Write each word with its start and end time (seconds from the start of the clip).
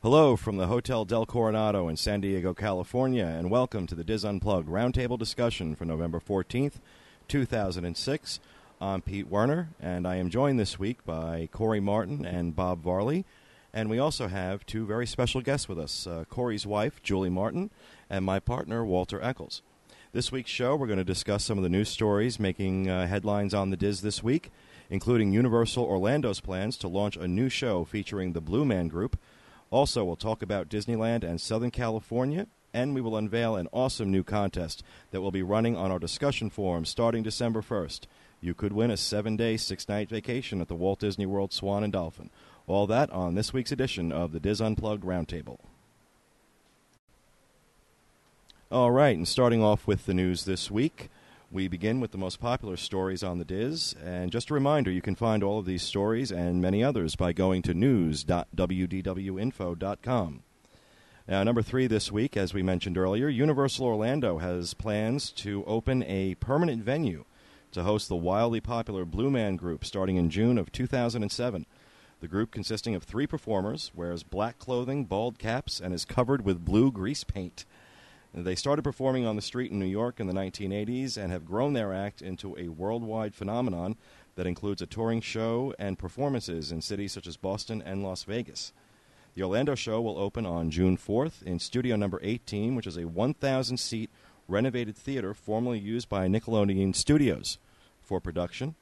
Hello 0.00 0.36
from 0.36 0.58
the 0.58 0.68
Hotel 0.68 1.04
Del 1.04 1.26
Coronado 1.26 1.88
in 1.88 1.96
San 1.96 2.20
Diego, 2.20 2.54
California, 2.54 3.26
and 3.26 3.50
welcome 3.50 3.84
to 3.88 3.96
the 3.96 4.04
DIS 4.04 4.22
Unplugged 4.22 4.68
Roundtable 4.68 5.18
discussion 5.18 5.74
for 5.74 5.86
November 5.86 6.20
14th, 6.20 6.74
2006. 7.26 8.38
I'm 8.80 9.02
Pete 9.02 9.26
Werner, 9.26 9.70
and 9.80 10.06
I 10.06 10.14
am 10.14 10.30
joined 10.30 10.60
this 10.60 10.78
week 10.78 11.04
by 11.04 11.48
Corey 11.50 11.80
Martin 11.80 12.24
and 12.24 12.54
Bob 12.54 12.80
Varley. 12.80 13.24
And 13.74 13.90
we 13.90 13.98
also 13.98 14.28
have 14.28 14.64
two 14.64 14.86
very 14.86 15.04
special 15.04 15.40
guests 15.40 15.68
with 15.68 15.80
us 15.80 16.06
uh, 16.06 16.22
Corey's 16.30 16.64
wife, 16.64 17.02
Julie 17.02 17.28
Martin, 17.28 17.68
and 18.08 18.24
my 18.24 18.38
partner, 18.38 18.84
Walter 18.84 19.20
Eccles. 19.20 19.62
This 20.12 20.30
week's 20.30 20.48
show, 20.48 20.76
we're 20.76 20.86
going 20.86 20.98
to 21.00 21.04
discuss 21.04 21.44
some 21.44 21.58
of 21.58 21.64
the 21.64 21.68
news 21.68 21.88
stories 21.88 22.38
making 22.38 22.88
uh, 22.88 23.08
headlines 23.08 23.52
on 23.52 23.70
the 23.70 23.76
DIS 23.76 24.02
this 24.02 24.22
week, 24.22 24.52
including 24.90 25.32
Universal 25.32 25.82
Orlando's 25.82 26.38
plans 26.38 26.76
to 26.76 26.86
launch 26.86 27.16
a 27.16 27.26
new 27.26 27.48
show 27.48 27.84
featuring 27.84 28.32
the 28.32 28.40
Blue 28.40 28.64
Man 28.64 28.86
Group. 28.86 29.18
Also, 29.70 30.04
we'll 30.04 30.16
talk 30.16 30.42
about 30.42 30.68
Disneyland 30.68 31.24
and 31.24 31.40
Southern 31.40 31.70
California, 31.70 32.46
and 32.72 32.94
we 32.94 33.00
will 33.00 33.16
unveil 33.16 33.56
an 33.56 33.68
awesome 33.72 34.10
new 34.10 34.22
contest 34.22 34.82
that 35.10 35.20
will 35.20 35.30
be 35.30 35.42
running 35.42 35.76
on 35.76 35.90
our 35.90 35.98
discussion 35.98 36.48
forum 36.48 36.84
starting 36.84 37.22
December 37.22 37.60
1st. 37.60 38.06
You 38.40 38.54
could 38.54 38.72
win 38.72 38.90
a 38.90 38.96
seven 38.96 39.36
day, 39.36 39.56
six 39.56 39.88
night 39.88 40.08
vacation 40.08 40.60
at 40.60 40.68
the 40.68 40.74
Walt 40.74 41.00
Disney 41.00 41.26
World 41.26 41.52
Swan 41.52 41.82
and 41.82 41.92
Dolphin. 41.92 42.30
All 42.66 42.86
that 42.86 43.10
on 43.10 43.34
this 43.34 43.52
week's 43.52 43.72
edition 43.72 44.12
of 44.12 44.32
the 44.32 44.40
DIS 44.40 44.60
Unplugged 44.60 45.04
Roundtable. 45.04 45.58
All 48.70 48.90
right, 48.90 49.16
and 49.16 49.26
starting 49.26 49.62
off 49.62 49.86
with 49.86 50.04
the 50.04 50.12
news 50.12 50.44
this 50.44 50.70
week, 50.70 51.08
we 51.50 51.66
begin 51.66 51.98
with 52.00 52.12
the 52.12 52.18
most 52.18 52.40
popular 52.40 52.76
stories 52.76 53.22
on 53.22 53.38
the 53.38 53.44
DIS. 53.44 53.94
And 54.04 54.30
just 54.30 54.50
a 54.50 54.54
reminder, 54.54 54.90
you 54.90 55.00
can 55.00 55.14
find 55.14 55.42
all 55.42 55.58
of 55.58 55.64
these 55.64 55.82
stories 55.82 56.30
and 56.30 56.60
many 56.60 56.84
others 56.84 57.16
by 57.16 57.32
going 57.32 57.62
to 57.62 57.72
news.wdwinfo.com. 57.72 60.42
Now, 61.26 61.44
number 61.44 61.62
three 61.62 61.86
this 61.86 62.12
week, 62.12 62.36
as 62.36 62.52
we 62.54 62.62
mentioned 62.62 62.98
earlier, 62.98 63.28
Universal 63.28 63.86
Orlando 63.86 64.38
has 64.38 64.74
plans 64.74 65.30
to 65.32 65.64
open 65.66 66.02
a 66.04 66.34
permanent 66.36 66.82
venue 66.82 67.24
to 67.72 67.82
host 67.82 68.08
the 68.08 68.16
wildly 68.16 68.60
popular 68.60 69.04
Blue 69.04 69.30
Man 69.30 69.56
Group 69.56 69.84
starting 69.84 70.16
in 70.16 70.30
June 70.30 70.58
of 70.58 70.72
2007. 70.72 71.66
The 72.20 72.28
group, 72.28 72.50
consisting 72.50 72.94
of 72.94 73.04
three 73.04 73.26
performers, 73.26 73.92
wears 73.94 74.22
black 74.22 74.58
clothing, 74.58 75.04
bald 75.04 75.38
caps, 75.38 75.80
and 75.80 75.94
is 75.94 76.04
covered 76.04 76.44
with 76.44 76.64
blue 76.64 76.90
grease 76.90 77.24
paint. 77.24 77.64
They 78.34 78.54
started 78.54 78.82
performing 78.82 79.26
on 79.26 79.36
the 79.36 79.42
street 79.42 79.72
in 79.72 79.78
New 79.78 79.86
York 79.86 80.20
in 80.20 80.26
the 80.26 80.34
1980s 80.34 81.16
and 81.16 81.32
have 81.32 81.46
grown 81.46 81.72
their 81.72 81.92
act 81.92 82.20
into 82.22 82.56
a 82.58 82.68
worldwide 82.68 83.34
phenomenon 83.34 83.96
that 84.36 84.46
includes 84.46 84.82
a 84.82 84.86
touring 84.86 85.20
show 85.20 85.74
and 85.78 85.98
performances 85.98 86.70
in 86.70 86.82
cities 86.82 87.12
such 87.12 87.26
as 87.26 87.36
Boston 87.36 87.82
and 87.84 88.02
Las 88.02 88.24
Vegas. 88.24 88.72
The 89.34 89.42
Orlando 89.42 89.74
show 89.74 90.00
will 90.00 90.18
open 90.18 90.46
on 90.46 90.70
June 90.70 90.96
4th 90.96 91.42
in 91.42 91.58
Studio 91.58 91.96
Number 91.96 92.20
18, 92.22 92.74
which 92.74 92.86
is 92.86 92.96
a 92.96 93.08
1,000 93.08 93.76
seat 93.76 94.10
renovated 94.46 94.96
theater 94.96 95.34
formerly 95.34 95.78
used 95.78 96.08
by 96.08 96.26
Nickelodeon 96.26 96.94
Studios 96.94 97.58
for 98.02 98.20
production. 98.20 98.74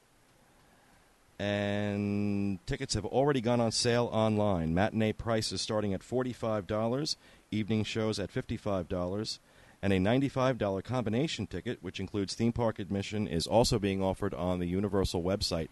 And 1.39 2.65
tickets 2.65 2.95
have 2.95 3.05
already 3.05 3.41
gone 3.41 3.61
on 3.61 3.71
sale 3.71 4.09
online. 4.11 4.73
Matinee 4.73 5.13
prices 5.13 5.61
starting 5.61 5.93
at 5.93 6.01
$45, 6.01 7.15
evening 7.51 7.83
shows 7.83 8.19
at 8.19 8.33
$55, 8.33 9.39
and 9.81 9.93
a 9.93 9.97
$95 9.97 10.83
combination 10.83 11.47
ticket, 11.47 11.79
which 11.81 11.99
includes 11.99 12.33
theme 12.33 12.51
park 12.51 12.79
admission, 12.79 13.27
is 13.27 13.47
also 13.47 13.79
being 13.79 14.01
offered 14.01 14.33
on 14.33 14.59
the 14.59 14.67
Universal 14.67 15.23
website. 15.23 15.69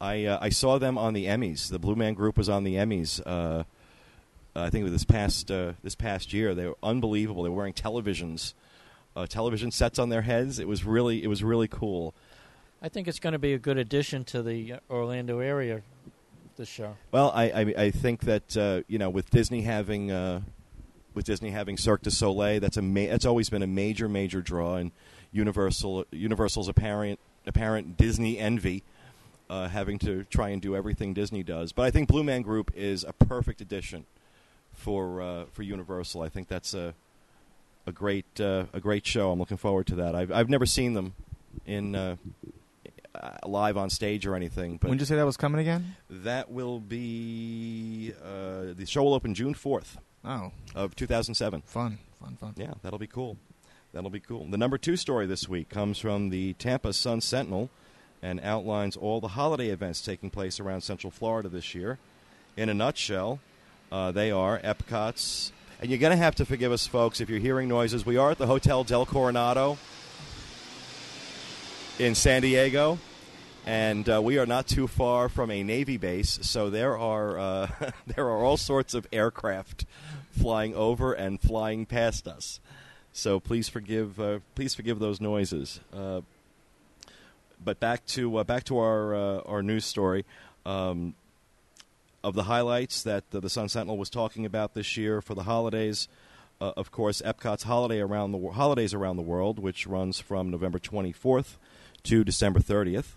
I, 0.00 0.24
uh, 0.24 0.38
I 0.40 0.48
saw 0.48 0.78
them 0.78 0.98
on 0.98 1.14
the 1.14 1.26
Emmys. 1.26 1.70
The 1.70 1.78
Blue 1.78 1.94
Man 1.94 2.14
Group 2.14 2.36
was 2.36 2.48
on 2.48 2.64
the 2.64 2.74
Emmys. 2.74 3.20
Uh, 3.24 3.64
I 4.56 4.70
think 4.70 4.82
it 4.82 4.84
was 4.84 4.92
this 4.92 5.04
past 5.04 5.50
uh, 5.50 5.72
this 5.82 5.94
past 5.94 6.32
year. 6.32 6.54
They 6.54 6.66
were 6.66 6.76
unbelievable. 6.82 7.42
They 7.42 7.48
were 7.48 7.56
wearing 7.56 7.72
televisions, 7.72 8.54
uh, 9.16 9.26
television 9.26 9.70
sets 9.70 9.98
on 9.98 10.10
their 10.10 10.22
heads. 10.22 10.58
It 10.58 10.68
was 10.68 10.84
really 10.84 11.24
it 11.24 11.26
was 11.26 11.42
really 11.42 11.68
cool. 11.68 12.14
I 12.80 12.88
think 12.88 13.08
it's 13.08 13.18
going 13.18 13.32
to 13.32 13.38
be 13.38 13.54
a 13.54 13.58
good 13.58 13.78
addition 13.78 14.24
to 14.26 14.42
the 14.42 14.74
Orlando 14.90 15.40
area. 15.40 15.82
This 16.56 16.68
show. 16.68 16.96
Well, 17.10 17.32
I 17.34 17.44
I, 17.44 17.60
I 17.76 17.90
think 17.90 18.20
that 18.22 18.56
uh, 18.56 18.82
you 18.86 18.98
know 18.98 19.10
with 19.10 19.28
Disney 19.30 19.62
having 19.62 20.12
uh, 20.12 20.42
with 21.14 21.24
Disney 21.24 21.50
having 21.50 21.76
Cirque 21.76 22.02
du 22.02 22.10
Soleil, 22.10 22.60
that's 22.60 22.76
a 22.76 22.82
ma- 22.82 23.06
that's 23.06 23.24
always 23.24 23.50
been 23.50 23.62
a 23.62 23.66
major 23.66 24.08
major 24.08 24.40
draw, 24.42 24.76
and 24.76 24.92
Universal 25.32 26.06
Universal's 26.10 26.68
apparent 26.68 27.18
apparent 27.46 27.96
Disney 27.96 28.38
envy. 28.38 28.82
Uh, 29.50 29.68
having 29.68 29.98
to 29.98 30.24
try 30.24 30.48
and 30.48 30.62
do 30.62 30.74
everything 30.74 31.12
Disney 31.12 31.42
does, 31.42 31.70
but 31.70 31.82
I 31.82 31.90
think 31.90 32.08
Blue 32.08 32.24
Man 32.24 32.40
Group 32.40 32.72
is 32.74 33.04
a 33.04 33.12
perfect 33.12 33.60
addition 33.60 34.06
for 34.72 35.20
uh, 35.20 35.44
for 35.52 35.62
Universal. 35.62 36.22
I 36.22 36.30
think 36.30 36.48
that's 36.48 36.72
a 36.72 36.94
a 37.86 37.92
great 37.92 38.40
uh, 38.40 38.64
a 38.72 38.80
great 38.80 39.06
show. 39.06 39.30
I'm 39.30 39.38
looking 39.38 39.58
forward 39.58 39.86
to 39.88 39.96
that. 39.96 40.14
I've 40.14 40.32
I've 40.32 40.48
never 40.48 40.64
seen 40.64 40.94
them 40.94 41.14
in 41.66 41.94
uh, 41.94 42.16
live 43.46 43.76
on 43.76 43.90
stage 43.90 44.26
or 44.26 44.34
anything. 44.34 44.76
But 44.78 44.88
when 44.88 44.98
did 44.98 45.02
you 45.02 45.06
say 45.06 45.16
that 45.16 45.26
was 45.26 45.36
coming 45.36 45.60
again? 45.60 45.96
That 46.10 46.50
will 46.50 46.80
be 46.80 48.12
uh, 48.22 48.74
the 48.74 48.86
show 48.86 49.02
will 49.02 49.14
open 49.14 49.34
June 49.34 49.54
4th. 49.54 49.96
Oh, 50.24 50.52
of 50.74 50.96
2007. 50.96 51.62
Fun, 51.66 51.98
fun, 52.20 52.36
fun. 52.40 52.54
Yeah, 52.56 52.74
that'll 52.82 52.98
be 52.98 53.06
cool. 53.06 53.36
That'll 53.92 54.10
be 54.10 54.20
cool. 54.20 54.46
The 54.46 54.58
number 54.58 54.78
two 54.78 54.96
story 54.96 55.26
this 55.26 55.48
week 55.48 55.68
comes 55.68 55.98
from 55.98 56.30
the 56.30 56.54
Tampa 56.54 56.92
Sun 56.92 57.20
Sentinel 57.20 57.70
and 58.22 58.40
outlines 58.40 58.96
all 58.96 59.20
the 59.20 59.28
holiday 59.28 59.68
events 59.68 60.00
taking 60.00 60.30
place 60.30 60.58
around 60.58 60.80
Central 60.80 61.10
Florida 61.10 61.48
this 61.48 61.74
year. 61.74 61.98
In 62.56 62.68
a 62.68 62.74
nutshell, 62.74 63.40
uh, 63.92 64.10
they 64.12 64.30
are 64.30 64.58
Epcot's. 64.60 65.52
And 65.80 65.90
you're 65.90 65.98
going 65.98 66.16
to 66.16 66.22
have 66.22 66.34
to 66.36 66.46
forgive 66.46 66.72
us, 66.72 66.86
folks, 66.86 67.20
if 67.20 67.28
you're 67.28 67.38
hearing 67.38 67.68
noises. 67.68 68.06
We 68.06 68.16
are 68.16 68.30
at 68.30 68.38
the 68.38 68.46
Hotel 68.46 68.82
Del 68.82 69.04
Coronado 69.04 69.76
in 71.98 72.14
San 72.14 72.42
Diego, 72.42 72.98
and 73.66 74.08
uh, 74.08 74.20
we 74.22 74.38
are 74.38 74.46
not 74.46 74.66
too 74.66 74.86
far 74.86 75.28
from 75.28 75.50
a 75.50 75.62
Navy 75.62 75.96
base. 75.96 76.38
So 76.42 76.70
there 76.70 76.98
are 76.98 77.38
uh, 77.38 77.68
there 78.06 78.26
are 78.26 78.44
all 78.44 78.56
sorts 78.56 78.94
of 78.94 79.06
aircraft 79.12 79.86
flying 80.38 80.74
over 80.74 81.12
and 81.12 81.40
flying 81.40 81.86
past 81.86 82.26
us. 82.28 82.60
So 83.12 83.40
please 83.40 83.68
forgive 83.68 84.20
uh, 84.20 84.40
please 84.54 84.74
forgive 84.74 84.98
those 84.98 85.20
noises. 85.20 85.80
Uh, 85.92 86.22
but 87.62 87.80
back 87.80 88.04
to 88.06 88.36
uh, 88.38 88.44
back 88.44 88.64
to 88.64 88.78
our 88.78 89.14
uh, 89.14 89.40
our 89.40 89.62
news 89.62 89.84
story. 89.84 90.24
Um, 90.66 91.14
of 92.22 92.34
the 92.34 92.44
highlights 92.44 93.02
that 93.02 93.30
the 93.32 93.50
Sun 93.50 93.68
Sentinel 93.68 93.98
was 93.98 94.08
talking 94.08 94.46
about 94.46 94.72
this 94.72 94.96
year 94.96 95.20
for 95.20 95.34
the 95.34 95.42
holidays, 95.42 96.08
of 96.58 96.90
course, 96.90 97.20
Epcot's 97.20 97.64
holiday 97.64 98.00
around 98.00 98.32
the 98.32 98.50
holidays 98.52 98.94
around 98.94 99.16
the 99.16 99.22
world, 99.22 99.58
which 99.58 99.86
runs 99.86 100.20
from 100.20 100.50
November 100.50 100.78
24th 100.78 101.56
to 102.04 102.24
December 102.24 102.60
30th. 102.60 103.08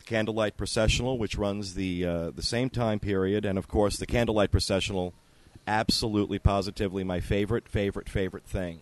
The 0.00 0.06
Candlelight 0.06 0.56
Processional, 0.56 1.18
which 1.18 1.36
runs 1.36 1.74
the 1.74 2.06
uh, 2.06 2.30
the 2.30 2.42
same 2.42 2.70
time 2.70 3.00
period, 3.00 3.44
and 3.44 3.58
of 3.58 3.68
course, 3.68 3.98
the 3.98 4.06
Candlelight 4.06 4.50
Processional, 4.50 5.12
absolutely 5.66 6.38
positively 6.38 7.04
my 7.04 7.20
favorite, 7.20 7.68
favorite, 7.68 8.08
favorite 8.08 8.46
thing 8.46 8.80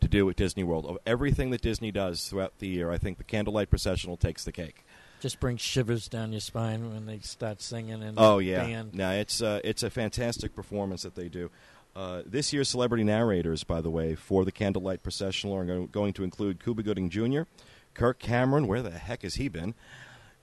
to 0.00 0.08
do 0.08 0.28
at 0.28 0.34
Disney 0.34 0.64
World. 0.64 0.84
Of 0.84 0.98
everything 1.06 1.50
that 1.50 1.60
Disney 1.60 1.92
does 1.92 2.28
throughout 2.28 2.58
the 2.58 2.66
year, 2.66 2.90
I 2.90 2.98
think 2.98 3.18
the 3.18 3.24
Candlelight 3.24 3.70
Processional 3.70 4.16
takes 4.16 4.44
the 4.44 4.50
cake. 4.50 4.84
Just 5.20 5.38
brings 5.38 5.60
shivers 5.60 6.08
down 6.08 6.32
your 6.32 6.40
spine 6.40 6.92
when 6.92 7.06
they 7.06 7.20
start 7.20 7.62
singing 7.62 8.02
and 8.02 8.18
oh 8.18 8.40
yeah. 8.40 8.64
band. 8.64 8.94
no 8.94 9.10
it's 9.12 9.40
uh, 9.40 9.60
it's 9.62 9.84
a 9.84 9.90
fantastic 9.90 10.56
performance 10.56 11.04
that 11.04 11.14
they 11.14 11.28
do. 11.28 11.52
Uh, 11.94 12.22
this 12.26 12.52
year's 12.52 12.68
celebrity 12.68 13.04
narrators 13.04 13.62
by 13.62 13.80
the 13.80 13.90
way 13.90 14.14
for 14.16 14.44
the 14.44 14.52
candlelight 14.52 15.02
processional 15.02 15.56
are 15.56 15.86
going 15.86 16.12
to 16.12 16.22
include 16.22 16.62
cuba 16.62 16.80
gooding 16.80 17.10
jr 17.10 17.42
kirk 17.94 18.20
cameron 18.20 18.68
where 18.68 18.82
the 18.82 18.90
heck 18.90 19.22
has 19.22 19.34
he 19.34 19.48
been 19.48 19.74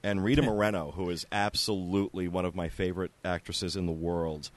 and 0.06 0.24
rita 0.24 0.42
moreno 0.44 0.92
who 0.92 1.10
is 1.10 1.26
absolutely 1.32 2.28
one 2.28 2.46
of 2.46 2.56
my 2.56 2.70
favorite 2.70 3.12
actresses 3.26 3.76
in 3.76 3.88
the 3.88 3.92
world. 3.92 4.52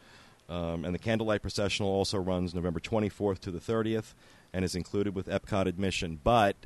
Um, 0.47 0.85
and 0.85 0.95
the 0.95 0.99
candlelight 0.99 1.41
processional 1.41 1.91
also 1.91 2.19
runs 2.19 2.55
november 2.55 2.81
24th 2.81 3.39
to 3.41 3.51
the 3.51 3.59
30th 3.59 4.13
and 4.53 4.63
is 4.63 4.75
included 4.75 5.15
with 5.15 5.27
epcot 5.27 5.67
admission. 5.67 6.21
But 6.23 6.57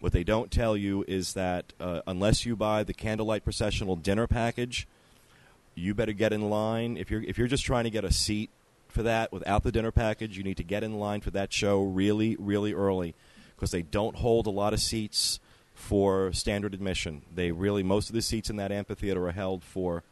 what 0.00 0.12
they 0.12 0.24
don't 0.24 0.50
tell 0.50 0.76
you 0.76 1.04
is 1.06 1.34
that 1.34 1.72
uh, 1.78 2.00
unless 2.08 2.44
you 2.44 2.56
buy 2.56 2.82
the 2.82 2.92
candlelight 2.92 3.44
processional 3.44 3.94
dinner 3.94 4.26
package, 4.26 4.88
you 5.76 5.94
better 5.94 6.12
get 6.12 6.32
in 6.32 6.50
line. 6.50 6.96
If 6.96 7.10
you're 7.10 7.22
if 7.22 7.38
you're 7.38 7.48
just 7.48 7.64
trying 7.64 7.84
to 7.84 7.90
get 7.90 8.04
a 8.04 8.12
seat 8.12 8.50
for 8.88 9.02
that 9.04 9.32
without 9.32 9.62
the 9.62 9.72
dinner 9.72 9.92
package, 9.92 10.36
you 10.36 10.44
need 10.44 10.56
to 10.56 10.64
get 10.64 10.84
in 10.84 10.98
line 10.98 11.20
for 11.20 11.30
that 11.30 11.52
show 11.52 11.82
really 11.82 12.36
really 12.38 12.72
early. 12.72 13.14
Because 13.54 13.70
they 13.70 13.82
don't 13.82 14.16
hold 14.16 14.46
a 14.46 14.50
lot 14.50 14.72
of 14.72 14.80
seats 14.80 15.38
for 15.74 16.32
standard 16.32 16.72
admission. 16.72 17.22
They 17.34 17.50
really 17.50 17.82
most 17.82 18.08
of 18.08 18.14
the 18.14 18.22
seats 18.22 18.48
in 18.48 18.56
that 18.56 18.72
amphitheater 18.72 19.26
are 19.26 19.32
held 19.32 19.62
for 19.62 20.02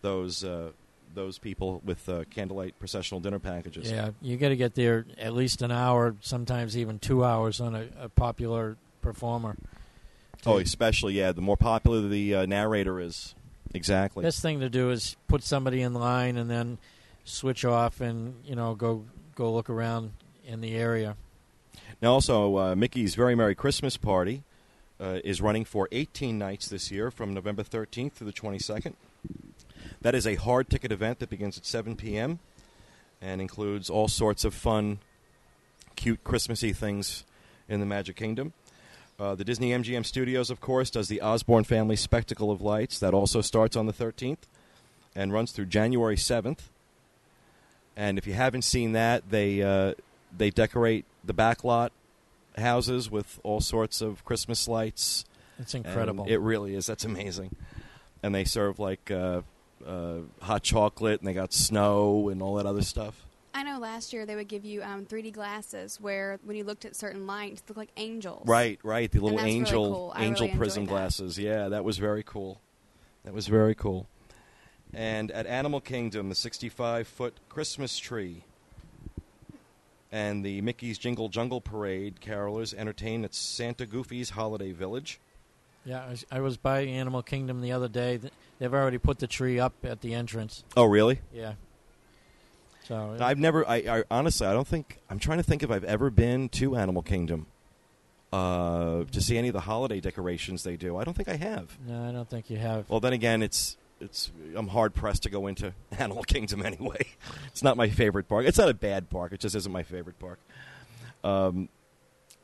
those 0.00 0.42
uh, 0.42 0.72
those 1.14 1.38
people 1.38 1.80
with 1.84 2.08
uh, 2.08 2.24
candlelight 2.30 2.78
processional 2.78 3.20
dinner 3.20 3.38
packages. 3.38 3.90
Yeah, 3.90 4.10
you 4.20 4.36
got 4.36 4.48
to 4.48 4.56
get 4.56 4.74
there 4.74 5.06
at 5.18 5.34
least 5.34 5.62
an 5.62 5.70
hour, 5.70 6.16
sometimes 6.20 6.76
even 6.76 6.98
two 6.98 7.24
hours 7.24 7.60
on 7.60 7.74
a, 7.74 7.86
a 8.00 8.08
popular 8.08 8.76
performer. 9.02 9.56
Oh, 10.44 10.58
especially 10.58 11.14
yeah. 11.14 11.32
The 11.32 11.42
more 11.42 11.56
popular 11.56 12.08
the 12.08 12.34
uh, 12.34 12.46
narrator 12.46 12.98
is, 12.98 13.34
exactly. 13.74 14.24
Best 14.24 14.42
thing 14.42 14.60
to 14.60 14.68
do 14.68 14.90
is 14.90 15.16
put 15.28 15.44
somebody 15.44 15.82
in 15.82 15.94
line 15.94 16.36
and 16.36 16.50
then 16.50 16.78
switch 17.24 17.64
off 17.64 18.00
and 18.00 18.34
you 18.44 18.56
know 18.56 18.74
go 18.74 19.04
go 19.36 19.52
look 19.52 19.70
around 19.70 20.12
in 20.44 20.60
the 20.60 20.74
area. 20.74 21.16
Now, 22.00 22.14
also, 22.14 22.56
uh, 22.58 22.74
Mickey's 22.74 23.14
Very 23.14 23.36
Merry 23.36 23.54
Christmas 23.54 23.96
Party 23.96 24.42
uh, 25.02 25.18
is 25.24 25.40
running 25.40 25.64
for 25.64 25.88
18 25.90 26.38
nights 26.38 26.68
this 26.68 26.90
year 26.90 27.10
from 27.10 27.34
November 27.34 27.64
13th 27.64 28.14
to 28.14 28.24
the 28.24 28.32
22nd. 28.32 28.94
That 30.00 30.14
is 30.14 30.26
a 30.26 30.36
hard 30.36 30.70
ticket 30.70 30.92
event 30.92 31.18
that 31.18 31.28
begins 31.28 31.58
at 31.58 31.66
7 31.66 31.96
p.m. 31.96 32.38
and 33.20 33.40
includes 33.40 33.90
all 33.90 34.06
sorts 34.06 34.44
of 34.44 34.54
fun, 34.54 35.00
cute 35.96 36.22
Christmassy 36.22 36.72
things 36.72 37.24
in 37.68 37.80
the 37.80 37.86
Magic 37.86 38.16
Kingdom. 38.16 38.52
Uh, 39.18 39.34
the 39.34 39.44
Disney 39.44 39.70
MGM 39.70 40.06
Studios, 40.06 40.50
of 40.50 40.60
course, 40.60 40.90
does 40.90 41.08
the 41.08 41.20
Osborne 41.20 41.64
Family 41.64 41.96
Spectacle 41.96 42.50
of 42.50 42.60
Lights. 42.60 42.98
That 42.98 43.12
also 43.12 43.40
starts 43.40 43.76
on 43.76 43.86
the 43.86 43.92
13th 43.92 44.38
and 45.14 45.32
runs 45.32 45.52
through 45.52 45.66
January 45.66 46.16
7th. 46.16 46.60
And 47.96 48.18
if 48.18 48.26
you 48.26 48.32
haven't 48.32 48.62
seen 48.62 48.92
that, 48.92 49.30
they 49.30 49.62
uh, 49.62 49.94
they 50.36 50.48
decorate 50.48 51.04
the 51.22 51.34
backlot 51.34 51.90
houses 52.56 53.10
with 53.10 53.40
all 53.42 53.60
sorts 53.60 54.00
of 54.00 54.24
Christmas 54.24 54.68
lights. 54.68 55.24
It's 55.58 55.74
and 55.74 55.84
incredible. 55.86 56.26
It 56.28 56.36
really 56.36 56.74
is. 56.74 56.86
That's 56.86 57.04
amazing. 57.04 57.54
And 58.22 58.34
they 58.34 58.44
serve 58.44 58.78
like 58.78 59.10
uh, 59.10 59.42
uh, 59.86 60.18
hot 60.40 60.62
chocolate, 60.62 61.20
and 61.20 61.28
they 61.28 61.34
got 61.34 61.52
snow 61.52 62.28
and 62.28 62.42
all 62.42 62.54
that 62.56 62.66
other 62.66 62.82
stuff. 62.82 63.26
I 63.54 63.64
know 63.64 63.78
last 63.78 64.12
year 64.12 64.24
they 64.24 64.34
would 64.34 64.48
give 64.48 64.64
you 64.64 64.82
um, 64.82 65.04
3D 65.04 65.32
glasses 65.32 66.00
where 66.00 66.38
when 66.44 66.56
you 66.56 66.64
looked 66.64 66.84
at 66.84 66.96
certain 66.96 67.26
lights, 67.26 67.60
they 67.60 67.70
looked 67.70 67.78
like 67.78 67.90
angels. 67.96 68.46
Right, 68.46 68.78
right. 68.82 69.10
The 69.10 69.20
little 69.20 69.36
that's 69.36 69.44
really 69.44 69.58
angel 69.58 69.92
cool. 69.92 70.14
Angel 70.16 70.46
really 70.46 70.58
prism 70.58 70.84
glasses. 70.86 71.38
Yeah, 71.38 71.68
that 71.68 71.84
was 71.84 71.98
very 71.98 72.22
cool. 72.22 72.60
That 73.24 73.34
was 73.34 73.48
very 73.48 73.74
cool. 73.74 74.06
And 74.94 75.30
at 75.30 75.46
Animal 75.46 75.80
Kingdom, 75.80 76.28
the 76.28 76.34
65 76.34 77.06
foot 77.06 77.34
Christmas 77.48 77.98
tree 77.98 78.44
and 80.12 80.44
the 80.44 80.60
Mickey's 80.60 80.98
Jingle 80.98 81.28
Jungle 81.30 81.60
Parade 81.60 82.20
carolers 82.20 82.74
entertain 82.74 83.24
at 83.24 83.34
Santa 83.34 83.86
Goofy's 83.86 84.30
Holiday 84.30 84.72
Village. 84.72 85.18
yeah, 85.84 86.04
I 86.04 86.10
was, 86.10 86.26
I 86.30 86.40
was 86.40 86.56
by 86.58 86.80
Animal 86.82 87.22
Kingdom 87.22 87.62
the 87.62 87.72
other 87.72 87.88
day. 87.88 88.20
They've 88.58 88.72
already 88.72 88.98
put 88.98 89.18
the 89.18 89.26
tree 89.26 89.58
up 89.58 89.72
at 89.82 90.02
the 90.02 90.14
entrance. 90.14 90.62
Oh, 90.76 90.84
really? 90.84 91.20
Yeah. 91.32 91.54
So 92.84 93.16
I've 93.20 93.38
never. 93.38 93.66
I, 93.68 93.76
I 93.76 94.04
honestly, 94.10 94.46
I 94.46 94.52
don't 94.52 94.66
think. 94.66 94.98
I'm 95.08 95.18
trying 95.18 95.38
to 95.38 95.44
think 95.44 95.62
if 95.62 95.70
I've 95.70 95.84
ever 95.84 96.10
been 96.10 96.48
to 96.50 96.76
Animal 96.76 97.02
Kingdom 97.02 97.46
uh, 98.32 99.04
to 99.04 99.20
see 99.20 99.38
any 99.38 99.48
of 99.48 99.54
the 99.54 99.60
holiday 99.60 100.00
decorations 100.00 100.64
they 100.64 100.76
do. 100.76 100.96
I 100.96 101.04
don't 101.04 101.14
think 101.14 101.28
I 101.28 101.36
have. 101.36 101.78
no, 101.86 102.08
I 102.08 102.12
don't 102.12 102.28
think 102.28 102.50
you 102.50 102.56
have. 102.56 102.90
Well, 102.90 103.00
then 103.00 103.12
again, 103.12 103.42
it's 103.42 103.76
it's. 104.02 104.30
I'm 104.56 104.68
hard 104.68 104.94
pressed 104.94 105.22
to 105.24 105.30
go 105.30 105.46
into 105.46 105.72
Animal 105.98 106.22
Kingdom 106.24 106.64
anyway. 106.64 107.06
It's 107.48 107.62
not 107.62 107.76
my 107.76 107.88
favorite 107.90 108.28
park. 108.28 108.46
It's 108.46 108.58
not 108.58 108.68
a 108.70 108.74
bad 108.74 109.10
park. 109.10 109.32
It 109.32 109.40
just 109.40 109.54
isn't 109.54 109.72
my 109.72 109.82
favorite 109.82 110.18
park. 110.18 110.38
Um, 111.22 111.68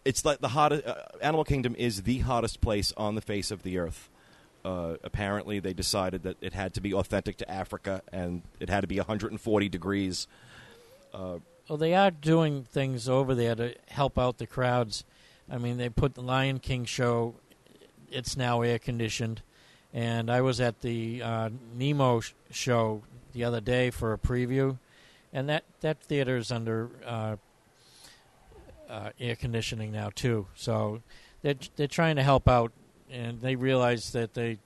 it's 0.04 0.24
like 0.24 0.40
the 0.40 0.48
hottest. 0.48 0.86
Uh, 0.86 0.96
Animal 1.22 1.44
Kingdom 1.44 1.74
is 1.78 2.02
the 2.02 2.18
hottest 2.18 2.60
place 2.60 2.92
on 2.96 3.14
the 3.14 3.20
face 3.22 3.50
of 3.50 3.62
the 3.62 3.78
earth. 3.78 4.08
Uh, 4.64 4.96
apparently, 5.02 5.60
they 5.60 5.72
decided 5.72 6.22
that 6.24 6.36
it 6.40 6.52
had 6.52 6.74
to 6.74 6.80
be 6.80 6.92
authentic 6.92 7.36
to 7.38 7.50
Africa, 7.50 8.02
and 8.12 8.42
it 8.60 8.68
had 8.68 8.82
to 8.82 8.86
be 8.86 8.98
140 8.98 9.68
degrees. 9.68 10.26
Uh, 11.14 11.38
Well, 11.68 11.78
they 11.78 11.94
are 11.94 12.10
doing 12.10 12.64
things 12.64 13.08
over 13.08 13.34
there 13.34 13.54
to 13.54 13.74
help 13.88 14.18
out 14.18 14.38
the 14.38 14.46
crowds. 14.46 15.04
I 15.50 15.56
mean, 15.58 15.78
they 15.78 15.88
put 15.88 16.14
the 16.14 16.22
Lion 16.22 16.58
King 16.58 16.84
show. 16.84 17.36
It's 18.10 18.36
now 18.36 18.60
air 18.62 18.78
conditioned, 18.78 19.40
and 19.92 20.30
I 20.30 20.40
was 20.40 20.60
at 20.60 20.80
the 20.80 21.22
uh, 21.22 21.50
Nemo 21.74 22.20
sh- 22.20 22.32
show 22.50 23.02
the 23.32 23.44
other 23.44 23.60
day 23.60 23.90
for 23.90 24.12
a 24.12 24.18
preview, 24.18 24.78
and 25.32 25.48
that 25.48 25.64
that 25.80 26.00
theater 26.02 26.36
is 26.36 26.50
under 26.52 26.90
uh, 27.06 27.36
uh, 28.88 29.10
air 29.20 29.36
conditioning 29.36 29.92
now 29.92 30.10
too. 30.14 30.46
So 30.54 31.02
they're 31.42 31.54
they're 31.76 31.86
trying 31.86 32.16
to 32.16 32.22
help 32.22 32.48
out, 32.48 32.72
and 33.10 33.40
they 33.40 33.56
realize 33.56 34.12
that 34.12 34.34
they 34.34 34.58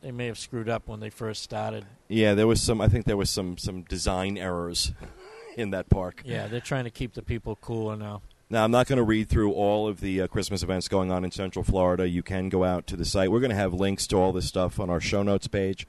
they 0.00 0.10
may 0.12 0.26
have 0.26 0.38
screwed 0.38 0.68
up 0.68 0.88
when 0.88 1.00
they 1.00 1.10
first 1.10 1.42
started. 1.42 1.84
yeah, 2.08 2.34
there 2.34 2.46
was 2.46 2.60
some. 2.60 2.80
I 2.80 2.88
think 2.88 3.06
there 3.06 3.16
was 3.16 3.30
some 3.30 3.56
some 3.58 3.82
design 3.82 4.36
errors 4.36 4.92
in 5.56 5.70
that 5.70 5.88
park. 5.88 6.22
Yeah, 6.24 6.48
they're 6.48 6.60
trying 6.60 6.84
to 6.84 6.90
keep 6.90 7.14
the 7.14 7.22
people 7.22 7.56
cooler 7.56 7.96
now. 7.96 8.22
Now, 8.52 8.64
I'm 8.64 8.70
not 8.70 8.86
going 8.86 8.98
to 8.98 9.02
read 9.02 9.30
through 9.30 9.52
all 9.52 9.88
of 9.88 10.00
the 10.00 10.20
uh, 10.20 10.26
Christmas 10.26 10.62
events 10.62 10.86
going 10.86 11.10
on 11.10 11.24
in 11.24 11.30
Central 11.30 11.64
Florida. 11.64 12.06
You 12.06 12.22
can 12.22 12.50
go 12.50 12.64
out 12.64 12.86
to 12.88 12.96
the 12.96 13.04
site. 13.06 13.32
We're 13.32 13.40
going 13.40 13.48
to 13.48 13.56
have 13.56 13.72
links 13.72 14.06
to 14.08 14.16
all 14.16 14.30
this 14.30 14.46
stuff 14.46 14.78
on 14.78 14.90
our 14.90 15.00
show 15.00 15.22
notes 15.22 15.48
page. 15.48 15.86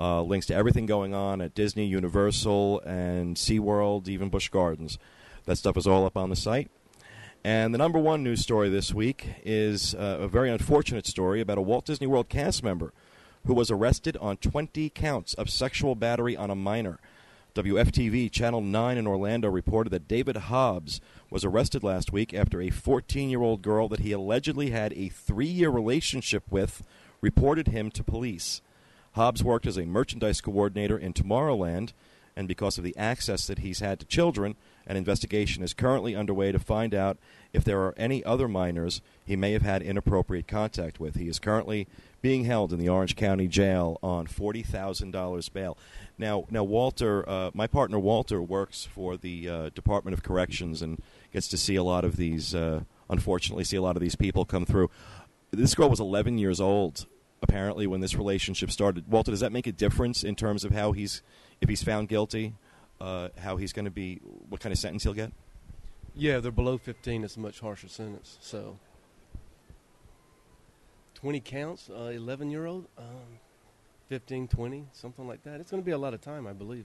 Uh, 0.00 0.20
links 0.20 0.46
to 0.46 0.54
everything 0.56 0.84
going 0.86 1.14
on 1.14 1.40
at 1.40 1.54
Disney, 1.54 1.86
Universal, 1.86 2.80
and 2.80 3.36
SeaWorld, 3.36 4.08
even 4.08 4.30
Busch 4.30 4.48
Gardens. 4.48 4.98
That 5.44 5.58
stuff 5.58 5.76
is 5.76 5.86
all 5.86 6.04
up 6.04 6.16
on 6.16 6.28
the 6.28 6.34
site. 6.34 6.72
And 7.44 7.72
the 7.72 7.78
number 7.78 8.00
one 8.00 8.24
news 8.24 8.40
story 8.40 8.68
this 8.68 8.92
week 8.92 9.36
is 9.44 9.94
uh, 9.94 10.18
a 10.22 10.26
very 10.26 10.50
unfortunate 10.50 11.06
story 11.06 11.40
about 11.40 11.56
a 11.56 11.62
Walt 11.62 11.86
Disney 11.86 12.08
World 12.08 12.28
cast 12.28 12.64
member 12.64 12.92
who 13.46 13.54
was 13.54 13.70
arrested 13.70 14.16
on 14.16 14.38
20 14.38 14.90
counts 14.90 15.34
of 15.34 15.48
sexual 15.48 15.94
battery 15.94 16.36
on 16.36 16.50
a 16.50 16.56
minor. 16.56 16.98
WFTV 17.54 18.30
Channel 18.30 18.62
9 18.62 18.96
in 18.96 19.06
Orlando 19.06 19.46
reported 19.50 19.90
that 19.90 20.08
David 20.08 20.36
Hobbs 20.36 21.02
was 21.30 21.44
arrested 21.44 21.82
last 21.82 22.10
week 22.10 22.32
after 22.32 22.62
a 22.62 22.70
14 22.70 23.28
year 23.28 23.42
old 23.42 23.60
girl 23.60 23.88
that 23.88 24.00
he 24.00 24.12
allegedly 24.12 24.70
had 24.70 24.94
a 24.94 25.10
three 25.10 25.46
year 25.46 25.68
relationship 25.68 26.44
with 26.50 26.82
reported 27.20 27.68
him 27.68 27.90
to 27.90 28.02
police. 28.02 28.62
Hobbs 29.12 29.44
worked 29.44 29.66
as 29.66 29.76
a 29.76 29.84
merchandise 29.84 30.40
coordinator 30.40 30.96
in 30.96 31.12
Tomorrowland, 31.12 31.92
and 32.36 32.48
because 32.48 32.78
of 32.78 32.84
the 32.84 32.96
access 32.96 33.46
that 33.46 33.58
he's 33.58 33.80
had 33.80 34.00
to 34.00 34.06
children, 34.06 34.56
an 34.86 34.96
investigation 34.96 35.62
is 35.62 35.74
currently 35.74 36.16
underway 36.16 36.50
to 36.52 36.58
find 36.58 36.94
out 36.94 37.18
if 37.52 37.64
there 37.64 37.80
are 37.80 37.94
any 37.96 38.24
other 38.24 38.48
minors 38.48 39.00
he 39.24 39.36
may 39.36 39.52
have 39.52 39.62
had 39.62 39.82
inappropriate 39.82 40.48
contact 40.48 40.98
with. 40.98 41.14
He 41.14 41.28
is 41.28 41.38
currently 41.38 41.86
being 42.20 42.44
held 42.44 42.72
in 42.72 42.78
the 42.78 42.88
Orange 42.88 43.16
County 43.16 43.48
Jail 43.48 43.98
on 44.02 44.26
forty 44.26 44.62
thousand 44.62 45.10
dollars 45.10 45.48
bail. 45.48 45.76
Now, 46.18 46.46
now 46.50 46.64
Walter, 46.64 47.28
uh, 47.28 47.50
my 47.52 47.66
partner 47.66 47.98
Walter 47.98 48.40
works 48.40 48.88
for 48.92 49.16
the 49.16 49.48
uh, 49.48 49.68
Department 49.74 50.14
of 50.14 50.22
Corrections 50.22 50.82
and 50.82 51.02
gets 51.32 51.48
to 51.48 51.56
see 51.56 51.76
a 51.76 51.82
lot 51.82 52.04
of 52.04 52.16
these. 52.16 52.54
Uh, 52.54 52.82
unfortunately, 53.10 53.64
see 53.64 53.76
a 53.76 53.82
lot 53.82 53.96
of 53.96 54.02
these 54.02 54.16
people 54.16 54.44
come 54.44 54.64
through. 54.64 54.90
This 55.50 55.74
girl 55.74 55.90
was 55.90 56.00
eleven 56.00 56.38
years 56.38 56.60
old 56.60 57.06
apparently 57.42 57.88
when 57.88 58.00
this 58.00 58.14
relationship 58.14 58.70
started. 58.70 59.08
Walter, 59.08 59.32
does 59.32 59.40
that 59.40 59.52
make 59.52 59.66
a 59.66 59.72
difference 59.72 60.22
in 60.22 60.36
terms 60.36 60.64
of 60.64 60.70
how 60.70 60.92
he's, 60.92 61.22
if 61.62 61.68
he's 61.68 61.82
found 61.82 62.08
guilty, 62.08 62.54
uh, 63.00 63.28
how 63.38 63.56
he's 63.56 63.72
going 63.72 63.84
to 63.84 63.90
be, 63.90 64.16
what 64.48 64.60
kind 64.60 64.72
of 64.72 64.78
sentence 64.78 65.04
he'll 65.04 65.14
get? 65.14 65.32
Yeah, 66.14 66.40
they're 66.40 66.52
below 66.52 66.76
15. 66.76 67.24
It's 67.24 67.36
a 67.36 67.40
much 67.40 67.60
harsher 67.60 67.88
sentence. 67.88 68.36
So, 68.40 68.78
20 71.14 71.40
counts, 71.40 71.88
uh, 71.88 72.10
11 72.14 72.50
year 72.50 72.66
old, 72.66 72.86
um, 72.98 73.38
15, 74.08 74.48
20, 74.48 74.88
something 74.92 75.26
like 75.26 75.42
that. 75.44 75.60
It's 75.60 75.70
going 75.70 75.82
to 75.82 75.86
be 75.86 75.92
a 75.92 75.98
lot 75.98 76.12
of 76.12 76.20
time, 76.20 76.46
I 76.46 76.52
believe. 76.52 76.84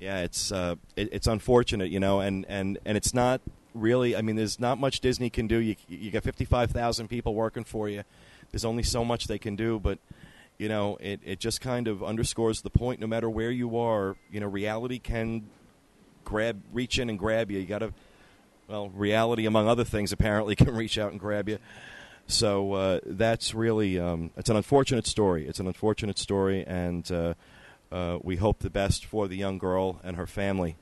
Yeah, 0.00 0.20
it's 0.20 0.50
uh, 0.52 0.76
it, 0.96 1.08
it's 1.12 1.26
unfortunate, 1.26 1.90
you 1.90 2.00
know, 2.00 2.20
and, 2.20 2.46
and, 2.48 2.78
and 2.84 2.96
it's 2.96 3.12
not 3.12 3.40
really. 3.74 4.16
I 4.16 4.22
mean, 4.22 4.36
there's 4.36 4.58
not 4.58 4.78
much 4.78 5.00
Disney 5.00 5.30
can 5.30 5.46
do. 5.46 5.58
You 5.58 5.76
you 5.88 6.10
got 6.10 6.22
55,000 6.24 7.08
people 7.08 7.34
working 7.34 7.64
for 7.64 7.88
you. 7.88 8.04
There's 8.50 8.64
only 8.64 8.82
so 8.82 9.04
much 9.04 9.26
they 9.26 9.38
can 9.38 9.56
do, 9.56 9.78
but 9.78 9.98
you 10.58 10.68
know, 10.68 10.96
it 11.00 11.20
it 11.24 11.40
just 11.40 11.60
kind 11.60 11.88
of 11.88 12.02
underscores 12.02 12.62
the 12.62 12.70
point. 12.70 13.00
No 13.00 13.06
matter 13.06 13.28
where 13.28 13.50
you 13.50 13.78
are, 13.78 14.16
you 14.30 14.40
know, 14.40 14.46
reality 14.46 14.98
can 14.98 15.48
grab, 16.24 16.60
reach 16.72 16.98
in 16.98 17.10
and 17.10 17.18
grab 17.18 17.50
you. 17.50 17.58
You 17.58 17.66
got 17.66 17.80
to, 17.80 17.92
well, 18.68 18.88
reality 18.88 19.46
among 19.46 19.68
other 19.68 19.84
things 19.84 20.12
apparently 20.12 20.56
can 20.56 20.74
reach 20.74 20.98
out 20.98 21.10
and 21.10 21.20
grab 21.20 21.48
you. 21.48 21.58
So 22.26 22.72
uh, 22.72 23.00
that's 23.04 23.54
really 23.54 23.98
um, 23.98 24.30
it's 24.36 24.48
an 24.48 24.56
unfortunate 24.56 25.06
story. 25.06 25.46
It's 25.46 25.60
an 25.60 25.66
unfortunate 25.66 26.18
story, 26.18 26.64
and 26.66 27.10
uh, 27.12 27.34
uh, 27.92 28.18
we 28.22 28.36
hope 28.36 28.60
the 28.60 28.70
best 28.70 29.04
for 29.04 29.28
the 29.28 29.36
young 29.36 29.58
girl 29.58 30.00
and 30.02 30.16
her 30.16 30.26
family. 30.26 30.76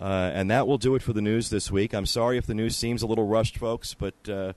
Uh, 0.00 0.30
and 0.34 0.50
that 0.50 0.66
will 0.66 0.78
do 0.78 0.96
it 0.96 1.02
for 1.02 1.12
the 1.12 1.22
news 1.22 1.48
this 1.48 1.70
week. 1.70 1.94
I'm 1.94 2.06
sorry 2.06 2.36
if 2.36 2.44
the 2.44 2.54
news 2.54 2.76
seems 2.76 3.02
a 3.02 3.06
little 3.06 3.26
rushed, 3.26 3.56
folks, 3.56 3.94
but 3.94 4.14
uh, 4.28 4.52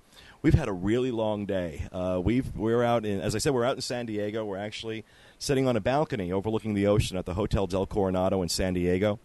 we've 0.46 0.54
had 0.54 0.68
a 0.68 0.74
really 0.74 1.10
long 1.10 1.48
day. 1.48 1.88
Uh, 1.92 2.22
we've 2.24 2.56
we're 2.56 2.84
out 2.84 3.04
in, 3.04 3.20
as 3.20 3.34
I 3.34 3.40
said, 3.40 3.52
we're 3.52 3.66
out 3.66 3.78
in 3.78 3.82
San 3.82 4.06
Diego. 4.06 4.46
We're 4.46 4.60
actually 4.60 5.04
sitting 5.40 5.68
on 5.68 5.76
a 5.76 5.82
balcony 5.82 6.32
overlooking 6.32 6.76
the 6.76 6.86
ocean 6.86 7.18
at 7.18 7.26
the 7.26 7.34
Hotel 7.34 7.66
Del 7.66 7.88
Coronado 7.88 8.44
in 8.44 8.50
San 8.50 8.76
Diego. 8.76 9.20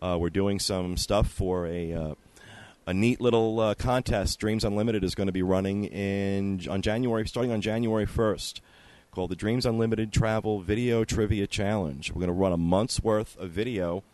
Uh, 0.00 0.16
we're 0.18 0.30
doing 0.30 0.58
some 0.58 0.96
stuff 0.96 1.28
for 1.28 1.66
a 1.66 1.92
uh, 1.92 2.14
a 2.86 2.94
neat 2.94 3.20
little 3.20 3.60
uh, 3.60 3.74
contest. 3.74 4.40
Dreams 4.40 4.64
Unlimited 4.64 5.04
is 5.04 5.14
going 5.14 5.26
to 5.26 5.32
be 5.32 5.42
running 5.42 5.84
in 5.84 6.66
on 6.70 6.80
January, 6.80 7.28
starting 7.28 7.52
on 7.52 7.60
January 7.60 8.06
1st, 8.06 8.62
called 9.10 9.30
the 9.30 9.36
Dreams 9.36 9.66
Unlimited 9.66 10.10
Travel 10.10 10.62
Video 10.62 11.04
Trivia 11.04 11.46
Challenge. 11.46 12.12
We're 12.12 12.20
going 12.20 12.28
to 12.28 12.32
run 12.32 12.52
a 12.52 12.56
month's 12.56 13.02
worth 13.02 13.36
of 13.36 13.50
video 13.50 14.04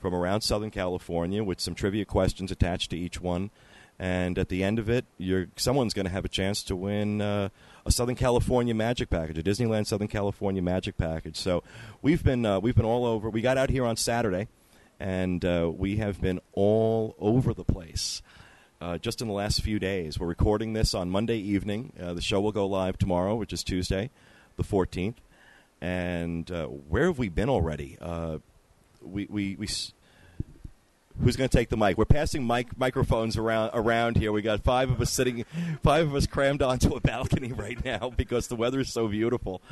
from 0.00 0.16
around 0.16 0.40
Southern 0.40 0.72
California 0.72 1.44
with 1.44 1.60
some 1.60 1.76
trivia 1.76 2.04
questions 2.04 2.50
attached 2.50 2.90
to 2.90 2.98
each 2.98 3.20
one. 3.20 3.50
And 3.98 4.38
at 4.38 4.48
the 4.48 4.62
end 4.62 4.78
of 4.78 4.88
it, 4.88 5.04
you're 5.16 5.48
someone's 5.56 5.92
going 5.92 6.06
to 6.06 6.12
have 6.12 6.24
a 6.24 6.28
chance 6.28 6.62
to 6.64 6.76
win 6.76 7.20
uh, 7.20 7.48
a 7.84 7.90
Southern 7.90 8.14
California 8.14 8.74
Magic 8.74 9.10
package, 9.10 9.38
a 9.38 9.42
Disneyland 9.42 9.86
Southern 9.86 10.08
California 10.08 10.62
Magic 10.62 10.96
package. 10.96 11.36
So 11.36 11.64
we've 12.00 12.22
been 12.22 12.46
uh, 12.46 12.60
we've 12.60 12.76
been 12.76 12.84
all 12.84 13.04
over. 13.04 13.28
We 13.28 13.40
got 13.40 13.58
out 13.58 13.70
here 13.70 13.84
on 13.84 13.96
Saturday, 13.96 14.46
and 15.00 15.44
uh, 15.44 15.70
we 15.74 15.96
have 15.96 16.20
been 16.20 16.40
all 16.52 17.16
over 17.18 17.52
the 17.52 17.64
place. 17.64 18.22
Uh, 18.80 18.96
just 18.96 19.20
in 19.20 19.26
the 19.26 19.34
last 19.34 19.62
few 19.62 19.80
days, 19.80 20.20
we're 20.20 20.28
recording 20.28 20.72
this 20.72 20.94
on 20.94 21.10
Monday 21.10 21.38
evening. 21.38 21.92
Uh, 22.00 22.14
the 22.14 22.20
show 22.20 22.40
will 22.40 22.52
go 22.52 22.64
live 22.64 22.96
tomorrow, 22.96 23.34
which 23.34 23.52
is 23.52 23.64
Tuesday, 23.64 24.08
the 24.56 24.62
14th. 24.62 25.16
And 25.80 26.48
uh, 26.48 26.66
where 26.66 27.06
have 27.06 27.18
we 27.18 27.28
been 27.28 27.48
already? 27.48 27.98
We, 29.00 29.26
we, 29.28 29.56
we, 29.56 29.66
who's 31.22 31.36
going 31.36 31.48
to 31.48 31.56
take 31.56 31.68
the 31.68 31.76
mic? 31.76 31.98
We're 31.98 32.04
passing 32.04 32.46
mic 32.46 32.76
microphones 32.78 33.36
around 33.36 33.70
around 33.74 34.16
here. 34.16 34.32
We 34.32 34.42
got 34.42 34.62
five 34.62 34.90
of 34.90 35.00
us 35.00 35.10
sitting, 35.10 35.44
five 35.82 36.06
of 36.06 36.14
us 36.14 36.26
crammed 36.26 36.62
onto 36.62 36.94
a 36.94 37.00
balcony 37.00 37.52
right 37.56 37.82
now 37.84 38.10
because 38.16 38.48
the 38.48 38.56
weather 38.56 38.80
is 38.80 38.92
so 38.92 39.08
beautiful, 39.08 39.62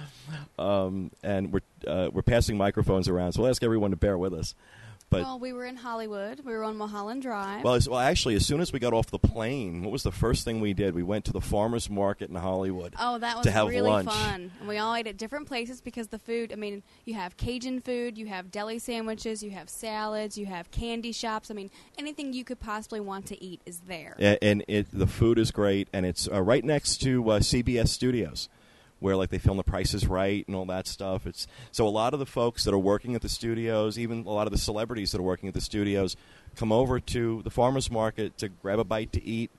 um, 0.59 1.11
and 1.23 1.53
we're 1.53 1.61
uh, 1.87 2.11
we're 2.13 2.23
passing 2.23 2.57
microphones 2.57 3.09
around. 3.09 3.33
So 3.33 3.43
we'll 3.43 3.51
ask 3.51 3.63
everyone 3.63 3.91
to 3.91 3.97
bear 3.97 4.19
with 4.19 4.35
us. 4.35 4.55
But 5.09 5.23
well, 5.23 5.39
we 5.39 5.53
were 5.53 5.65
in 5.65 5.77
Hollywood. 5.77 6.41
We 6.45 6.53
were 6.53 6.65
on 6.65 6.77
Mulholland 6.77 7.23
Drive. 7.23 7.63
well, 7.63 7.75
as, 7.75 7.89
well, 7.89 8.01
actually, 8.01 8.35
as 8.35 8.45
soon 8.45 8.61
as 8.61 8.73
we 8.73 8.81
got 8.81 8.93
off 8.93 9.07
the 9.07 9.21
plane, 9.21 9.83
what 9.83 9.93
was 9.93 10.03
the 10.03 10.11
first 10.11 10.45
thing 10.45 10.61
we 10.61 10.75
did? 10.75 10.95
We 10.95 11.05
went 11.05 11.25
to 11.27 11.33
the 11.33 11.41
farmers 11.41 11.89
market 11.89 12.29
in 12.29 12.35
Hollywood. 12.35 12.95
Oh, 12.99 13.19
that 13.19 13.37
was 13.37 13.47
to 13.47 13.53
have 13.53 13.69
really 13.69 13.89
lunch. 13.89 14.09
fun. 14.09 14.51
And 14.59 14.69
we 14.69 14.79
all 14.79 14.95
ate 14.95 15.07
at 15.07 15.17
different 15.17 15.47
places 15.47 15.81
because 15.81 16.09
the 16.09 16.19
food, 16.19 16.53
I 16.53 16.57
mean, 16.57 16.83
you 17.05 17.15
have 17.15 17.37
Cajun 17.37 17.81
food, 17.83 18.19
you 18.19 18.27
have 18.27 18.51
deli 18.51 18.81
sandwiches, 18.81 19.45
you 19.45 19.51
have 19.51 19.69
salads, 19.69 20.37
you 20.37 20.47
have 20.47 20.73
candy 20.73 21.13
shops. 21.13 21.53
I 21.53 21.55
mean, 21.55 21.71
anything 21.99 22.33
you 22.33 22.43
could 22.43 22.59
possibly 22.59 22.99
want 22.99 23.27
to 23.27 23.43
eat 23.43 23.61
is 23.65 23.81
there. 23.87 24.17
A- 24.19 24.43
and 24.43 24.65
it 24.67 24.89
the 24.93 25.07
food 25.07 25.39
is 25.39 25.53
great, 25.53 25.89
and 25.93 26.05
it's 26.05 26.29
uh, 26.29 26.43
right 26.43 26.65
next 26.65 26.97
to 27.03 27.31
uh, 27.31 27.39
CBS 27.39 27.89
Studios, 27.89 28.49
where 29.01 29.17
like 29.17 29.31
they 29.31 29.39
film 29.39 29.57
The 29.57 29.63
Price 29.63 29.95
is 29.95 30.07
Right 30.07 30.47
and 30.47 30.57
all 30.57 30.65
that 30.67 30.87
stuff. 30.87 31.27
It's 31.27 31.47
so 31.71 31.87
a 31.87 31.91
lot 31.91 32.15
of 32.15 32.19
the 32.19 32.27
folks 32.27 32.65
that 32.65 32.75
are 32.75 32.79
working 32.79 33.15
at 33.15 33.23
the 33.23 33.29
studios, 33.29 33.99
even 33.99 34.25
a 34.27 34.31
lot 34.31 34.47
of 34.47 34.53
the 34.53 34.59
celebrities 34.59 35.13
that 35.13 35.19
are 35.19 35.25
working 35.25 35.49
at 35.49 35.55
the 35.55 35.61
studios, 35.61 36.17
come 36.57 36.73
over 36.73 36.99
to 37.01 37.43
the 37.43 37.51
farmers 37.51 37.91
market 37.91 38.39
to 38.39 38.49
grab 38.49 38.79
a 38.79 38.85
bite 38.85 39.13
to 39.13 39.25
eat. 39.25 39.51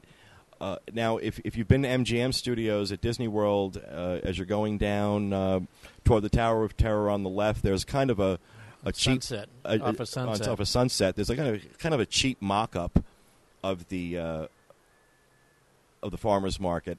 Uh, 0.60 0.78
now, 0.92 1.18
if 1.18 1.40
if 1.44 1.56
you've 1.56 1.68
been 1.68 1.84
to 1.84 1.90
MGM 1.90 2.34
Studios 2.34 2.92
at 2.92 3.00
Disney 3.00 3.28
World, 3.28 3.80
uh, 3.92 4.20
as 4.24 4.40
you're 4.40 4.48
going 4.48 4.80
down 4.80 5.32
uh, 5.32 5.60
toward 6.04 6.24
the 6.24 6.30
Tower 6.30 6.64
of 6.64 6.76
Terror 6.76 7.12
on 7.12 7.22
the 7.22 7.30
left, 7.30 7.62
there's 7.62 7.86
kind 7.86 8.10
of 8.10 8.20
a 8.20 8.40
a 8.84 8.92
cheap 8.92 9.22
Sunset. 9.22 9.50
uh, 9.66 9.78
off 9.82 10.00
uh, 10.00 10.04
of 10.04 10.10
Sunset. 10.10 10.42
On 10.42 10.48
top 10.48 10.60
of 10.60 10.68
Sunset, 10.68 11.16
there's 11.16 11.30
like 11.30 11.38
kind 11.38 11.56
of 11.56 11.78
kind 11.78 11.94
of 11.94 12.02
a 12.02 12.06
cheap 12.06 12.42
mock-up 12.42 13.04
of 13.64 13.88
the 13.90 14.18
uh, 14.18 14.48
of 16.02 16.12
the 16.12 16.18
farmers 16.18 16.60
market, 16.60 16.98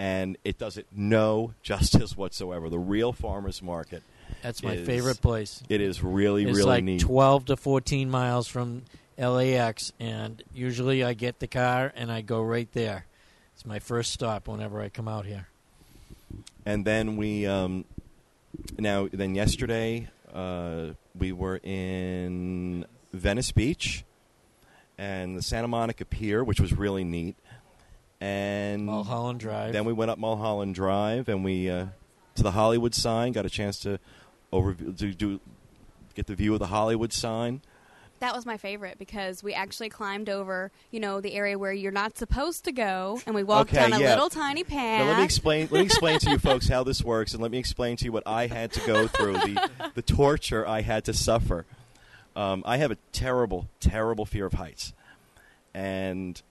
and 0.00 0.38
it 0.44 0.56
doesn't 0.56 0.86
no 0.96 1.52
justice 1.62 2.16
whatsoever. 2.16 2.70
The 2.70 2.78
real 2.78 3.12
farmers 3.12 3.62
market, 3.62 4.02
That's 4.42 4.62
my 4.62 4.72
is- 4.74 4.86
favorite 4.86 5.20
place. 5.20 5.62
it 5.68 5.82
is 5.82 6.02
really 6.02 6.44
it's 6.44 6.56
really 6.56 6.66
like 6.68 6.84
neat. 6.84 7.00
12 7.02 7.44
to 7.46 7.56
14 7.56 8.10
miles 8.10 8.48
from 8.48 8.82
LAX, 9.18 9.92
and 10.00 10.42
usually 10.54 11.04
I 11.04 11.12
get 11.12 11.38
the 11.40 11.46
car 11.46 11.92
and 11.94 12.10
I 12.10 12.22
go 12.22 12.40
right 12.40 12.70
there. 12.72 13.04
It's 13.54 13.66
my 13.66 13.78
first 13.78 14.12
stop 14.14 14.48
whenever 14.48 14.80
I 14.80 14.88
come 14.88 15.06
out 15.06 15.26
here. 15.26 15.48
and 16.64 16.86
then 16.86 17.18
we 17.18 17.46
um, 17.46 17.84
now 18.78 19.06
then 19.12 19.34
yesterday 19.34 20.08
uh, 20.32 20.94
we 21.18 21.32
were 21.32 21.60
in 21.62 22.86
Venice 23.12 23.52
Beach 23.52 24.04
and 24.96 25.36
the 25.36 25.42
Santa 25.42 25.68
Monica 25.68 26.06
Pier, 26.06 26.42
which 26.42 26.58
was 26.58 26.72
really 26.72 27.04
neat. 27.04 27.36
And 28.20 28.84
Mulholland 28.84 29.40
Drive. 29.40 29.72
Then 29.72 29.84
we 29.84 29.92
went 29.92 30.10
up 30.10 30.18
Mulholland 30.18 30.74
Drive 30.74 31.28
and 31.28 31.44
we 31.44 31.70
uh, 31.70 31.86
to 32.34 32.42
the 32.42 32.50
Hollywood 32.50 32.94
sign. 32.94 33.32
Got 33.32 33.46
a 33.46 33.50
chance 33.50 33.78
to 33.80 33.98
over 34.52 34.74
do, 34.74 35.14
do 35.14 35.40
get 36.14 36.26
the 36.26 36.34
view 36.34 36.52
of 36.52 36.58
the 36.58 36.66
Hollywood 36.66 37.12
sign. 37.12 37.62
That 38.18 38.34
was 38.36 38.44
my 38.44 38.58
favorite 38.58 38.98
because 38.98 39.42
we 39.42 39.54
actually 39.54 39.88
climbed 39.88 40.28
over, 40.28 40.70
you 40.90 41.00
know, 41.00 41.22
the 41.22 41.32
area 41.32 41.58
where 41.58 41.72
you're 41.72 41.90
not 41.90 42.18
supposed 42.18 42.64
to 42.64 42.72
go, 42.72 43.18
and 43.24 43.34
we 43.34 43.42
walked 43.42 43.70
Okay, 43.72 43.80
down 43.88 43.94
a 43.94 44.02
yeah. 44.02 44.10
little 44.10 44.28
tiny 44.28 44.62
path. 44.62 45.00
Now 45.00 45.06
let 45.06 45.16
me 45.16 45.24
explain. 45.24 45.68
Let 45.70 45.78
me 45.80 45.86
explain 45.86 46.18
to 46.18 46.30
you 46.30 46.38
folks 46.50 46.68
how 46.68 46.84
this 46.84 47.02
works, 47.02 47.32
and 47.32 47.40
let 47.42 47.50
me 47.50 47.56
explain 47.56 47.96
to 47.96 48.04
you 48.04 48.12
what 48.12 48.24
I 48.26 48.46
had 48.46 48.72
to 48.72 48.80
go 48.86 49.06
through 49.06 49.34
the 49.38 49.70
the 49.94 50.02
torture 50.02 50.68
I 50.68 50.82
had 50.82 51.06
to 51.06 51.14
suffer. 51.14 51.64
Um, 52.36 52.62
I 52.66 52.76
have 52.76 52.90
a 52.90 52.98
terrible, 53.12 53.68
terrible 53.80 54.26
fear 54.26 54.44
of 54.44 54.52
heights, 54.52 54.92
and 55.72 56.42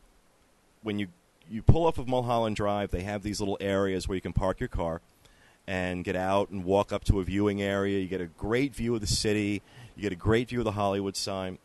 when 0.81 0.97
you 0.97 1.09
you 1.49 1.61
pull 1.61 1.85
off 1.85 1.97
of 1.97 2.07
Mulholland 2.07 2.55
Drive, 2.55 2.91
they 2.91 3.01
have 3.01 3.23
these 3.23 3.39
little 3.39 3.57
areas 3.59 4.07
where 4.07 4.15
you 4.15 4.21
can 4.21 4.33
park 4.33 4.59
your 4.59 4.69
car 4.69 5.01
and 5.67 6.03
get 6.03 6.15
out 6.15 6.49
and 6.49 6.63
walk 6.63 6.91
up 6.91 7.03
to 7.05 7.19
a 7.19 7.23
viewing 7.23 7.61
area. 7.61 7.99
You 7.99 8.07
get 8.07 8.21
a 8.21 8.27
great 8.27 8.75
view 8.75 8.95
of 8.95 9.01
the 9.01 9.07
city. 9.07 9.61
You 9.95 10.03
get 10.03 10.11
a 10.11 10.15
great 10.15 10.49
view 10.49 10.59
of 10.59 10.65
the 10.65 10.71
Hollywood 10.71 11.15
sign, 11.15 11.57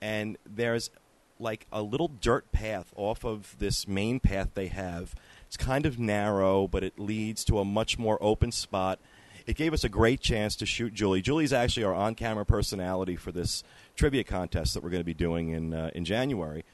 and 0.00 0.36
there's 0.44 0.90
like 1.38 1.66
a 1.72 1.80
little 1.80 2.08
dirt 2.08 2.52
path 2.52 2.92
off 2.96 3.24
of 3.24 3.56
this 3.58 3.88
main 3.88 4.20
path 4.20 4.50
they 4.54 4.66
have. 4.66 5.14
It's 5.46 5.56
kind 5.56 5.86
of 5.86 5.98
narrow, 5.98 6.68
but 6.68 6.84
it 6.84 6.98
leads 6.98 7.42
to 7.44 7.58
a 7.58 7.64
much 7.64 7.98
more 7.98 8.18
open 8.22 8.52
spot. 8.52 8.98
It 9.46 9.56
gave 9.56 9.72
us 9.72 9.82
a 9.82 9.88
great 9.88 10.20
chance 10.20 10.54
to 10.56 10.66
shoot 10.66 10.92
Julie. 10.92 11.22
Julie's 11.22 11.52
actually 11.52 11.84
our 11.84 11.94
on-camera 11.94 12.44
personality 12.44 13.16
for 13.16 13.32
this 13.32 13.64
trivia 13.96 14.22
contest 14.22 14.74
that 14.74 14.82
we're 14.82 14.90
going 14.90 15.00
to 15.00 15.04
be 15.04 15.14
doing 15.14 15.48
in 15.48 15.72
uh, 15.72 15.90
in 15.94 16.04
January, 16.04 16.64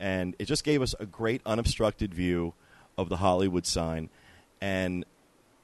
and 0.00 0.34
it 0.38 0.46
just 0.46 0.64
gave 0.64 0.82
us 0.82 0.94
a 0.98 1.06
great 1.06 1.42
unobstructed 1.46 2.12
view 2.14 2.54
of 2.98 3.08
the 3.08 3.18
Hollywood 3.18 3.66
sign. 3.66 4.08
And 4.60 5.04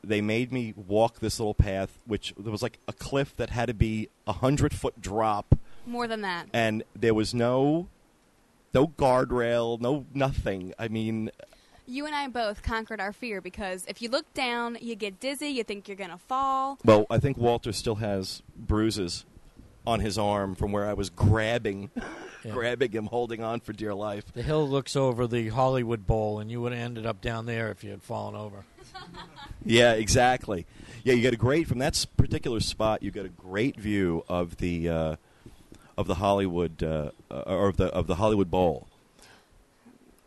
they 0.04 0.20
made 0.20 0.52
me 0.52 0.72
walk 0.76 1.18
this 1.18 1.40
little 1.40 1.54
path, 1.54 1.98
which 2.06 2.32
there 2.38 2.52
was 2.52 2.62
like 2.62 2.78
a 2.86 2.92
cliff 2.92 3.34
that 3.36 3.50
had 3.50 3.66
to 3.66 3.74
be 3.74 4.08
a 4.26 4.32
hundred 4.34 4.72
foot 4.72 5.00
drop 5.00 5.58
More 5.86 6.06
than 6.06 6.20
that. 6.20 6.46
and 6.52 6.84
there 6.94 7.14
was 7.14 7.34
no 7.34 7.88
no 8.74 8.86
guardrail, 8.88 9.80
no 9.80 10.04
nothing. 10.14 10.74
I 10.78 10.88
mean, 10.88 11.30
You 11.86 12.04
and 12.06 12.14
I 12.14 12.28
both 12.28 12.62
conquered 12.62 13.00
our 13.00 13.12
fear 13.12 13.40
because 13.40 13.84
if 13.88 14.02
you 14.02 14.10
look 14.10 14.32
down, 14.34 14.76
you 14.80 14.94
get 14.96 15.18
dizzy, 15.18 15.48
you 15.48 15.64
think 15.64 15.88
you're 15.88 15.96
going 15.96 16.10
to 16.10 16.18
fall. 16.18 16.78
well, 16.84 17.06
I 17.08 17.18
think 17.18 17.38
Walter 17.38 17.72
still 17.72 17.94
has 17.96 18.42
bruises 18.54 19.24
on 19.86 20.00
his 20.00 20.18
arm 20.18 20.54
from 20.54 20.72
where 20.72 20.86
I 20.86 20.94
was 20.94 21.10
grabbing 21.10 21.90
Yeah. 22.44 22.52
grabbing 22.52 22.92
him 22.92 23.06
holding 23.06 23.42
on 23.42 23.58
for 23.58 23.72
dear 23.72 23.92
life. 23.92 24.32
The 24.32 24.42
hill 24.42 24.68
looks 24.68 24.94
over 24.94 25.26
the 25.26 25.48
Hollywood 25.48 26.06
Bowl, 26.06 26.38
and 26.38 26.48
you 26.48 26.60
would 26.60 26.70
have 26.72 26.80
ended 26.80 27.04
up 27.04 27.20
down 27.20 27.44
there 27.46 27.72
if 27.72 27.82
you 27.82 27.90
had 27.90 28.02
fallen 28.02 28.34
over. 28.36 28.64
Yeah, 29.64 29.94
exactly. 29.94 30.64
Yeah, 31.02 31.14
you 31.14 31.22
get 31.22 31.34
a 31.34 31.36
great 31.36 31.66
from 31.66 31.78
that 31.80 32.06
particular 32.16 32.60
spot. 32.60 33.02
You 33.02 33.10
get 33.10 33.26
a 33.26 33.30
great 33.30 33.76
view 33.80 34.24
of 34.28 34.58
the 34.58 34.88
uh, 34.88 35.16
of 35.98 36.06
the 36.06 36.14
Hollywood 36.14 36.84
uh, 36.84 37.10
uh, 37.28 37.40
or 37.46 37.68
of 37.70 37.76
the 37.76 37.86
of 37.86 38.06
the 38.06 38.14
Hollywood 38.14 38.48
Bowl. 38.48 38.86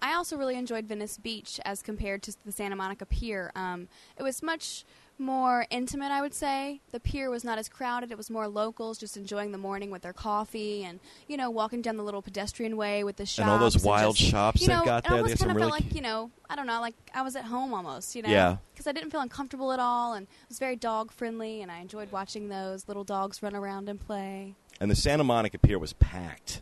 I 0.01 0.13
also 0.13 0.35
really 0.35 0.55
enjoyed 0.57 0.85
Venice 0.87 1.17
Beach 1.17 1.57
as 1.63 1.81
compared 1.81 2.21
to 2.23 2.35
the 2.45 2.51
Santa 2.51 2.75
Monica 2.75 3.05
Pier. 3.05 3.51
Um, 3.55 3.87
it 4.17 4.23
was 4.23 4.43
much 4.43 4.83
more 5.19 5.65
intimate, 5.69 6.11
I 6.11 6.21
would 6.21 6.33
say. 6.33 6.81
The 6.91 6.99
pier 6.99 7.29
was 7.29 7.43
not 7.43 7.57
as 7.57 7.67
crowded. 7.69 8.11
It 8.11 8.17
was 8.17 8.29
more 8.29 8.47
locals 8.47 8.97
just 8.97 9.17
enjoying 9.17 9.51
the 9.51 9.57
morning 9.57 9.91
with 9.91 10.01
their 10.01 10.13
coffee 10.13 10.83
and, 10.83 10.99
you 11.27 11.37
know, 11.37 11.49
walking 11.49 11.81
down 11.81 11.97
the 11.97 12.03
little 12.03 12.21
pedestrian 12.21 12.77
way 12.77 13.03
with 13.03 13.17
the 13.17 13.25
shops. 13.25 13.39
And 13.39 13.49
all 13.49 13.59
those 13.59 13.83
wild 13.83 14.15
just, 14.15 14.31
shops 14.31 14.61
you 14.61 14.67
they've 14.67 14.77
know, 14.77 14.85
got 14.85 15.05
it 15.05 15.09
there. 15.09 15.17
They 15.17 15.17
almost 15.17 15.31
have 15.31 15.39
some 15.39 15.47
kind 15.49 15.57
of 15.57 15.61
really 15.61 15.71
felt 15.71 15.83
like, 15.85 15.95
you 15.95 16.01
know, 16.01 16.31
I 16.49 16.55
don't 16.55 16.67
know, 16.67 16.81
like 16.81 16.95
I 17.13 17.21
was 17.21 17.35
at 17.35 17.45
home 17.45 17.73
almost, 17.73 18.15
you 18.15 18.21
know? 18.21 18.29
Yeah. 18.29 18.57
Because 18.73 18.87
I 18.87 18.91
didn't 18.91 19.11
feel 19.11 19.21
uncomfortable 19.21 19.71
at 19.71 19.79
all 19.79 20.13
and 20.13 20.25
it 20.25 20.49
was 20.49 20.59
very 20.59 20.75
dog 20.75 21.11
friendly 21.11 21.61
and 21.61 21.71
I 21.71 21.79
enjoyed 21.79 22.11
watching 22.11 22.49
those 22.49 22.87
little 22.87 23.03
dogs 23.03 23.43
run 23.43 23.55
around 23.55 23.89
and 23.89 23.99
play. 23.99 24.55
and 24.79 24.89
the 24.89 24.95
Santa 24.95 25.23
Monica 25.23 25.57
Pier 25.59 25.77
was 25.77 25.93
packed. 25.93 26.61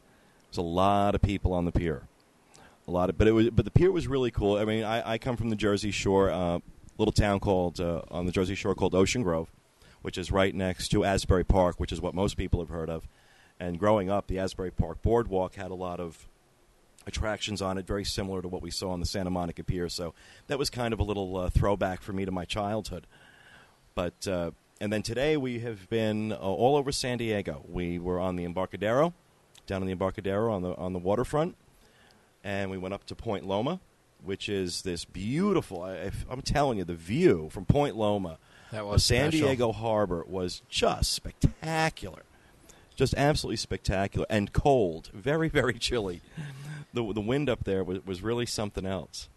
There's 0.49 0.57
a 0.57 0.61
lot 0.61 1.13
of 1.13 1.21
people 1.21 1.53
on 1.53 1.65
the 1.65 1.71
pier, 1.71 2.07
a 2.87 2.91
lot 2.91 3.09
of, 3.09 3.17
but 3.17 3.27
it 3.27 3.33
was, 3.33 3.49
but 3.51 3.65
the 3.65 3.71
pier 3.71 3.91
was 3.91 4.07
really 4.07 4.31
cool. 4.31 4.57
I 4.57 4.65
mean, 4.65 4.83
I, 4.83 5.13
I 5.13 5.17
come 5.17 5.35
from 5.37 5.49
the 5.49 5.55
Jersey 5.55 5.91
Shore, 5.91 6.31
uh, 6.31 6.59
little 6.97 7.11
town 7.11 7.39
called 7.39 7.79
uh, 7.79 8.01
on 8.09 8.25
the 8.25 8.31
Jersey 8.31 8.55
Shore 8.55 8.75
called 8.75 8.95
Ocean 8.95 9.23
Grove, 9.23 9.49
which 10.01 10.17
is 10.17 10.31
right 10.31 10.53
next 10.53 10.89
to 10.89 11.03
Asbury 11.03 11.43
Park, 11.43 11.79
which 11.79 11.91
is 11.91 12.01
what 12.01 12.13
most 12.13 12.37
people 12.37 12.59
have 12.59 12.69
heard 12.69 12.89
of. 12.89 13.07
And 13.59 13.79
growing 13.79 14.09
up, 14.09 14.27
the 14.27 14.39
Asbury 14.39 14.71
Park 14.71 15.01
Boardwalk 15.01 15.55
had 15.55 15.71
a 15.71 15.75
lot 15.75 15.99
of 15.99 16.27
attractions 17.07 17.61
on 17.61 17.77
it, 17.77 17.87
very 17.87 18.03
similar 18.03 18.41
to 18.41 18.47
what 18.47 18.61
we 18.61 18.69
saw 18.69 18.91
on 18.91 18.99
the 18.99 19.05
Santa 19.05 19.29
Monica 19.29 19.63
Pier. 19.63 19.89
So 19.89 20.13
that 20.47 20.59
was 20.59 20.69
kind 20.69 20.93
of 20.93 20.99
a 20.99 21.03
little 21.03 21.37
uh, 21.37 21.49
throwback 21.49 22.01
for 22.01 22.13
me 22.13 22.25
to 22.25 22.31
my 22.31 22.45
childhood. 22.45 23.07
But 23.95 24.27
uh, 24.27 24.51
and 24.79 24.93
then 24.93 25.01
today 25.01 25.37
we 25.37 25.59
have 25.59 25.89
been 25.89 26.31
uh, 26.31 26.35
all 26.35 26.75
over 26.75 26.91
San 26.91 27.17
Diego. 27.17 27.63
We 27.67 27.97
were 27.97 28.19
on 28.19 28.35
the 28.35 28.43
Embarcadero, 28.43 29.13
down 29.65 29.81
in 29.81 29.87
the 29.87 29.93
Embarcadero 29.93 30.53
on 30.53 30.61
the 30.61 30.75
on 30.75 30.93
the 30.93 30.99
waterfront, 30.99 31.55
and 32.43 32.69
we 32.69 32.77
went 32.77 32.93
up 32.93 33.05
to 33.05 33.15
Point 33.15 33.47
Loma, 33.47 33.79
which 34.23 34.49
is 34.49 34.81
this 34.81 35.05
beautiful. 35.05 35.83
I, 35.83 36.11
I'm 36.29 36.41
telling 36.41 36.77
you, 36.77 36.83
the 36.83 36.93
view 36.95 37.49
from 37.51 37.65
Point 37.65 37.95
Loma 37.95 38.37
That 38.71 38.85
was 38.85 39.03
San 39.03 39.31
special. 39.31 39.47
Diego 39.47 39.71
Harbor 39.71 40.23
was 40.27 40.61
just 40.69 41.11
spectacular, 41.11 42.23
just 42.95 43.13
absolutely 43.15 43.57
spectacular 43.57 44.25
and 44.29 44.51
cold, 44.53 45.09
very 45.13 45.49
very 45.49 45.73
chilly. 45.75 46.21
the 46.93 47.13
the 47.13 47.21
wind 47.21 47.49
up 47.49 47.63
there 47.63 47.83
was, 47.83 48.05
was 48.05 48.21
really 48.21 48.45
something 48.45 48.85
else. 48.85 49.29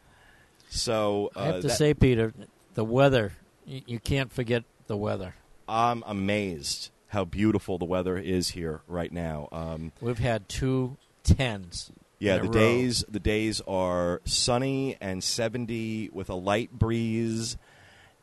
So 0.68 1.30
I 1.34 1.46
have 1.46 1.54
uh, 1.56 1.60
to 1.62 1.68
that- 1.68 1.76
say, 1.76 1.94
Peter, 1.94 2.32
the 2.74 2.84
weather. 2.84 3.32
You, 3.66 3.82
you 3.86 3.98
can't 3.98 4.32
forget 4.32 4.64
the 4.86 4.96
weather. 4.96 5.34
I'm 5.68 6.02
amazed 6.06 6.90
how 7.08 7.24
beautiful 7.24 7.78
the 7.78 7.84
weather 7.84 8.16
is 8.16 8.50
here 8.50 8.80
right 8.88 9.12
now. 9.12 9.48
Um, 9.52 9.92
We've 10.00 10.18
had 10.18 10.48
two 10.48 10.96
tens. 11.24 11.90
Yeah, 12.20 12.36
the 12.36 12.44
row. 12.44 12.52
days 12.52 13.04
the 13.08 13.18
days 13.18 13.60
are 13.66 14.20
sunny 14.24 14.96
and 15.00 15.24
70 15.24 16.10
with 16.12 16.28
a 16.28 16.34
light 16.34 16.70
breeze, 16.70 17.56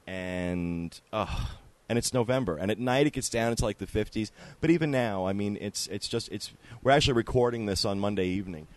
and 0.05 0.99
uh, 1.11 1.45
and 1.89 1.97
it's 1.97 2.13
November. 2.13 2.57
And 2.57 2.69
at 2.69 2.79
night 2.79 3.07
it 3.07 3.13
gets 3.13 3.29
down 3.29 3.49
into 3.51 3.65
like 3.65 3.79
the 3.79 3.87
50s. 3.87 4.31
But 4.61 4.69
even 4.69 4.91
now, 4.91 5.25
I 5.25 5.33
mean, 5.33 5.57
it's 5.59 5.87
it's 5.87 6.07
just 6.07 6.29
it's 6.29 6.53
we're 6.83 6.91
actually 6.91 7.13
recording 7.13 7.65
this 7.65 7.85
on 7.85 7.99
Monday 7.99 8.27
evening, 8.27 8.67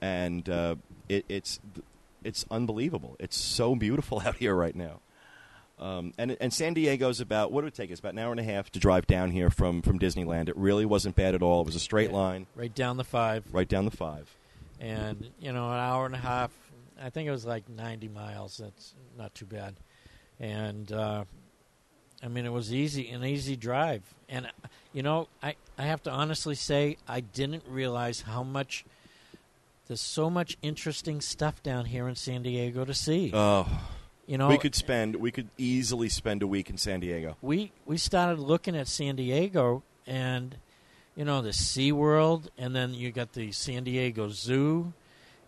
and 0.00 0.48
uh, 0.48 0.76
it, 1.08 1.24
it's 1.28 1.58
it's 2.22 2.46
unbelievable. 2.50 3.16
It's 3.18 3.36
so 3.36 3.74
beautiful 3.74 4.20
out 4.24 4.36
here 4.36 4.54
right 4.54 4.76
now. 4.76 5.00
Um, 5.80 6.12
and 6.18 6.36
and 6.40 6.52
San 6.52 6.74
Diego's 6.74 7.20
about 7.20 7.52
what 7.52 7.64
would 7.64 7.72
it 7.72 7.76
take 7.76 7.92
us 7.92 7.98
about 7.98 8.12
an 8.12 8.18
hour 8.18 8.32
and 8.32 8.40
a 8.40 8.44
half 8.44 8.70
to 8.70 8.78
drive 8.78 9.06
down 9.08 9.30
here 9.32 9.50
from 9.50 9.82
from 9.82 9.98
Disneyland. 9.98 10.48
It 10.48 10.56
really 10.56 10.84
wasn't 10.84 11.16
bad 11.16 11.34
at 11.34 11.42
all. 11.42 11.62
It 11.62 11.66
was 11.66 11.76
a 11.76 11.80
straight 11.80 12.12
line 12.12 12.46
right 12.54 12.74
down 12.74 12.96
the 12.96 13.04
five, 13.04 13.44
right 13.52 13.68
down 13.68 13.84
the 13.84 13.90
five. 13.90 14.37
And 14.80 15.30
you 15.40 15.52
know, 15.52 15.70
an 15.70 15.78
hour 15.78 16.06
and 16.06 16.14
a 16.14 16.18
half. 16.18 16.50
I 17.00 17.10
think 17.10 17.28
it 17.28 17.30
was 17.30 17.44
like 17.46 17.68
ninety 17.68 18.08
miles. 18.08 18.58
That's 18.58 18.94
not 19.16 19.34
too 19.34 19.46
bad. 19.46 19.74
And 20.40 20.90
uh, 20.92 21.24
I 22.22 22.28
mean, 22.28 22.46
it 22.46 22.52
was 22.52 22.72
easy, 22.72 23.08
an 23.10 23.24
easy 23.24 23.56
drive. 23.56 24.02
And 24.28 24.48
you 24.92 25.02
know, 25.02 25.28
I 25.42 25.54
I 25.76 25.82
have 25.84 26.02
to 26.04 26.10
honestly 26.10 26.54
say, 26.54 26.96
I 27.06 27.20
didn't 27.20 27.64
realize 27.68 28.22
how 28.22 28.42
much. 28.42 28.84
There's 29.86 30.00
so 30.02 30.28
much 30.28 30.58
interesting 30.60 31.22
stuff 31.22 31.62
down 31.62 31.86
here 31.86 32.08
in 32.08 32.14
San 32.14 32.42
Diego 32.42 32.84
to 32.84 32.92
see. 32.92 33.30
Oh, 33.32 33.66
you 34.26 34.36
know, 34.36 34.48
we 34.48 34.58
could 34.58 34.74
spend 34.74 35.16
we 35.16 35.30
could 35.30 35.48
easily 35.56 36.10
spend 36.10 36.42
a 36.42 36.46
week 36.46 36.68
in 36.68 36.76
San 36.76 37.00
Diego. 37.00 37.36
we 37.40 37.72
we 37.86 37.96
started 37.96 38.38
looking 38.38 38.76
at 38.76 38.86
San 38.86 39.16
Diego 39.16 39.82
and 40.06 40.56
you 41.18 41.24
know 41.26 41.42
the 41.42 41.52
Sea 41.52 41.92
World 41.92 42.50
and 42.56 42.74
then 42.74 42.94
you 42.94 43.10
got 43.12 43.32
the 43.34 43.52
San 43.52 43.84
Diego 43.84 44.30
Zoo 44.30 44.92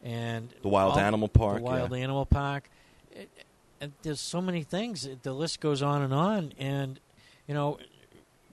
and 0.02 0.52
The 0.62 0.68
Wild 0.68 0.92
all- 0.94 0.98
Animal 0.98 1.28
Park, 1.28 1.58
the 1.58 1.62
Wild 1.62 1.92
yeah. 1.92 1.98
Animal 1.98 2.26
Park. 2.26 2.68
It, 3.12 3.30
and 3.80 3.92
there's 4.02 4.20
so 4.20 4.42
many 4.42 4.62
things. 4.62 5.08
The 5.22 5.32
list 5.32 5.60
goes 5.60 5.80
on 5.80 6.02
and 6.02 6.12
on. 6.12 6.52
And 6.58 7.00
you 7.48 7.54
know, 7.54 7.78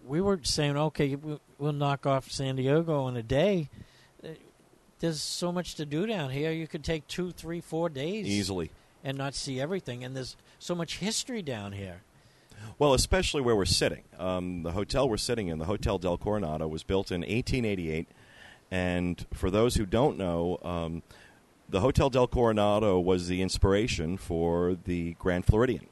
we 0.05 0.21
were 0.21 0.39
saying, 0.43 0.77
okay, 0.77 1.15
we- 1.15 1.39
we'll 1.57 1.73
knock 1.73 2.05
off 2.05 2.31
San 2.31 2.55
Diego 2.55 3.07
in 3.07 3.17
a 3.17 3.23
day. 3.23 3.69
Uh, 4.23 4.29
There's 4.99 5.21
so 5.21 5.51
much 5.51 5.75
to 5.75 5.85
do 5.85 6.05
down 6.05 6.29
here. 6.29 6.51
You 6.51 6.67
could 6.67 6.83
take 6.83 7.07
two, 7.07 7.31
three, 7.31 7.61
four 7.61 7.89
days 7.89 8.25
Easily. 8.27 8.71
and 9.03 9.17
not 9.17 9.33
see 9.35 9.59
everything. 9.59 10.03
And 10.03 10.15
there's 10.15 10.37
so 10.59 10.75
much 10.75 10.99
history 10.99 11.41
down 11.41 11.71
here. 11.73 12.01
Well, 12.79 12.93
especially 12.93 13.41
where 13.41 13.55
we're 13.55 13.65
sitting. 13.65 14.03
Um, 14.19 14.63
the 14.63 14.71
hotel 14.71 15.09
we're 15.09 15.17
sitting 15.17 15.47
in, 15.47 15.57
the 15.57 15.65
Hotel 15.65 15.97
Del 15.97 16.17
Coronado, 16.17 16.67
was 16.67 16.83
built 16.83 17.11
in 17.11 17.21
1888. 17.21 18.07
And 18.69 19.25
for 19.33 19.49
those 19.49 19.75
who 19.75 19.85
don't 19.85 20.17
know, 20.17 20.59
um, 20.63 21.01
the 21.69 21.79
Hotel 21.79 22.09
Del 22.09 22.27
Coronado 22.27 22.99
was 22.99 23.27
the 23.27 23.41
inspiration 23.41 24.17
for 24.17 24.77
the 24.85 25.15
Grand 25.19 25.45
Floridian 25.45 25.87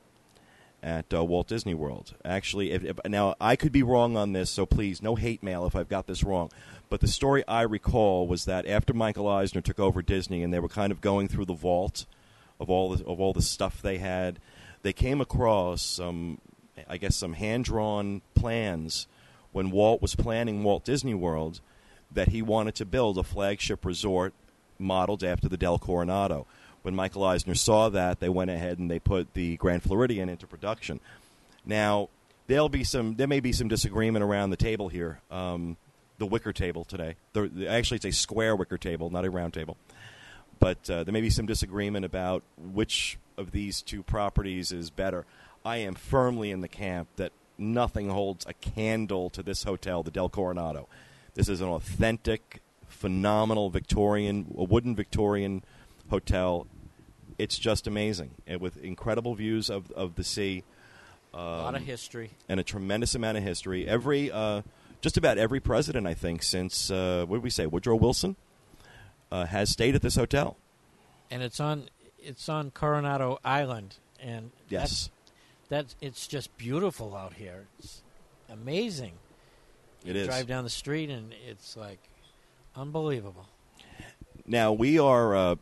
at 0.85 1.11
uh, 1.13 1.23
Walt 1.25 1.47
Disney 1.47 1.73
World. 1.73 2.13
Actually, 2.23 2.71
if, 2.71 2.83
if, 2.83 2.99
now 3.07 3.33
I 3.41 3.55
could 3.55 3.71
be 3.71 3.81
wrong 3.81 4.15
on 4.15 4.33
this, 4.33 4.51
so 4.51 4.65
please, 4.65 5.01
no 5.01 5.15
hate 5.15 5.41
mail 5.41 5.65
if 5.65 5.75
I've 5.75 5.89
got 5.89 6.05
this 6.05 6.23
wrong. 6.23 6.51
But 6.89 7.01
the 7.01 7.07
story 7.07 7.43
I 7.47 7.63
recall 7.63 8.27
was 8.27 8.45
that 8.45 8.67
after 8.67 8.93
Michael 8.93 9.27
Eisner 9.27 9.61
took 9.61 9.79
over 9.79 10.03
Disney, 10.03 10.43
and 10.43 10.53
they 10.53 10.59
were 10.59 10.69
kind 10.69 10.91
of 10.91 11.01
going 11.01 11.27
through 11.27 11.45
the 11.45 11.53
vault 11.53 12.05
of 12.59 12.69
all 12.69 12.95
the, 12.95 13.03
of 13.05 13.19
all 13.19 13.33
the 13.33 13.41
stuff 13.41 13.81
they 13.81 13.97
had, 13.97 14.39
they 14.83 14.93
came 14.93 15.19
across 15.19 15.81
some, 15.81 16.39
I 16.89 16.97
guess, 16.97 17.15
some 17.15 17.33
hand 17.33 17.65
drawn 17.65 18.21
plans 18.33 19.07
when 19.51 19.71
Walt 19.71 20.01
was 20.01 20.15
planning 20.15 20.63
Walt 20.63 20.83
Disney 20.83 21.13
World 21.13 21.61
that 22.11 22.29
he 22.29 22.41
wanted 22.41 22.75
to 22.75 22.85
build 22.85 23.17
a 23.17 23.23
flagship 23.23 23.85
resort 23.85 24.33
modeled 24.77 25.23
after 25.23 25.47
the 25.47 25.57
Del 25.57 25.79
Coronado. 25.79 26.45
When 26.81 26.95
Michael 26.95 27.23
Eisner 27.23 27.55
saw 27.55 27.89
that, 27.89 28.19
they 28.19 28.29
went 28.29 28.51
ahead 28.51 28.77
and 28.77 28.91
they 28.91 28.99
put 28.99 29.33
the 29.33 29.57
Grand 29.57 29.83
Floridian 29.83 30.29
into 30.29 30.45
production. 30.45 30.99
Now, 31.65 32.09
there'll 32.47 32.69
be 32.69 32.83
some, 32.83 33.15
there 33.15 33.27
may 33.27 33.39
be 33.39 33.53
some 33.53 33.67
disagreement 33.67 34.23
around 34.23 34.51
the 34.51 34.57
table 34.57 34.89
here, 34.89 35.19
um, 35.31 35.77
the 36.19 36.25
wicker 36.25 36.53
table 36.53 36.83
today. 36.83 37.15
The, 37.33 37.67
actually, 37.67 37.95
it's 37.97 38.05
a 38.05 38.11
square 38.11 38.55
wicker 38.55 38.77
table, 38.77 39.09
not 39.09 39.25
a 39.25 39.29
round 39.31 39.53
table. 39.53 39.77
But 40.59 40.89
uh, 40.89 41.03
there 41.03 41.13
may 41.13 41.21
be 41.21 41.29
some 41.29 41.45
disagreement 41.45 42.05
about 42.05 42.43
which 42.57 43.17
of 43.37 43.51
these 43.51 43.81
two 43.81 44.03
properties 44.03 44.71
is 44.71 44.89
better. 44.89 45.25
I 45.65 45.77
am 45.77 45.95
firmly 45.95 46.51
in 46.51 46.61
the 46.61 46.67
camp 46.67 47.07
that 47.15 47.31
nothing 47.57 48.09
holds 48.09 48.45
a 48.45 48.53
candle 48.53 49.29
to 49.31 49.41
this 49.41 49.63
hotel, 49.63 50.03
the 50.03 50.11
Del 50.11 50.29
Coronado. 50.29 50.87
This 51.33 51.49
is 51.49 51.59
an 51.59 51.67
authentic, 51.67 52.61
phenomenal 52.87 53.71
Victorian, 53.71 54.53
a 54.57 54.63
wooden 54.63 54.95
Victorian 54.95 55.63
hotel. 56.09 56.67
It's 57.39 57.57
just 57.57 57.87
amazing, 57.87 58.31
and 58.45 58.61
with 58.61 58.77
incredible 58.77 59.33
views 59.35 59.69
of 59.69 59.91
of 59.91 60.15
the 60.15 60.23
sea. 60.23 60.63
Um, 61.33 61.41
a 61.41 61.57
lot 61.63 61.75
of 61.75 61.81
history. 61.81 62.29
and 62.47 62.59
a 62.59 62.63
tremendous 62.63 63.13
amount 63.15 63.37
of 63.37 63.43
history. 63.43 63.85
Every, 63.85 64.31
uh, 64.31 64.61
just 65.01 65.17
about 65.17 65.37
every 65.37 65.59
president, 65.59 66.07
I 66.07 66.13
think, 66.13 66.43
since 66.43 66.89
uh, 66.89 67.25
what 67.27 67.37
did 67.37 67.43
we 67.43 67.49
say, 67.49 67.65
Woodrow 67.65 67.95
Wilson, 67.97 68.37
uh, 69.31 69.45
has 69.45 69.69
stayed 69.69 69.95
at 69.95 70.01
this 70.01 70.15
hotel. 70.15 70.55
and 71.29 71.41
it's 71.43 71.59
on 71.59 71.89
it's 72.19 72.47
on 72.47 72.71
Coronado 72.71 73.39
Island, 73.43 73.97
and 74.21 74.51
Yes, 74.69 75.09
that's 75.69 75.95
it's 76.01 76.27
just 76.27 76.55
beautiful 76.57 77.15
out 77.15 77.33
here. 77.33 77.65
It's 77.79 78.01
amazing. 78.49 79.13
it 80.05 80.15
you 80.15 80.21
is. 80.21 80.27
Drive 80.27 80.47
down 80.47 80.63
the 80.63 80.69
street, 80.69 81.09
and 81.09 81.33
it's 81.47 81.75
like 81.75 81.99
unbelievable. 82.75 83.47
Now 84.45 84.73
we 84.73 84.99
are, 84.99 85.35
uh, 85.35 85.55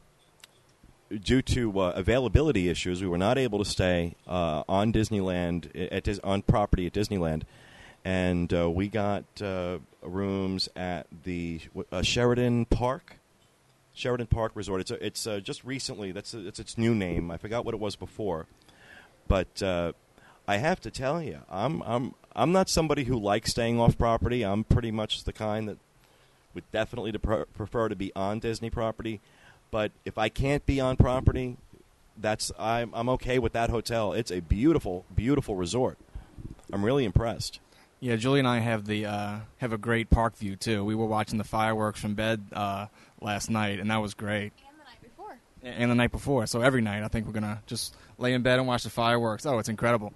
due 1.10 1.42
to 1.42 1.80
uh, 1.80 1.94
availability 1.96 2.68
issues, 2.70 3.02
we 3.02 3.08
were 3.08 3.18
not 3.18 3.38
able 3.38 3.60
to 3.60 3.70
stay 3.70 4.16
uh, 4.28 4.64
on 4.68 4.92
Disneyland 4.92 5.70
at 5.92 6.04
Dis- 6.04 6.20
on 6.24 6.42
property 6.42 6.86
at 6.88 6.94
Disneyland, 6.94 7.44
and 8.04 8.54
uh, 8.54 8.70
we 8.70 8.90
got 8.90 9.24
uh, 9.42 9.78
rooms 10.02 10.68
at 10.76 11.08
the 11.24 11.62
uh, 11.92 12.02
Sheraton 12.02 12.66
Park. 12.66 13.18
Sheraton 13.96 14.26
Park 14.26 14.54
Resort. 14.56 14.82
It's 14.82 14.92
a, 14.92 15.06
it's 15.06 15.28
uh, 15.28 15.40
just 15.40 15.64
recently. 15.64 16.12
That's 16.12 16.34
a, 16.34 16.48
it's 16.48 16.60
its 16.60 16.78
new 16.80 16.96
name. 16.96 17.30
I 17.30 17.38
forgot 17.38 17.64
what 17.64 17.76
it 17.76 17.80
was 17.80 17.96
before, 17.96 18.48
but 19.28 19.62
uh, 19.62 19.94
I 20.48 20.58
have 20.58 20.80
to 20.82 20.92
tell 20.92 21.22
you, 21.22 21.40
I'm 21.50 21.82
I'm 21.84 22.16
I'm 22.36 22.52
not 22.52 22.70
somebody 22.70 23.06
who 23.06 23.18
likes 23.18 23.52
staying 23.52 23.80
off 23.80 23.98
property. 23.98 24.44
I'm 24.44 24.64
pretty 24.64 24.92
much 24.92 25.24
the 25.24 25.34
kind 25.34 25.68
that 25.70 25.78
would 26.54 26.70
definitely 26.72 27.12
pre- 27.14 27.46
prefer 27.54 27.90
to 27.90 27.96
be 27.96 28.12
on 28.16 28.40
Disney 28.40 28.70
property. 28.70 29.22
But 29.72 29.92
if 30.06 30.18
I 30.18 30.30
can't 30.30 30.66
be 30.66 30.80
on 30.80 30.98
property, 30.98 31.58
that's 32.18 32.52
I'm 32.60 32.92
I'm 32.94 33.10
okay 33.10 33.40
with 33.40 33.54
that 33.54 33.70
hotel. 33.70 34.14
It's 34.14 34.32
a 34.32 34.40
beautiful, 34.40 35.06
beautiful 35.14 35.56
resort. 35.56 35.98
I'm 36.72 36.84
really 36.84 37.06
impressed. 37.06 37.60
Yeah, 38.00 38.18
Julie 38.18 38.40
and 38.40 38.48
I 38.48 38.60
have 38.60 38.86
the 38.86 39.06
uh, 39.06 39.38
have 39.60 39.72
a 39.72 39.78
great 39.78 40.10
park 40.10 40.36
view 40.36 40.56
too. 40.56 40.84
We 40.84 40.94
were 40.94 41.06
watching 41.06 41.38
the 41.38 41.44
fireworks 41.46 42.02
from 42.02 42.16
bed 42.16 42.44
uh, 42.52 42.88
last 43.22 43.50
night, 43.50 43.80
and 43.80 43.90
that 43.90 43.98
was 43.98 44.14
great. 44.14 44.52
And 45.64 45.72
the 45.72 45.72
night 45.72 45.72
before. 45.72 45.82
And 45.82 45.92
the 45.92 45.96
night 45.96 46.12
before, 46.12 46.46
so 46.48 46.62
every 46.62 46.82
night 46.82 47.04
I 47.04 47.08
think 47.08 47.26
we're 47.26 47.34
gonna 47.34 47.62
just 47.66 47.96
lay 48.18 48.34
in 48.34 48.42
bed 48.42 48.60
and 48.60 48.68
watch 48.68 48.84
the 48.84 48.90
fireworks. 48.90 49.46
Oh, 49.46 49.60
it's 49.60 49.70
incredible. 49.70 50.14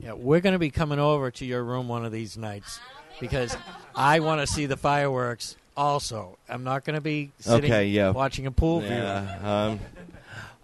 Yeah, 0.00 0.12
we're 0.12 0.40
going 0.40 0.52
to 0.52 0.58
be 0.60 0.70
coming 0.70 1.00
over 1.00 1.32
to 1.32 1.44
your 1.44 1.64
room 1.64 1.88
one 1.88 2.04
of 2.04 2.12
these 2.12 2.38
nights 2.38 2.78
because 3.18 3.56
I 3.94 4.20
want 4.20 4.40
to 4.40 4.46
see 4.46 4.66
the 4.66 4.76
fireworks. 4.76 5.56
Also, 5.76 6.38
I'm 6.48 6.62
not 6.62 6.84
going 6.84 6.94
to 6.94 7.00
be 7.00 7.32
sitting 7.40 7.72
Okay, 7.72 7.88
yeah. 7.88 8.10
watching 8.10 8.46
a 8.46 8.52
pool 8.52 8.80
view. 8.80 8.90
Yeah, 8.90 9.38
um, 9.42 9.80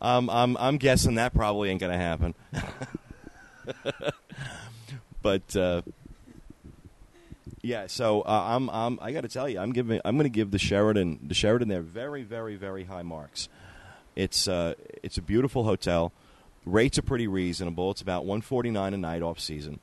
um, 0.01 0.31
I'm 0.31 0.57
I'm 0.57 0.77
guessing 0.77 1.17
that 1.17 1.35
probably 1.35 1.71
ain't 1.71 1.81
gonna 1.81 1.99
happen. 1.99 2.35
but 5.23 5.57
uh, 5.57 5.83
yeah, 7.63 7.87
so 7.87 8.23
uh, 8.23 8.57
I'm, 8.57 8.69
I'm 8.71 8.99
I 9.01 9.13
got 9.13 9.21
to 9.21 9.29
tell 9.29 9.49
you, 9.49 9.61
I'm 9.61 9.73
giving 9.73 10.01
I'm 10.05 10.17
going 10.17 10.25
to 10.25 10.31
give 10.31 10.51
the 10.51 10.59
Sheraton 10.59 11.21
the 11.23 11.35
Sheraton 11.35 11.69
there 11.69 11.83
very 11.83 12.23
very 12.23 12.57
very 12.57 12.85
high 12.85 13.03
marks. 13.03 13.49
It's 14.17 14.49
uh, 14.49 14.75
it's 15.03 15.17
a 15.17 15.23
beautiful 15.23 15.65
hotel. 15.65 16.13
Rates 16.67 16.99
are 16.99 17.03
pretty 17.03 17.27
reasonable. 17.27 17.91
It's 17.91 18.03
about 18.03 18.25
149 18.25 18.95
a 18.95 18.97
night 18.97 19.23
off 19.23 19.41
season. 19.41 19.81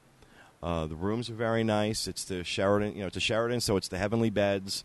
Uh, 0.61 0.87
the 0.87 0.95
rooms 0.95 1.29
are 1.29 1.33
very 1.33 1.63
nice. 1.63 2.07
It's 2.07 2.25
the 2.25 2.43
Sheraton, 2.43 2.93
you 2.93 3.01
know, 3.01 3.07
it's 3.07 3.17
a 3.17 3.21
Sheraton, 3.21 3.61
so 3.61 3.77
it's 3.77 3.87
the 3.87 3.97
heavenly 3.97 4.29
beds. 4.29 4.83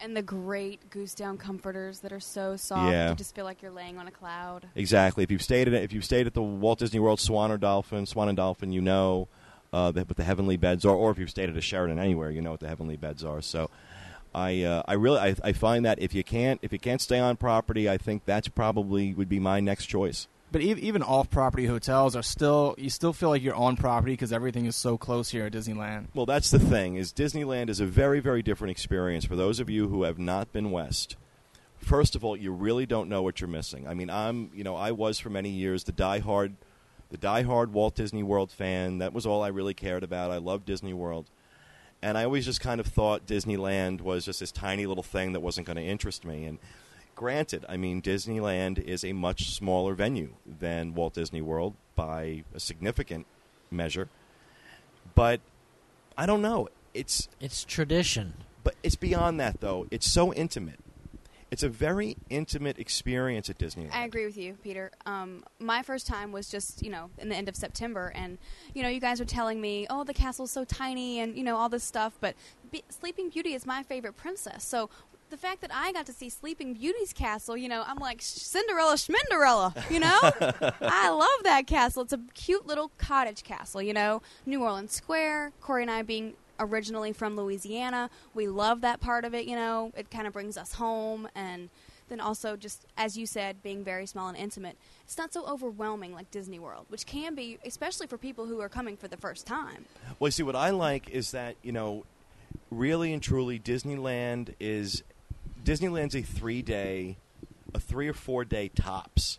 And 0.00 0.16
the 0.16 0.22
great 0.22 0.90
goose 0.90 1.14
down 1.14 1.38
comforters 1.38 2.00
that 2.00 2.12
are 2.12 2.20
so 2.20 2.56
soft. 2.56 2.92
Yeah. 2.92 3.10
You 3.10 3.16
just 3.16 3.34
feel 3.34 3.44
like 3.44 3.62
you're 3.62 3.72
laying 3.72 3.98
on 3.98 4.06
a 4.06 4.12
cloud. 4.12 4.68
Exactly. 4.76 5.24
If 5.24 5.32
you've 5.32 5.42
stayed 5.42 5.66
at 5.66 5.74
if 5.74 5.92
you've 5.92 6.04
stayed 6.04 6.28
at 6.28 6.34
the 6.34 6.42
Walt 6.42 6.78
Disney 6.78 7.00
World 7.00 7.18
Swan 7.18 7.50
or 7.50 7.58
Dolphin, 7.58 8.06
Swan 8.06 8.28
and 8.28 8.36
Dolphin, 8.36 8.70
you 8.70 8.80
know 8.80 9.26
uh, 9.72 9.92
what 9.92 10.16
the 10.16 10.24
heavenly 10.24 10.56
beds 10.56 10.84
are, 10.84 10.94
or 10.94 11.10
if 11.10 11.18
you've 11.18 11.30
stayed 11.30 11.48
at 11.48 11.56
a 11.56 11.60
Sheraton 11.60 11.98
anywhere, 11.98 12.30
you 12.30 12.40
know 12.40 12.52
what 12.52 12.60
the 12.60 12.68
heavenly 12.68 12.96
beds 12.96 13.24
are. 13.24 13.40
So, 13.42 13.70
I 14.34 14.62
uh, 14.62 14.82
I 14.86 14.94
really 14.94 15.18
I, 15.18 15.34
I 15.42 15.52
find 15.52 15.84
that 15.84 15.98
if 16.00 16.14
you 16.14 16.22
can't 16.22 16.60
if 16.62 16.72
you 16.72 16.78
can't 16.78 17.00
stay 17.00 17.18
on 17.18 17.36
property, 17.36 17.88
I 17.88 17.98
think 17.98 18.24
that's 18.24 18.48
probably 18.48 19.14
would 19.14 19.28
be 19.28 19.40
my 19.40 19.60
next 19.60 19.86
choice. 19.86 20.28
But 20.50 20.62
even 20.62 21.02
off-property 21.02 21.66
hotels 21.66 22.16
are 22.16 22.22
still 22.22 22.74
you 22.78 22.88
still 22.88 23.12
feel 23.12 23.28
like 23.28 23.42
you're 23.42 23.54
on 23.54 23.76
property 23.76 24.14
because 24.14 24.32
everything 24.32 24.64
is 24.64 24.76
so 24.76 24.96
close 24.96 25.28
here 25.28 25.44
at 25.44 25.52
Disneyland. 25.52 26.06
Well, 26.14 26.24
that's 26.24 26.50
the 26.50 26.58
thing 26.58 26.96
is 26.96 27.12
Disneyland 27.12 27.68
is 27.68 27.80
a 27.80 27.86
very 27.86 28.20
very 28.20 28.42
different 28.42 28.70
experience 28.70 29.26
for 29.26 29.36
those 29.36 29.60
of 29.60 29.68
you 29.68 29.88
who 29.88 30.04
have 30.04 30.18
not 30.18 30.52
been 30.52 30.70
west. 30.70 31.16
First 31.76 32.16
of 32.16 32.24
all, 32.24 32.36
you 32.36 32.50
really 32.50 32.86
don't 32.86 33.08
know 33.08 33.22
what 33.22 33.40
you're 33.40 33.48
missing. 33.48 33.86
I 33.86 33.94
mean, 33.94 34.08
I'm 34.08 34.50
you 34.54 34.64
know 34.64 34.74
I 34.74 34.92
was 34.92 35.18
for 35.18 35.28
many 35.28 35.50
years 35.50 35.84
the 35.84 35.92
diehard 35.92 36.54
the 37.10 37.18
diehard 37.18 37.68
Walt 37.68 37.94
Disney 37.94 38.22
World 38.22 38.50
fan. 38.50 38.98
That 38.98 39.12
was 39.12 39.26
all 39.26 39.42
I 39.42 39.48
really 39.48 39.74
cared 39.74 40.02
about. 40.02 40.30
I 40.30 40.38
loved 40.38 40.66
Disney 40.66 40.92
World. 40.92 41.30
And 42.00 42.16
I 42.16 42.24
always 42.24 42.44
just 42.44 42.60
kind 42.60 42.80
of 42.80 42.86
thought 42.86 43.26
Disneyland 43.26 44.00
was 44.02 44.24
just 44.24 44.40
this 44.40 44.52
tiny 44.52 44.86
little 44.86 45.02
thing 45.02 45.32
that 45.32 45.40
wasn't 45.40 45.66
going 45.66 45.76
to 45.78 45.82
interest 45.82 46.24
me. 46.24 46.44
And 46.44 46.58
granted, 47.16 47.64
I 47.68 47.76
mean, 47.76 48.00
Disneyland 48.00 48.78
is 48.78 49.04
a 49.04 49.12
much 49.12 49.50
smaller 49.50 49.94
venue 49.94 50.34
than 50.46 50.94
Walt 50.94 51.14
Disney 51.14 51.42
World 51.42 51.74
by 51.96 52.44
a 52.54 52.60
significant 52.60 53.26
measure. 53.70 54.08
But 55.16 55.40
I 56.16 56.26
don't 56.26 56.42
know. 56.42 56.68
It's 56.94 57.28
It's 57.40 57.64
tradition. 57.64 58.34
but 58.62 58.74
it's 58.82 58.96
beyond 58.96 59.40
that 59.40 59.60
though. 59.60 59.86
It's 59.90 60.06
so 60.06 60.32
intimate. 60.32 60.78
It's 61.50 61.62
a 61.62 61.68
very 61.68 62.16
intimate 62.28 62.78
experience 62.78 63.48
at 63.48 63.58
Disneyland. 63.58 63.94
I 63.94 64.04
agree 64.04 64.26
with 64.26 64.36
you, 64.36 64.58
Peter. 64.62 64.90
Um, 65.06 65.44
my 65.58 65.82
first 65.82 66.06
time 66.06 66.30
was 66.30 66.50
just, 66.50 66.82
you 66.82 66.90
know, 66.90 67.10
in 67.16 67.30
the 67.30 67.36
end 67.36 67.48
of 67.48 67.56
September, 67.56 68.12
and 68.14 68.38
you 68.74 68.82
know, 68.82 68.88
you 68.88 69.00
guys 69.00 69.18
were 69.18 69.26
telling 69.26 69.60
me, 69.60 69.86
"Oh, 69.88 70.04
the 70.04 70.14
castle's 70.14 70.50
so 70.50 70.64
tiny," 70.64 71.20
and 71.20 71.36
you 71.36 71.44
know, 71.44 71.56
all 71.56 71.68
this 71.68 71.84
stuff. 71.84 72.18
But 72.20 72.34
Be- 72.70 72.84
Sleeping 72.90 73.30
Beauty 73.30 73.54
is 73.54 73.64
my 73.64 73.82
favorite 73.82 74.16
princess, 74.16 74.62
so 74.62 74.90
the 75.30 75.36
fact 75.36 75.60
that 75.60 75.70
I 75.74 75.92
got 75.92 76.06
to 76.06 76.12
see 76.12 76.28
Sleeping 76.28 76.74
Beauty's 76.74 77.12
castle, 77.12 77.56
you 77.56 77.68
know, 77.68 77.84
I'm 77.86 77.98
like 77.98 78.22
Cinderella 78.22 78.94
Schminderella, 78.94 79.90
you 79.90 80.00
know. 80.00 80.18
I 80.80 81.10
love 81.10 81.44
that 81.44 81.66
castle. 81.66 82.02
It's 82.02 82.12
a 82.12 82.20
cute 82.34 82.66
little 82.66 82.90
cottage 82.98 83.42
castle, 83.44 83.82
you 83.82 83.92
know. 83.92 84.22
New 84.46 84.62
Orleans 84.62 84.92
Square. 84.92 85.52
Corey 85.60 85.82
and 85.82 85.90
I 85.90 86.02
being 86.02 86.34
originally 86.58 87.12
from 87.12 87.36
Louisiana, 87.36 88.10
we 88.34 88.46
love 88.46 88.80
that 88.82 89.00
part 89.00 89.24
of 89.24 89.34
it. 89.34 89.46
You 89.46 89.56
know, 89.56 89.92
it 89.96 90.10
kind 90.10 90.26
of 90.26 90.32
brings 90.32 90.56
us 90.56 90.74
home, 90.74 91.28
and 91.34 91.70
then 92.08 92.20
also 92.20 92.56
just 92.56 92.86
as 92.96 93.16
you 93.16 93.26
said, 93.26 93.62
being 93.62 93.84
very 93.84 94.06
small 94.06 94.28
and 94.28 94.36
intimate. 94.36 94.76
It's 95.04 95.18
not 95.18 95.32
so 95.32 95.46
overwhelming 95.46 96.12
like 96.12 96.30
Disney 96.30 96.58
World, 96.58 96.86
which 96.88 97.06
can 97.06 97.34
be, 97.34 97.58
especially 97.64 98.06
for 98.06 98.18
people 98.18 98.46
who 98.46 98.60
are 98.60 98.68
coming 98.68 98.96
for 98.96 99.08
the 99.08 99.16
first 99.16 99.46
time. 99.46 99.84
Well, 100.18 100.28
you 100.28 100.32
see, 100.32 100.42
what 100.42 100.56
I 100.56 100.70
like 100.70 101.10
is 101.10 101.30
that 101.32 101.56
you 101.62 101.72
know, 101.72 102.04
really 102.70 103.12
and 103.12 103.22
truly, 103.22 103.58
Disneyland 103.58 104.54
is 104.58 105.02
Disneyland's 105.64 106.16
a 106.16 106.22
three 106.22 106.62
day, 106.62 107.16
a 107.74 107.80
three 107.80 108.08
or 108.08 108.14
four 108.14 108.44
day 108.44 108.68
tops 108.68 109.38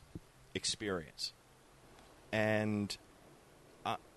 experience, 0.54 1.34
and 2.32 2.98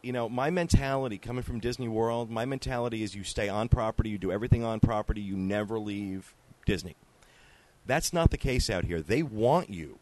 you 0.03 0.12
know, 0.12 0.29
my 0.29 0.51
mentality 0.51 1.17
coming 1.17 1.43
from 1.43 1.61
Disney 1.61 1.88
World, 1.88 2.31
my 2.31 2.45
mentality 2.45 3.03
is 3.03 3.15
you 3.15 3.23
stay 3.23 3.49
on 3.49 3.69
property, 3.69 4.11
you 4.11 4.19
do 4.19 4.33
everything 4.33 4.65
on 4.65 4.81
property, 4.81 5.21
you 5.21 5.37
never 5.37 5.79
leave 5.79 6.35
Disney. 6.67 6.97
That's 7.87 8.12
not 8.12 8.31
the 8.31 8.37
case 8.37 8.69
out 8.69 8.85
here. 8.85 9.01
They 9.01 9.23
want 9.23 9.71
you 9.71 9.99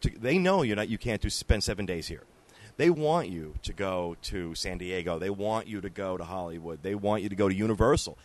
to. 0.00 0.10
They 0.10 0.38
know 0.38 0.62
you're 0.62 0.76
not. 0.76 0.88
You 0.88 0.98
can't 0.98 1.20
do 1.20 1.30
spend 1.30 1.64
seven 1.64 1.86
days 1.86 2.08
here. 2.08 2.22
They 2.76 2.90
want 2.90 3.28
you 3.28 3.54
to 3.62 3.72
go 3.72 4.16
to 4.22 4.54
San 4.54 4.78
Diego. 4.78 5.18
They 5.18 5.30
want 5.30 5.66
you 5.66 5.80
to 5.80 5.88
go 5.88 6.16
to 6.16 6.24
Hollywood. 6.24 6.82
They 6.82 6.94
want 6.94 7.22
you 7.22 7.28
to 7.28 7.36
go 7.36 7.48
to 7.48 7.54
Universal. 7.54 8.18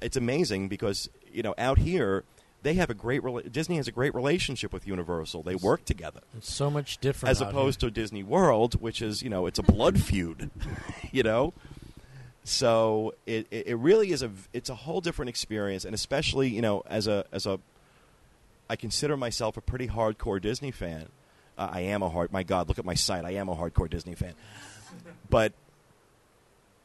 It's 0.00 0.16
amazing 0.16 0.68
because 0.68 1.08
you 1.32 1.42
know 1.42 1.54
out 1.58 1.78
here 1.78 2.24
they 2.64 2.74
have 2.74 2.90
a 2.90 2.94
great 2.94 3.22
rela- 3.22 3.50
Disney 3.52 3.76
has 3.76 3.86
a 3.86 3.92
great 3.92 4.14
relationship 4.14 4.72
with 4.72 4.86
Universal. 4.86 5.44
They 5.44 5.54
work 5.54 5.84
together 5.84 6.20
It's 6.36 6.52
so 6.52 6.68
much 6.70 6.98
different. 6.98 7.30
as 7.30 7.40
opposed 7.40 7.78
to 7.80 7.90
Disney 7.90 8.24
World, 8.24 8.80
which 8.80 9.00
is 9.00 9.22
you 9.22 9.30
know 9.30 9.46
it's 9.46 9.58
a 9.60 9.62
blood 9.62 10.00
feud, 10.00 10.50
you 11.12 11.22
know. 11.22 11.52
So 12.42 13.14
it, 13.26 13.46
it 13.50 13.68
it 13.68 13.74
really 13.76 14.10
is 14.10 14.22
a 14.22 14.30
it's 14.52 14.68
a 14.68 14.74
whole 14.74 15.00
different 15.00 15.28
experience, 15.28 15.84
and 15.84 15.94
especially 15.94 16.48
you 16.48 16.60
know 16.62 16.82
as 16.86 17.06
a 17.06 17.24
as 17.32 17.46
a 17.46 17.60
I 18.68 18.76
consider 18.76 19.16
myself 19.16 19.56
a 19.56 19.60
pretty 19.60 19.88
hardcore 19.88 20.40
Disney 20.40 20.70
fan. 20.70 21.06
Uh, 21.56 21.68
I 21.70 21.80
am 21.82 22.02
a 22.02 22.08
hard. 22.08 22.32
My 22.32 22.42
God, 22.42 22.66
look 22.68 22.78
at 22.78 22.84
my 22.84 22.94
site. 22.94 23.24
I 23.24 23.32
am 23.32 23.48
a 23.48 23.54
hardcore 23.54 23.88
Disney 23.88 24.14
fan, 24.14 24.34
but 25.30 25.52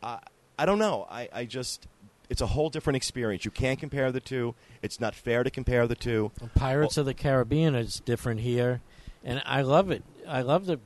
I 0.04 0.20
I 0.58 0.66
don't 0.66 0.80
know. 0.80 1.08
I 1.10 1.28
I 1.34 1.46
just 1.46 1.88
it's 2.30 2.42
a 2.42 2.48
whole 2.48 2.70
different 2.70 2.98
experience. 2.98 3.44
You 3.44 3.52
can't 3.52 3.80
compare 3.80 4.12
the 4.12 4.20
two. 4.20 4.56
It's 4.82 5.00
not 5.00 5.16
fair 5.16 5.44
to 5.44 5.50
compare 5.50 5.88
the 5.88 5.96
two. 5.96 6.32
here. 6.40 6.50
Pirates 6.56 6.98
of 6.98 7.06
the 7.06 7.14
Caribbean 7.14 7.76
is 7.76 8.02
different 8.06 8.42
here, 8.42 8.82
and 9.24 9.42
I 9.46 9.62
love 9.64 9.90
it. 9.90 10.04
I 10.28 10.42
love 10.42 10.68
the 10.68 10.80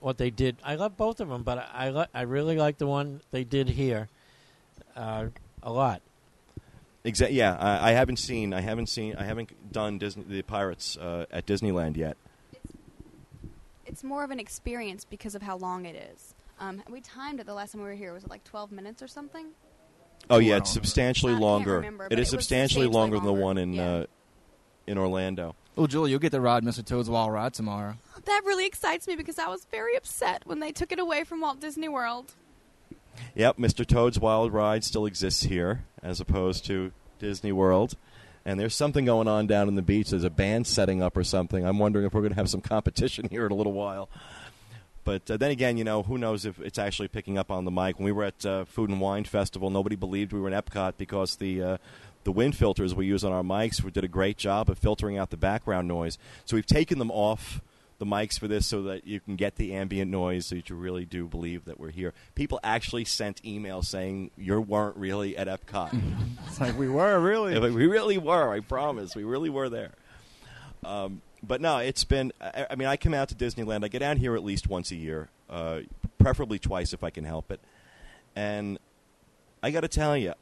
what 0.00 0.18
they 0.18 0.30
did. 0.30 0.56
I 0.64 0.74
love 0.74 0.96
both 0.96 1.20
of 1.20 1.28
them, 1.28 1.42
but 1.42 1.58
I 1.58 1.86
I, 1.86 1.90
li- 1.90 2.06
I 2.12 2.22
really 2.22 2.56
like 2.56 2.78
the 2.78 2.86
one 2.86 3.20
they 3.30 3.44
did 3.44 3.68
here 3.68 4.08
uh, 4.96 5.26
a 5.62 5.72
lot. 5.72 6.02
Exactly. 7.04 7.38
Yeah, 7.38 7.56
I, 7.58 7.90
I 7.90 7.92
haven't 7.92 8.18
seen. 8.18 8.52
I 8.52 8.60
haven't 8.60 8.88
seen. 8.88 9.14
I 9.16 9.24
haven't 9.24 9.72
done 9.72 9.98
Disney 9.98 10.24
the 10.28 10.42
Pirates 10.42 10.96
uh, 10.96 11.26
at 11.30 11.46
Disneyland 11.46 11.96
yet. 11.96 12.16
It's 13.86 14.04
more 14.04 14.22
of 14.22 14.30
an 14.30 14.38
experience 14.38 15.04
because 15.04 15.34
of 15.34 15.42
how 15.42 15.56
long 15.56 15.84
it 15.84 15.96
is. 16.12 16.34
Um, 16.60 16.82
we 16.90 17.00
timed 17.00 17.40
it 17.40 17.46
the 17.46 17.54
last 17.54 17.72
time 17.72 17.80
we 17.80 17.88
were 17.88 17.94
here. 17.94 18.12
Was 18.12 18.24
it 18.24 18.30
like 18.30 18.44
12 18.44 18.70
minutes 18.70 19.02
or 19.02 19.08
something? 19.08 19.46
Oh 20.28 20.38
yeah, 20.38 20.56
it's 20.58 20.70
substantially 20.70 21.32
I 21.34 21.38
longer. 21.38 21.76
remember, 21.76 22.04
but 22.08 22.12
it 22.18 22.18
is 22.20 22.32
it 22.32 22.36
was 22.36 22.42
substantially 22.44 22.84
substantially 22.84 22.86
longer 23.00 23.16
than 23.16 23.24
the 23.24 23.30
longer. 23.32 23.44
one 23.44 23.58
in 23.58 23.72
Yeah. 23.72 23.90
uh, 23.90 24.06
in 24.86 24.98
Orlando. 24.98 25.54
Oh, 25.76 25.86
Julie, 25.86 26.10
you'll 26.10 26.18
get 26.20 26.32
to 26.32 26.40
ride 26.40 26.64
Mr. 26.64 26.84
Toad's 26.84 27.08
Wild 27.08 27.32
Ride 27.32 27.54
tomorrow. 27.54 27.94
That 28.24 28.42
really 28.44 28.66
excites 28.66 29.06
me 29.06 29.14
because 29.16 29.38
I 29.38 29.48
was 29.48 29.66
very 29.70 29.96
upset 29.96 30.42
when 30.44 30.58
they 30.60 30.72
took 30.72 30.90
it 30.92 30.98
away 30.98 31.24
from 31.24 31.40
Walt 31.40 31.60
Disney 31.60 31.88
World. 31.88 32.34
Yep, 33.34 33.56
Mr. 33.58 33.86
Toad's 33.86 34.18
Wild 34.18 34.52
Ride 34.52 34.84
still 34.84 35.06
exists 35.06 35.44
here 35.44 35.84
as 36.02 36.20
opposed 36.20 36.64
to 36.66 36.92
Disney 37.18 37.52
World. 37.52 37.94
And 38.44 38.58
there's 38.58 38.74
something 38.74 39.04
going 39.04 39.28
on 39.28 39.46
down 39.46 39.68
in 39.68 39.74
the 39.76 39.82
beach. 39.82 40.10
There's 40.10 40.24
a 40.24 40.30
band 40.30 40.66
setting 40.66 41.02
up 41.02 41.16
or 41.16 41.22
something. 41.24 41.64
I'm 41.64 41.78
wondering 41.78 42.06
if 42.06 42.14
we're 42.14 42.22
going 42.22 42.32
to 42.32 42.36
have 42.38 42.48
some 42.50 42.62
competition 42.62 43.28
here 43.30 43.46
in 43.46 43.52
a 43.52 43.54
little 43.54 43.72
while. 43.74 44.08
But 45.10 45.28
uh, 45.28 45.36
then 45.38 45.50
again, 45.50 45.76
you 45.76 45.82
know, 45.82 46.04
who 46.04 46.18
knows 46.18 46.46
if 46.46 46.60
it's 46.60 46.78
actually 46.78 47.08
picking 47.08 47.36
up 47.36 47.50
on 47.50 47.64
the 47.64 47.72
mic. 47.72 47.98
When 47.98 48.04
we 48.04 48.12
were 48.12 48.22
at 48.22 48.46
uh, 48.46 48.64
Food 48.64 48.90
and 48.90 49.00
Wine 49.00 49.24
Festival, 49.24 49.68
nobody 49.68 49.96
believed 49.96 50.32
we 50.32 50.38
were 50.38 50.46
in 50.46 50.54
Epcot 50.54 50.92
because 50.98 51.34
the 51.34 51.60
uh, 51.60 51.76
the 52.22 52.30
wind 52.30 52.54
filters 52.54 52.94
we 52.94 53.06
use 53.06 53.24
on 53.24 53.32
our 53.32 53.42
mics 53.42 53.82
we 53.82 53.90
did 53.90 54.04
a 54.04 54.08
great 54.08 54.36
job 54.36 54.70
of 54.70 54.78
filtering 54.78 55.18
out 55.18 55.30
the 55.30 55.36
background 55.36 55.88
noise. 55.88 56.16
So 56.44 56.56
we've 56.56 56.64
taken 56.64 57.00
them 57.00 57.10
off 57.10 57.60
the 57.98 58.06
mics 58.06 58.38
for 58.38 58.46
this 58.46 58.68
so 58.68 58.82
that 58.84 59.04
you 59.04 59.18
can 59.18 59.34
get 59.34 59.56
the 59.56 59.74
ambient 59.74 60.12
noise 60.12 60.46
so 60.46 60.54
that 60.54 60.70
you 60.70 60.76
really 60.76 61.06
do 61.06 61.26
believe 61.26 61.64
that 61.64 61.80
we're 61.80 61.90
here. 61.90 62.14
People 62.36 62.60
actually 62.62 63.04
sent 63.04 63.42
emails 63.42 63.86
saying 63.86 64.30
you 64.36 64.60
weren't 64.60 64.96
really 64.96 65.36
at 65.36 65.48
Epcot. 65.48 66.00
It's 66.46 66.60
like 66.60 66.78
we 66.78 66.88
were 66.88 67.18
really. 67.18 67.58
We 67.72 67.88
really 67.88 68.16
were. 68.16 68.54
I 68.54 68.60
promise. 68.60 69.16
We 69.16 69.24
really 69.24 69.50
were 69.50 69.68
there. 69.68 69.90
Um, 70.84 71.20
but 71.42 71.60
no, 71.60 71.78
it's 71.78 72.04
been. 72.04 72.32
I, 72.40 72.66
I 72.70 72.74
mean, 72.76 72.88
I 72.88 72.96
come 72.96 73.14
out 73.14 73.28
to 73.30 73.34
Disneyland. 73.34 73.84
I 73.84 73.88
get 73.88 74.02
out 74.02 74.18
here 74.18 74.34
at 74.34 74.44
least 74.44 74.68
once 74.68 74.90
a 74.90 74.96
year, 74.96 75.28
uh, 75.48 75.80
preferably 76.18 76.58
twice 76.58 76.92
if 76.92 77.02
I 77.02 77.10
can 77.10 77.24
help 77.24 77.50
it. 77.50 77.60
And 78.36 78.78
I 79.62 79.70
got 79.70 79.80
to 79.80 79.88
tell 79.88 80.16
you, 80.16 80.34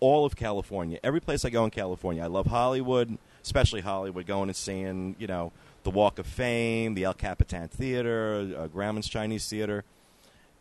all 0.00 0.24
of 0.24 0.36
California, 0.36 0.98
every 1.02 1.20
place 1.20 1.44
I 1.44 1.50
go 1.50 1.64
in 1.64 1.70
California, 1.70 2.22
I 2.22 2.26
love 2.26 2.46
Hollywood, 2.46 3.18
especially 3.42 3.80
Hollywood. 3.80 4.26
Going 4.26 4.48
and 4.48 4.56
seeing, 4.56 5.16
you 5.18 5.26
know, 5.26 5.52
the 5.84 5.90
Walk 5.90 6.18
of 6.18 6.26
Fame, 6.26 6.94
the 6.94 7.04
El 7.04 7.14
Capitan 7.14 7.68
Theater, 7.68 8.54
uh, 8.56 8.68
Grauman's 8.68 9.08
Chinese 9.08 9.48
Theater. 9.48 9.84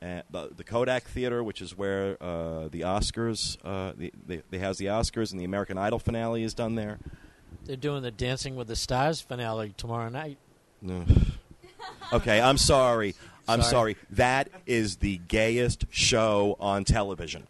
Uh, 0.03 0.21
the, 0.31 0.49
the 0.57 0.63
Kodak 0.63 1.03
Theater, 1.03 1.43
which 1.43 1.61
is 1.61 1.77
where 1.77 2.17
uh, 2.21 2.67
the 2.69 2.81
Oscars, 2.81 3.57
uh, 3.63 3.93
the, 3.95 4.11
they, 4.25 4.41
they 4.49 4.57
the 4.57 4.85
Oscars, 4.85 5.31
and 5.31 5.39
the 5.39 5.45
American 5.45 5.77
Idol 5.77 5.99
finale 5.99 6.43
is 6.43 6.55
done 6.55 6.73
there. 6.73 6.97
They're 7.65 7.75
doing 7.75 8.01
the 8.03 8.11
Dancing 8.11 8.55
with 8.55 8.67
the 8.67 8.75
Stars 8.75 9.21
finale 9.21 9.73
tomorrow 9.77 10.09
night. 10.09 10.37
No. 10.81 11.05
okay, 12.13 12.41
I'm 12.41 12.57
sorry. 12.57 13.15
I'm 13.47 13.61
Sorry. 13.61 13.71
sorry. 13.71 13.97
That 14.11 14.49
is 14.65 14.97
the 14.97 15.17
gayest 15.27 15.85
show 15.89 16.55
on 16.59 16.83
television. 16.85 17.47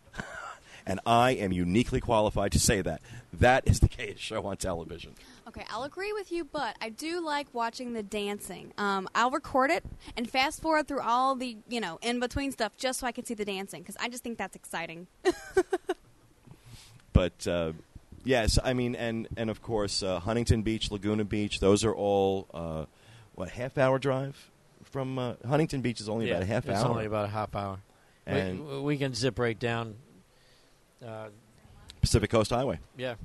and 0.85 0.99
I 1.05 1.31
am 1.31 1.51
uniquely 1.51 1.99
qualified 1.99 2.51
to 2.53 2.59
say 2.59 2.81
that. 2.81 3.01
That 3.33 3.67
is 3.67 3.79
the 3.79 3.87
gayest 3.87 4.21
show 4.21 4.45
on 4.45 4.57
television. 4.57 5.15
Okay, 5.47 5.65
I'll 5.69 5.83
agree 5.83 6.13
with 6.13 6.31
you, 6.31 6.45
but 6.45 6.75
I 6.81 6.89
do 6.89 7.19
like 7.23 7.47
watching 7.53 7.93
the 7.93 8.03
dancing. 8.03 8.73
Um, 8.77 9.07
I'll 9.13 9.31
record 9.31 9.69
it 9.69 9.83
and 10.15 10.29
fast 10.29 10.61
forward 10.61 10.87
through 10.87 11.01
all 11.01 11.35
the, 11.35 11.57
you 11.67 11.81
know, 11.81 11.99
in 12.01 12.19
between 12.19 12.51
stuff 12.51 12.71
just 12.77 12.99
so 12.99 13.07
I 13.07 13.11
can 13.11 13.25
see 13.25 13.33
the 13.33 13.45
dancing 13.45 13.81
because 13.81 13.97
I 13.99 14.07
just 14.09 14.23
think 14.23 14.37
that's 14.37 14.55
exciting. 14.55 15.07
But 17.13 17.45
uh, 17.45 17.73
yes, 18.23 18.57
I 18.63 18.73
mean, 18.73 18.95
and 18.95 19.27
and 19.37 19.49
of 19.49 19.61
course, 19.61 20.03
uh, 20.03 20.19
Huntington 20.19 20.61
Beach, 20.63 20.91
Laguna 20.91 21.23
Beach, 21.25 21.59
those 21.59 21.83
are 21.83 21.93
all 21.93 22.47
uh, 22.53 22.85
what 23.35 23.49
half 23.49 23.77
hour 23.77 23.99
drive 23.99 24.49
from 24.83 25.17
uh, 25.17 25.33
Huntington 25.47 25.81
Beach 25.81 26.01
is 26.01 26.09
only 26.09 26.27
yeah, 26.27 26.33
about 26.33 26.43
a 26.43 26.45
half 26.47 26.65
it's 26.65 26.69
hour. 26.73 26.81
It's 26.81 26.89
only 26.89 27.05
about 27.05 27.25
a 27.25 27.29
half 27.29 27.55
hour. 27.55 27.79
We- 28.27 28.33
and 28.33 28.67
we, 28.67 28.79
we 28.81 28.97
can 28.97 29.13
zip 29.13 29.39
right 29.39 29.57
down. 29.57 29.95
Uh, 31.05 31.29
Pacific 32.01 32.29
Coast 32.29 32.51
Highway. 32.51 32.79
yeah, 32.97 33.15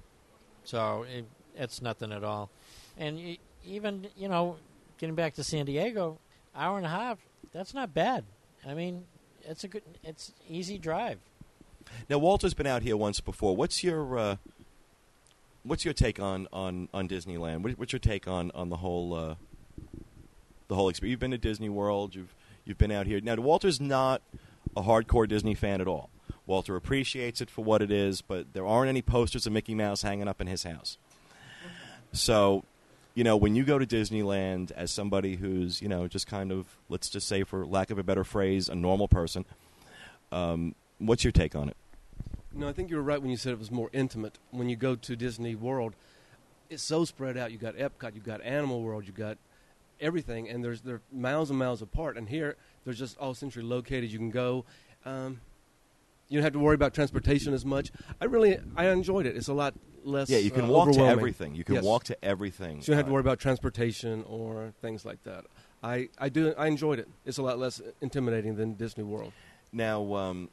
So 0.64 1.04
it, 1.04 1.24
it's 1.54 1.80
nothing 1.82 2.12
at 2.12 2.24
all. 2.24 2.50
And 2.98 3.16
y 3.16 3.38
even 3.64 4.06
you 4.16 4.28
know, 4.28 4.56
getting 4.98 5.14
back 5.14 5.34
to 5.34 5.44
San 5.44 5.66
Diego, 5.66 6.18
hour 6.54 6.76
and 6.76 6.86
a 6.86 6.90
half. 6.90 7.18
That's 7.52 7.74
not 7.74 7.92
bad. 7.94 8.24
I 8.66 8.74
mean, 8.74 9.04
it's 9.42 9.64
a 9.64 9.68
good, 9.68 9.82
it's 10.04 10.32
easy 10.48 10.78
drive. 10.78 11.18
Now 12.10 12.18
Walter's 12.18 12.54
been 12.54 12.66
out 12.66 12.82
here 12.82 12.96
once 12.96 13.20
before. 13.20 13.56
What's 13.56 13.82
your 13.84 14.18
uh, 14.18 14.36
what's 15.66 15.84
your 15.84 15.94
take 15.94 16.20
on 16.20 16.48
on 16.52 16.88
on 16.94 17.08
Disneyland? 17.08 17.62
What, 17.62 17.78
what's 17.78 17.92
your 17.92 18.00
take 18.00 18.28
on 18.28 18.50
on 18.54 18.68
the 18.68 18.76
whole 18.76 19.14
uh, 19.14 19.34
the 20.68 20.74
whole 20.74 20.88
experience? 20.88 21.12
You've 21.12 21.20
been 21.20 21.30
to 21.32 21.38
Disney 21.38 21.68
World. 21.68 22.14
You've 22.14 22.34
you've 22.64 22.78
been 22.78 22.92
out 22.92 23.06
here. 23.06 23.20
Now 23.20 23.36
Walter's 23.36 23.80
not 23.80 24.22
a 24.76 24.82
hardcore 24.82 25.28
Disney 25.28 25.54
fan 25.54 25.80
at 25.80 25.88
all. 25.88 26.10
Walter 26.46 26.76
appreciates 26.76 27.40
it 27.40 27.50
for 27.50 27.64
what 27.64 27.82
it 27.82 27.90
is, 27.90 28.22
but 28.22 28.52
there 28.52 28.66
aren't 28.66 28.88
any 28.88 29.02
posters 29.02 29.46
of 29.46 29.52
Mickey 29.52 29.74
Mouse 29.74 30.02
hanging 30.02 30.28
up 30.28 30.40
in 30.40 30.46
his 30.46 30.62
house. 30.62 30.96
So, 32.12 32.62
you 33.14 33.24
know, 33.24 33.36
when 33.36 33.56
you 33.56 33.64
go 33.64 33.78
to 33.78 33.86
Disneyland 33.86 34.70
as 34.70 34.92
somebody 34.92 35.36
who's, 35.36 35.82
you 35.82 35.88
know, 35.88 36.06
just 36.06 36.28
kind 36.28 36.52
of, 36.52 36.66
let's 36.88 37.08
just 37.08 37.26
say, 37.26 37.42
for 37.42 37.66
lack 37.66 37.90
of 37.90 37.98
a 37.98 38.04
better 38.04 38.22
phrase, 38.22 38.68
a 38.68 38.76
normal 38.76 39.08
person, 39.08 39.44
um, 40.30 40.76
what's 40.98 41.24
your 41.24 41.32
take 41.32 41.56
on 41.56 41.68
it? 41.68 41.76
No, 42.56 42.68
I 42.68 42.72
think 42.72 42.88
you 42.90 42.96
were 42.96 43.02
right 43.02 43.20
when 43.20 43.30
you 43.30 43.36
said 43.36 43.52
it 43.52 43.58
was 43.58 43.70
more 43.70 43.90
intimate. 43.92 44.38
When 44.50 44.68
you 44.70 44.76
go 44.76 44.94
to 44.96 45.14
Disney 45.16 45.54
World, 45.54 45.94
it's 46.70 46.82
so 46.82 47.04
spread 47.04 47.36
out. 47.36 47.52
You 47.52 47.58
got 47.58 47.76
Epcot, 47.76 48.14
you 48.14 48.20
got 48.22 48.40
Animal 48.42 48.82
World, 48.82 49.06
you 49.06 49.12
got 49.12 49.36
everything, 50.00 50.48
and 50.48 50.64
there's 50.64 50.80
they're 50.80 51.02
miles 51.12 51.50
and 51.50 51.58
miles 51.58 51.82
apart. 51.82 52.16
And 52.16 52.30
here, 52.30 52.56
they're 52.84 52.94
just 52.94 53.18
all 53.18 53.34
centrally 53.34 53.68
located. 53.68 54.10
You 54.10 54.18
can 54.18 54.30
go. 54.30 54.64
Um, 55.04 55.40
you 56.28 56.38
don't 56.38 56.44
have 56.44 56.54
to 56.54 56.58
worry 56.58 56.74
about 56.74 56.94
transportation 56.94 57.52
as 57.52 57.64
much. 57.64 57.92
I 58.20 58.24
really, 58.24 58.58
I 58.74 58.86
enjoyed 58.88 59.26
it. 59.26 59.36
It's 59.36 59.48
a 59.48 59.54
lot 59.54 59.74
less. 60.02 60.30
Yeah, 60.30 60.38
you 60.38 60.50
can 60.50 60.64
uh, 60.64 60.68
walk 60.68 60.92
to 60.92 61.00
everything. 61.04 61.54
You 61.54 61.62
can 61.62 61.76
Yes. 61.76 61.84
walk 61.84 62.04
to 62.04 62.24
everything. 62.24 62.80
So 62.80 62.90
you 62.92 62.94
don't 62.94 62.96
have 62.96 63.06
to 63.06 63.10
Uh, 63.10 63.12
worry 63.14 63.20
about 63.20 63.38
transportation 63.38 64.24
or 64.24 64.72
things 64.80 65.04
like 65.04 65.22
that. 65.24 65.44
I, 65.82 66.08
I 66.18 66.30
do 66.30 66.54
I 66.56 66.66
enjoyed 66.68 66.98
it. 66.98 67.06
It's 67.26 67.36
a 67.38 67.42
lot 67.42 67.58
less 67.58 67.82
intimidating 68.00 68.56
than 68.56 68.74
Disney 68.74 69.04
World. 69.04 69.32
Now, 69.72 70.14
um, 70.14 70.48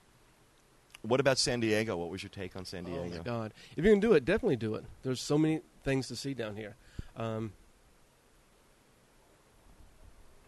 what 1.03 1.19
about 1.19 1.37
San 1.37 1.59
Diego? 1.59 1.95
What 1.97 2.09
was 2.09 2.23
your 2.23 2.31
take 2.31 2.55
on 2.55 2.65
San 2.65 2.83
Diego? 2.83 3.03
Oh 3.05 3.09
my 3.09 3.23
God! 3.23 3.53
If 3.77 3.85
you 3.85 3.91
can 3.91 3.99
do 3.99 4.13
it, 4.13 4.25
definitely 4.25 4.55
do 4.55 4.75
it. 4.75 4.83
There's 5.03 5.21
so 5.21 5.37
many 5.37 5.61
things 5.83 6.07
to 6.07 6.15
see 6.15 6.33
down 6.33 6.55
here. 6.55 6.75
Um, 7.15 7.53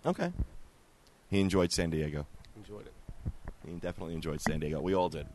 Okay. 0.05 0.31
He 1.29 1.39
enjoyed 1.39 1.71
San 1.71 1.89
Diego. 1.89 2.27
enjoyed 2.55 2.85
it. 2.85 2.93
He 3.67 3.73
definitely 3.73 4.13
enjoyed 4.13 4.39
San 4.41 4.59
Diego. 4.59 4.79
We 4.79 4.93
all 4.93 5.09
did. 5.09 5.25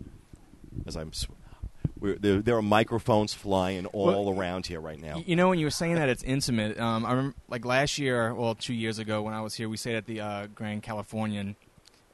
As 0.86 0.96
I'm, 0.96 1.12
sw- 1.12 1.26
we're, 1.98 2.14
there, 2.16 2.40
there 2.40 2.56
are 2.56 2.62
microphones 2.62 3.34
flying 3.34 3.86
all 3.86 4.06
Well, 4.06 4.38
around 4.38 4.66
here 4.66 4.80
right 4.80 5.00
now. 5.00 5.24
You 5.26 5.34
know, 5.34 5.48
when 5.48 5.58
you 5.58 5.66
were 5.66 5.70
saying 5.72 5.96
that 5.96 6.08
it's 6.08 6.22
intimate, 6.22 6.78
um, 6.78 7.04
I 7.04 7.10
remember 7.10 7.36
like 7.48 7.64
last 7.64 7.98
year, 7.98 8.32
well, 8.32 8.54
two 8.54 8.72
years 8.74 9.00
ago 9.00 9.22
when 9.22 9.34
I 9.34 9.40
was 9.40 9.54
here, 9.54 9.68
we 9.68 9.76
stayed 9.76 9.96
at 9.96 10.06
the 10.06 10.20
uh, 10.20 10.46
Grand 10.54 10.84
Californian, 10.84 11.56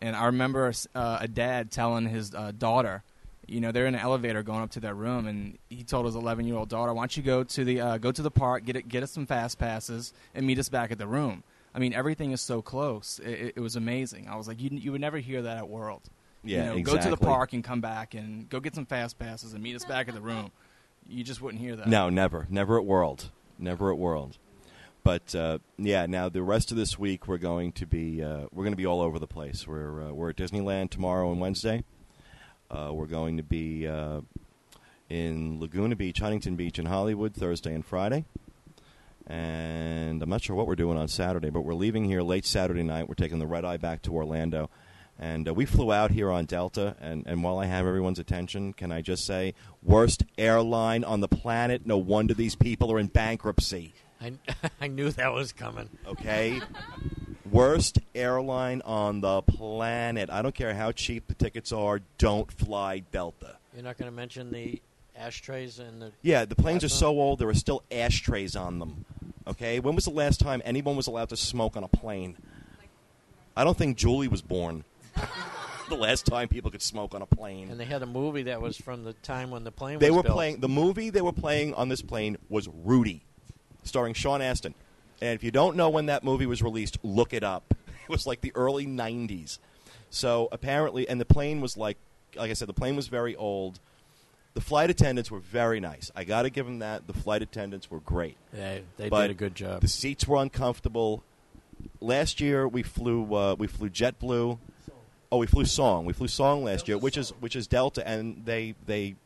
and 0.00 0.16
I 0.16 0.26
remember 0.26 0.72
uh, 0.94 1.18
a 1.20 1.28
dad 1.28 1.70
telling 1.70 2.06
his 2.06 2.34
uh, 2.34 2.52
daughter, 2.56 3.02
you 3.46 3.60
know, 3.60 3.72
they're 3.72 3.86
in 3.86 3.94
an 3.94 4.00
elevator 4.00 4.42
going 4.42 4.62
up 4.62 4.70
to 4.72 4.80
their 4.80 4.94
room, 4.94 5.26
and 5.26 5.58
he 5.68 5.84
told 5.84 6.06
his 6.06 6.14
11 6.16 6.46
year 6.46 6.56
old 6.56 6.68
daughter, 6.68 6.92
"Why 6.92 7.02
don't 7.02 7.16
you 7.16 7.22
go 7.22 7.44
to 7.44 7.64
the 7.64 7.80
uh, 7.80 7.98
go 7.98 8.12
to 8.12 8.22
the 8.22 8.30
park, 8.30 8.64
get 8.64 8.76
it, 8.76 8.88
get 8.88 9.02
us 9.02 9.12
some 9.12 9.26
fast 9.26 9.58
passes, 9.58 10.12
and 10.34 10.46
meet 10.46 10.58
us 10.58 10.68
back 10.68 10.90
at 10.90 10.98
the 10.98 11.06
room." 11.06 11.42
I 11.74 11.78
mean, 11.78 11.92
everything 11.92 12.32
is 12.32 12.40
so 12.40 12.62
close. 12.62 13.20
It, 13.22 13.28
it, 13.30 13.52
it 13.56 13.60
was 13.60 13.76
amazing. 13.76 14.28
I 14.28 14.36
was 14.36 14.48
like, 14.48 14.60
you, 14.62 14.70
you 14.72 14.92
would 14.92 15.00
never 15.00 15.18
hear 15.18 15.42
that 15.42 15.58
at 15.58 15.68
World. 15.68 16.00
yeah, 16.42 16.56
you 16.56 16.64
know, 16.64 16.76
exactly. 16.76 16.98
Go 16.98 17.02
to 17.04 17.10
the 17.10 17.24
park 17.24 17.52
and 17.52 17.62
come 17.62 17.80
back, 17.80 18.14
and 18.14 18.48
go 18.48 18.60
get 18.60 18.74
some 18.74 18.86
fast 18.86 19.18
passes 19.18 19.52
and 19.52 19.62
meet 19.62 19.76
us 19.76 19.84
back 19.84 20.08
at 20.08 20.14
the 20.14 20.20
room. 20.20 20.50
You 21.08 21.22
just 21.22 21.40
wouldn't 21.40 21.62
hear 21.62 21.76
that. 21.76 21.86
No, 21.86 22.08
never, 22.10 22.46
never 22.50 22.78
at 22.78 22.84
World, 22.84 23.30
never 23.58 23.92
at 23.92 23.98
World. 23.98 24.38
But 25.06 25.36
uh, 25.36 25.58
yeah, 25.78 26.06
now 26.06 26.28
the 26.28 26.42
rest 26.42 26.72
of 26.72 26.76
this 26.76 26.98
week 26.98 27.28
we're 27.28 27.38
going 27.38 27.70
to 27.74 27.86
be 27.86 28.24
uh, 28.24 28.46
we're 28.50 28.64
going 28.64 28.72
to 28.72 28.76
be 28.76 28.86
all 28.86 29.00
over 29.00 29.20
the 29.20 29.28
place. 29.28 29.64
We're 29.64 30.08
uh, 30.08 30.12
we're 30.12 30.30
at 30.30 30.36
Disneyland 30.36 30.90
tomorrow 30.90 31.30
and 31.30 31.40
Wednesday. 31.40 31.84
Uh, 32.68 32.90
we're 32.92 33.06
going 33.06 33.36
to 33.36 33.44
be 33.44 33.86
uh, 33.86 34.22
in 35.08 35.60
Laguna 35.60 35.94
Beach, 35.94 36.18
Huntington 36.18 36.56
Beach, 36.56 36.80
and 36.80 36.88
Hollywood 36.88 37.34
Thursday 37.34 37.72
and 37.72 37.86
Friday. 37.86 38.24
And 39.28 40.20
I'm 40.24 40.28
not 40.28 40.42
sure 40.42 40.56
what 40.56 40.66
we're 40.66 40.74
doing 40.74 40.98
on 40.98 41.06
Saturday, 41.06 41.50
but 41.50 41.60
we're 41.60 41.74
leaving 41.74 42.06
here 42.06 42.22
late 42.22 42.44
Saturday 42.44 42.82
night. 42.82 43.08
We're 43.08 43.14
taking 43.14 43.38
the 43.38 43.46
red 43.46 43.64
eye 43.64 43.76
back 43.76 44.02
to 44.02 44.12
Orlando. 44.12 44.70
And 45.20 45.46
uh, 45.46 45.54
we 45.54 45.66
flew 45.66 45.92
out 45.92 46.10
here 46.10 46.32
on 46.32 46.46
Delta, 46.46 46.96
and, 47.00 47.24
and 47.28 47.44
while 47.44 47.58
I 47.60 47.66
have 47.66 47.86
everyone's 47.86 48.18
attention, 48.18 48.72
can 48.72 48.90
I 48.90 49.02
just 49.02 49.24
say, 49.24 49.54
worst 49.84 50.24
airline 50.36 51.04
on 51.04 51.20
the 51.20 51.28
planet? 51.28 51.86
No 51.86 51.96
wonder 51.96 52.34
these 52.34 52.56
people 52.56 52.90
are 52.92 52.98
in 52.98 53.06
bankruptcy. 53.06 53.94
I, 54.20 54.32
I 54.80 54.86
knew 54.88 55.10
that 55.10 55.32
was 55.32 55.52
coming. 55.52 55.88
Okay? 56.06 56.60
worst 57.50 57.98
airline 58.14 58.82
on 58.84 59.20
the 59.20 59.42
planet. 59.42 60.30
I 60.30 60.42
don't 60.42 60.54
care 60.54 60.74
how 60.74 60.92
cheap 60.92 61.26
the 61.28 61.34
tickets 61.34 61.72
are, 61.72 62.00
don't 62.18 62.50
fly 62.50 63.00
Delta. 63.12 63.56
You're 63.74 63.84
not 63.84 63.98
going 63.98 64.10
to 64.10 64.16
mention 64.16 64.50
the 64.50 64.80
ashtrays 65.16 65.78
and 65.78 66.02
the. 66.02 66.12
Yeah, 66.22 66.44
the 66.44 66.56
planes 66.56 66.84
are 66.84 66.88
so 66.88 67.08
old, 67.08 67.38
there 67.38 67.48
are 67.48 67.54
still 67.54 67.82
ashtrays 67.90 68.56
on 68.56 68.78
them. 68.78 69.04
Okay? 69.46 69.80
When 69.80 69.94
was 69.94 70.04
the 70.04 70.10
last 70.10 70.40
time 70.40 70.60
anyone 70.64 70.96
was 70.96 71.06
allowed 71.06 71.28
to 71.30 71.36
smoke 71.36 71.76
on 71.76 71.84
a 71.84 71.88
plane? 71.88 72.36
I 73.56 73.64
don't 73.64 73.76
think 73.76 73.96
Julie 73.96 74.28
was 74.28 74.42
born. 74.42 74.84
the 75.88 75.94
last 75.94 76.26
time 76.26 76.48
people 76.48 76.70
could 76.70 76.82
smoke 76.82 77.14
on 77.14 77.22
a 77.22 77.26
plane. 77.26 77.70
And 77.70 77.78
they 77.80 77.84
had 77.84 78.02
a 78.02 78.06
movie 78.06 78.44
that 78.44 78.60
was 78.60 78.76
from 78.76 79.04
the 79.04 79.12
time 79.14 79.50
when 79.50 79.64
the 79.64 79.70
plane 79.72 79.98
They 79.98 80.10
was 80.10 80.16
were 80.18 80.22
built. 80.24 80.34
playing 80.34 80.60
the 80.60 80.68
movie 80.68 81.10
they 81.10 81.22
were 81.22 81.32
playing 81.32 81.72
on 81.74 81.88
this 81.88 82.02
plane 82.02 82.36
was 82.48 82.68
Rudy, 82.84 83.22
starring 83.86 84.14
Sean 84.14 84.42
Astin. 84.42 84.74
And 85.20 85.34
if 85.34 85.42
you 85.42 85.50
don't 85.50 85.76
know 85.76 85.88
when 85.88 86.06
that 86.06 86.24
movie 86.24 86.46
was 86.46 86.62
released, 86.62 86.98
look 87.02 87.32
it 87.32 87.42
up. 87.42 87.74
It 88.06 88.10
was 88.10 88.24
like 88.24 88.40
the 88.40 88.52
early 88.54 88.86
'90s. 88.86 89.58
So 90.10 90.48
apparently, 90.52 91.08
and 91.08 91.20
the 91.20 91.24
plane 91.24 91.60
was 91.60 91.76
like, 91.76 91.96
like 92.36 92.50
I 92.50 92.54
said, 92.54 92.68
the 92.68 92.72
plane 92.72 92.94
was 92.94 93.08
very 93.08 93.34
old. 93.34 93.80
The 94.54 94.60
flight 94.60 94.90
attendants 94.90 95.28
were 95.28 95.40
very 95.40 95.80
nice. 95.80 96.12
I 96.14 96.22
got 96.22 96.42
to 96.42 96.50
give 96.50 96.66
them 96.66 96.78
that. 96.78 97.08
The 97.08 97.12
flight 97.12 97.42
attendants 97.42 97.90
were 97.90 97.98
great. 97.98 98.36
They, 98.52 98.84
they 98.96 99.08
But 99.08 99.22
did 99.22 99.30
a 99.32 99.34
good 99.34 99.56
job. 99.56 99.80
The 99.80 99.88
seats 99.88 100.28
were 100.28 100.36
uncomfortable. 100.40 101.24
Last 102.00 102.40
year 102.40 102.68
we 102.68 102.84
flew 102.84 103.34
uh, 103.34 103.56
we 103.58 103.66
flew 103.66 103.90
JetBlue. 103.90 104.56
Oh, 105.32 105.38
we 105.38 105.48
flew 105.48 105.64
Song. 105.64 106.04
We 106.04 106.12
flew 106.12 106.28
Song 106.28 106.62
last 106.62 106.86
year, 106.86 106.98
which 106.98 107.16
is 107.16 107.30
which 107.40 107.56
is 107.56 107.66
Delta, 107.66 108.06
and 108.06 108.42
they 108.44 108.76
they 108.86 109.16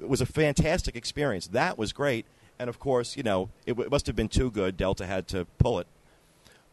it 0.00 0.08
was 0.08 0.20
a 0.20 0.26
fantastic 0.26 0.94
experience. 0.94 1.48
That 1.48 1.76
was 1.76 1.92
great, 1.92 2.24
and 2.58 2.68
of 2.68 2.78
course, 2.78 3.16
you 3.16 3.22
know, 3.22 3.50
it, 3.66 3.72
w- 3.72 3.86
it 3.86 3.90
must 3.90 4.06
have 4.06 4.16
been 4.16 4.28
too 4.28 4.50
good. 4.50 4.76
Delta 4.76 5.06
had 5.06 5.28
to 5.28 5.46
pull 5.58 5.78
it, 5.78 5.86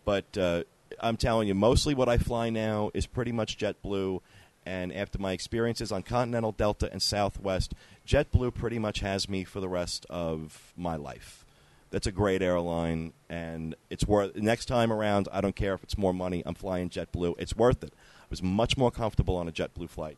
but 0.03 0.37
uh, 0.37 0.63
I'm 0.99 1.17
telling 1.17 1.47
you, 1.47 1.55
mostly 1.55 1.93
what 1.93 2.09
I 2.09 2.17
fly 2.17 2.49
now 2.49 2.91
is 2.93 3.05
pretty 3.05 3.31
much 3.31 3.57
JetBlue. 3.57 4.21
And 4.67 4.91
after 4.91 5.19
my 5.19 5.31
experiences 5.31 5.91
on 5.91 6.01
Continental, 6.01 6.51
Delta, 6.51 6.89
and 6.91 6.99
Southwest, 6.99 7.75
JetBlue 8.07 8.53
pretty 8.55 8.79
much 8.79 8.99
has 9.01 9.29
me 9.29 9.43
for 9.43 9.59
the 9.59 9.69
rest 9.69 10.07
of 10.09 10.73
my 10.75 10.95
life. 10.95 11.45
That's 11.91 12.07
a 12.07 12.11
great 12.11 12.41
airline, 12.41 13.13
and 13.29 13.75
it's 13.91 14.07
worth. 14.07 14.35
Next 14.35 14.65
time 14.65 14.91
around, 14.91 15.27
I 15.31 15.39
don't 15.39 15.55
care 15.55 15.75
if 15.75 15.83
it's 15.83 15.97
more 15.97 16.13
money. 16.13 16.41
I'm 16.45 16.55
flying 16.55 16.89
JetBlue. 16.89 17.35
It's 17.37 17.55
worth 17.55 17.83
it. 17.83 17.93
I 17.95 18.27
was 18.29 18.41
much 18.41 18.75
more 18.75 18.89
comfortable 18.89 19.37
on 19.37 19.47
a 19.47 19.51
JetBlue 19.51 19.89
flight. 19.89 20.17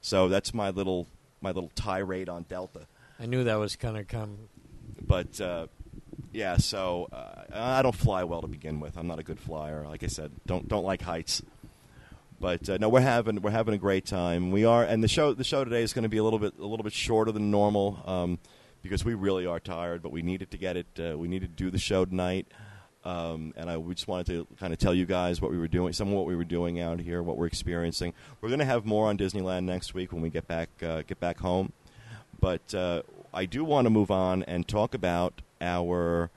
So 0.00 0.28
that's 0.28 0.54
my 0.54 0.70
little 0.70 1.08
my 1.40 1.50
little 1.50 1.72
tirade 1.74 2.28
on 2.28 2.44
Delta. 2.44 2.86
I 3.18 3.26
knew 3.26 3.44
that 3.44 3.56
was 3.56 3.76
going 3.76 3.96
to 3.96 4.04
come. 4.04 4.48
But 5.06 5.40
uh, 5.40 5.66
yeah, 6.32 6.56
so 6.56 7.08
uh, 7.12 7.44
I 7.52 7.82
don't 7.82 7.94
fly 7.94 8.24
well 8.24 8.40
to 8.42 8.48
begin 8.48 8.80
with. 8.80 8.96
I'm 8.96 9.06
not 9.06 9.18
a 9.18 9.22
good 9.22 9.38
flyer. 9.38 9.84
Like 9.86 10.02
I 10.02 10.08
said, 10.08 10.32
don't 10.46 10.68
don't 10.68 10.84
like 10.84 11.02
heights. 11.02 11.42
But 12.40 12.68
uh, 12.68 12.78
no, 12.78 12.88
we're 12.88 13.00
having 13.00 13.40
we're 13.40 13.50
having 13.50 13.74
a 13.74 13.78
great 13.78 14.04
time. 14.04 14.50
We 14.50 14.64
are, 14.64 14.84
and 14.84 15.02
the 15.02 15.08
show 15.08 15.32
the 15.32 15.44
show 15.44 15.64
today 15.64 15.82
is 15.82 15.92
going 15.92 16.02
to 16.02 16.08
be 16.08 16.18
a 16.18 16.24
little 16.24 16.38
bit 16.38 16.54
a 16.58 16.66
little 16.66 16.82
bit 16.82 16.92
shorter 16.92 17.32
than 17.32 17.50
normal 17.50 18.02
um, 18.04 18.38
because 18.82 19.04
we 19.04 19.14
really 19.14 19.46
are 19.46 19.60
tired. 19.60 20.02
But 20.02 20.12
we 20.12 20.22
needed 20.22 20.50
to 20.50 20.58
get 20.58 20.76
it. 20.76 20.86
Uh, 20.98 21.16
we 21.16 21.28
needed 21.28 21.56
to 21.56 21.64
do 21.64 21.70
the 21.70 21.78
show 21.78 22.04
tonight. 22.04 22.46
Um, 23.04 23.52
and 23.56 23.70
I 23.70 23.76
we 23.76 23.94
just 23.94 24.08
wanted 24.08 24.26
to 24.26 24.46
kind 24.58 24.72
of 24.72 24.78
tell 24.78 24.94
you 24.94 25.04
guys 25.04 25.40
what 25.40 25.50
we 25.50 25.58
were 25.58 25.68
doing, 25.68 25.92
some 25.92 26.08
of 26.08 26.14
what 26.14 26.26
we 26.26 26.34
were 26.34 26.44
doing 26.44 26.80
out 26.80 27.00
here, 27.00 27.22
what 27.22 27.36
we're 27.36 27.46
experiencing. 27.46 28.14
We're 28.40 28.48
going 28.48 28.60
to 28.60 28.64
have 28.64 28.86
more 28.86 29.08
on 29.08 29.18
Disneyland 29.18 29.64
next 29.64 29.94
week 29.94 30.12
when 30.12 30.22
we 30.22 30.30
get 30.30 30.48
back 30.48 30.70
uh, 30.82 31.02
get 31.02 31.20
back 31.20 31.38
home. 31.38 31.72
But 32.40 32.74
uh, 32.74 33.02
I 33.34 33.46
do 33.46 33.64
want 33.64 33.86
to 33.86 33.90
move 33.90 34.12
on 34.12 34.44
and 34.44 34.66
talk 34.66 34.94
about 34.94 35.42
our 35.60 36.30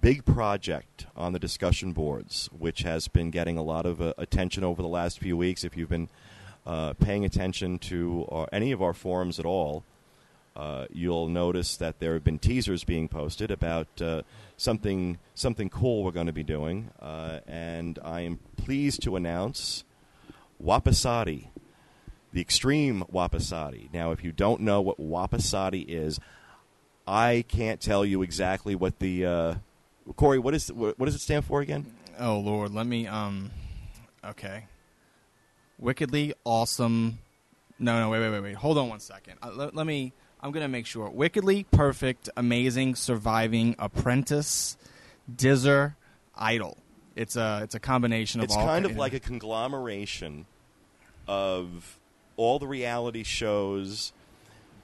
big 0.00 0.24
project 0.24 1.06
on 1.14 1.34
the 1.34 1.38
discussion 1.38 1.92
boards, 1.92 2.48
which 2.58 2.82
has 2.82 3.06
been 3.06 3.30
getting 3.30 3.58
a 3.58 3.62
lot 3.62 3.84
of 3.84 4.00
uh, 4.00 4.14
attention 4.16 4.64
over 4.64 4.80
the 4.80 4.88
last 4.88 5.18
few 5.18 5.36
weeks. 5.36 5.62
If 5.62 5.76
you've 5.76 5.90
been 5.90 6.08
uh, 6.66 6.94
paying 6.94 7.26
attention 7.26 7.78
to 7.80 8.26
our, 8.30 8.48
any 8.50 8.72
of 8.72 8.80
our 8.80 8.94
forums 8.94 9.38
at 9.38 9.44
all, 9.44 9.84
uh, 10.56 10.86
you'll 10.90 11.28
notice 11.28 11.76
that 11.76 12.00
there 12.00 12.14
have 12.14 12.24
been 12.24 12.38
teasers 12.38 12.82
being 12.82 13.08
posted 13.08 13.50
about 13.50 13.88
uh, 14.00 14.22
something 14.56 15.18
something 15.34 15.68
cool 15.68 16.02
we're 16.02 16.12
going 16.12 16.26
to 16.26 16.32
be 16.32 16.42
doing, 16.42 16.90
uh, 17.00 17.40
and 17.46 17.98
I 18.02 18.22
am 18.22 18.38
pleased 18.56 19.02
to 19.02 19.16
announce 19.16 19.84
WPASADI, 20.62 21.48
the 22.32 22.40
extreme 22.40 23.04
WPASADI. 23.12 23.92
Now, 23.92 24.10
if 24.12 24.24
you 24.24 24.32
don't 24.32 24.62
know 24.62 24.80
what 24.80 24.98
WPASADI 24.98 25.84
is, 25.88 26.18
I 27.06 27.44
can't 27.48 27.80
tell 27.80 28.04
you 28.04 28.22
exactly 28.22 28.74
what 28.74 28.98
the 28.98 29.26
uh, 29.26 29.54
Corey. 30.16 30.38
What 30.38 30.54
is 30.54 30.72
what, 30.72 30.98
does 30.98 31.14
it 31.14 31.20
stand 31.20 31.44
for 31.44 31.60
again? 31.60 31.86
Oh 32.18 32.38
Lord, 32.38 32.72
let 32.72 32.86
me 32.86 33.06
um. 33.06 33.50
Okay. 34.24 34.66
Wickedly 35.78 36.32
awesome. 36.44 37.18
No, 37.78 37.98
no, 37.98 38.08
wait, 38.10 38.20
wait, 38.20 38.30
wait, 38.30 38.40
wait. 38.40 38.54
Hold 38.54 38.78
on 38.78 38.88
one 38.88 39.00
second. 39.00 39.34
Uh, 39.42 39.50
let, 39.54 39.74
let 39.74 39.86
me. 39.86 40.12
I'm 40.40 40.52
gonna 40.52 40.68
make 40.68 40.86
sure. 40.86 41.08
Wickedly 41.10 41.64
perfect, 41.70 42.28
amazing, 42.36 42.94
surviving, 42.94 43.74
apprentice, 43.78 44.76
DISer, 45.34 45.96
idol. 46.36 46.78
It's 47.14 47.36
a 47.36 47.60
it's 47.62 47.74
a 47.74 47.80
combination 47.80 48.40
of 48.40 48.44
It's 48.44 48.56
all. 48.56 48.66
kind 48.66 48.84
of 48.84 48.96
like 48.96 49.12
a 49.12 49.20
conglomeration 49.20 50.46
of 51.26 51.98
all 52.42 52.58
the 52.58 52.66
reality 52.66 53.22
shows 53.22 54.12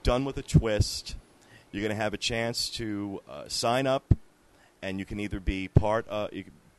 done 0.01 0.23
with 0.23 0.37
a 0.37 0.41
twist. 0.41 1.15
You're 1.71 1.81
going 1.81 1.95
to 1.95 2.01
have 2.01 2.13
a 2.13 2.17
chance 2.17 2.69
to 2.71 3.21
uh, 3.29 3.49
sign 3.49 3.85
up, 3.85 4.13
and 4.81 4.97
you 4.97 5.03
can 5.03 5.19
either 5.19 5.41
be 5.41 5.67
part 5.67 6.05
uh, 6.09 6.29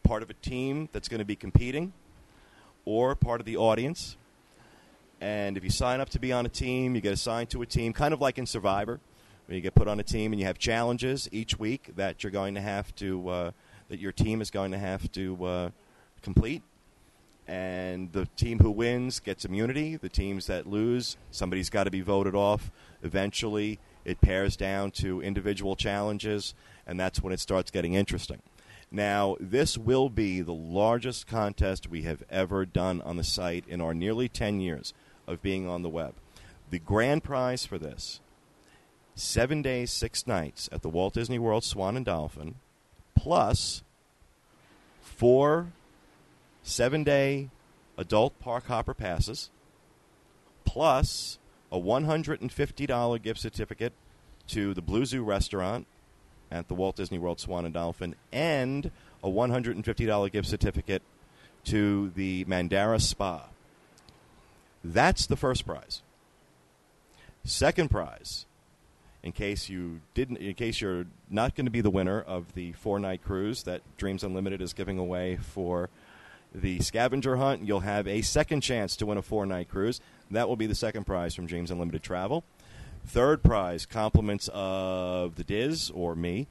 part 0.02 0.22
of 0.22 0.30
a 0.30 0.34
team 0.34 0.88
that's 0.90 1.06
going 1.06 1.18
to 1.18 1.24
be 1.26 1.36
competing, 1.36 1.92
or 2.86 3.14
part 3.14 3.40
of 3.40 3.46
the 3.46 3.58
audience. 3.58 4.16
And 5.20 5.58
if 5.58 5.64
you 5.64 5.70
sign 5.70 6.00
up 6.00 6.08
to 6.10 6.18
be 6.18 6.32
on 6.32 6.46
a 6.46 6.48
team, 6.48 6.94
you 6.94 7.02
get 7.02 7.12
assigned 7.12 7.50
to 7.50 7.60
a 7.60 7.66
team, 7.66 7.92
kind 7.92 8.14
of 8.14 8.22
like 8.22 8.38
in 8.38 8.46
Survivor, 8.46 9.00
where 9.46 9.54
you 9.54 9.60
get 9.60 9.74
put 9.74 9.86
on 9.86 10.00
a 10.00 10.02
team 10.02 10.32
and 10.32 10.40
you 10.40 10.46
have 10.46 10.58
challenges 10.58 11.28
each 11.30 11.58
week 11.58 11.90
that 11.96 12.24
you're 12.24 12.30
going 12.30 12.54
to 12.54 12.62
have 12.62 12.94
to 12.96 13.28
uh, 13.28 13.50
that 13.90 13.98
your 13.98 14.12
team 14.12 14.40
is 14.40 14.50
going 14.50 14.70
to 14.70 14.78
have 14.78 15.12
to 15.12 15.44
uh, 15.44 15.70
complete. 16.22 16.62
And 17.50 18.12
the 18.12 18.26
team 18.36 18.60
who 18.60 18.70
wins 18.70 19.18
gets 19.18 19.44
immunity. 19.44 19.96
The 19.96 20.08
teams 20.08 20.46
that 20.46 20.68
lose, 20.68 21.16
somebody's 21.32 21.68
got 21.68 21.82
to 21.82 21.90
be 21.90 22.00
voted 22.00 22.36
off. 22.36 22.70
Eventually, 23.02 23.80
it 24.04 24.20
pairs 24.20 24.56
down 24.56 24.92
to 24.92 25.20
individual 25.20 25.74
challenges, 25.74 26.54
and 26.86 26.98
that's 26.98 27.20
when 27.20 27.32
it 27.32 27.40
starts 27.40 27.72
getting 27.72 27.94
interesting. 27.94 28.40
Now, 28.92 29.36
this 29.40 29.76
will 29.76 30.08
be 30.08 30.42
the 30.42 30.52
largest 30.52 31.26
contest 31.26 31.90
we 31.90 32.02
have 32.02 32.22
ever 32.30 32.64
done 32.64 33.00
on 33.00 33.16
the 33.16 33.24
site 33.24 33.64
in 33.66 33.80
our 33.80 33.94
nearly 33.94 34.28
10 34.28 34.60
years 34.60 34.94
of 35.26 35.42
being 35.42 35.66
on 35.66 35.82
the 35.82 35.88
web. 35.88 36.14
The 36.70 36.78
grand 36.78 37.24
prize 37.24 37.66
for 37.66 37.78
this 37.78 38.20
seven 39.16 39.60
days, 39.60 39.90
six 39.90 40.24
nights 40.24 40.68
at 40.70 40.82
the 40.82 40.88
Walt 40.88 41.14
Disney 41.14 41.40
World 41.40 41.64
Swan 41.64 41.96
and 41.96 42.06
Dolphin, 42.06 42.54
plus 43.16 43.82
four 45.00 45.72
seven 46.70 47.04
day 47.04 47.50
adult 47.98 48.38
park 48.40 48.66
hopper 48.66 48.94
passes, 48.94 49.50
plus 50.64 51.38
a 51.72 51.78
$150 51.78 53.22
gift 53.22 53.40
certificate 53.40 53.92
to 54.48 54.74
the 54.74 54.82
Blue 54.82 55.04
Zoo 55.04 55.22
restaurant 55.22 55.86
at 56.50 56.68
the 56.68 56.74
Walt 56.74 56.96
Disney 56.96 57.18
World 57.18 57.38
Swan 57.38 57.64
and 57.64 57.74
Dolphin, 57.74 58.14
and 58.32 58.90
a 59.22 59.28
$150 59.28 60.32
gift 60.32 60.48
certificate 60.48 61.02
to 61.64 62.10
the 62.16 62.44
Mandara 62.46 63.00
Spa. 63.00 63.44
That's 64.82 65.26
the 65.26 65.36
first 65.36 65.66
prize. 65.66 66.02
Second 67.44 67.90
prize, 67.90 68.46
in 69.22 69.32
case 69.32 69.68
you 69.68 70.00
didn't, 70.14 70.38
in 70.38 70.54
case 70.54 70.80
you're 70.80 71.06
not 71.28 71.54
going 71.54 71.66
to 71.66 71.70
be 71.70 71.80
the 71.80 71.90
winner 71.90 72.20
of 72.20 72.54
the 72.54 72.72
four-night 72.72 73.22
cruise 73.22 73.62
that 73.64 73.82
Dreams 73.96 74.24
Unlimited 74.24 74.60
is 74.60 74.72
giving 74.72 74.98
away 74.98 75.36
for 75.36 75.90
the 76.54 76.80
scavenger 76.80 77.36
hunt, 77.36 77.64
you'll 77.64 77.80
have 77.80 78.06
a 78.06 78.22
second 78.22 78.60
chance 78.62 78.96
to 78.96 79.06
win 79.06 79.18
a 79.18 79.22
four-night 79.22 79.68
cruise. 79.68 80.00
That 80.30 80.48
will 80.48 80.56
be 80.56 80.66
the 80.66 80.74
second 80.74 81.04
prize 81.04 81.34
from 81.34 81.46
Dreams 81.46 81.70
Unlimited 81.70 82.02
Travel. 82.02 82.44
Third 83.06 83.42
prize, 83.42 83.86
compliments 83.86 84.48
of 84.52 85.36
the 85.36 85.44
DIS 85.44 85.90
or 85.90 86.14
me. 86.14 86.46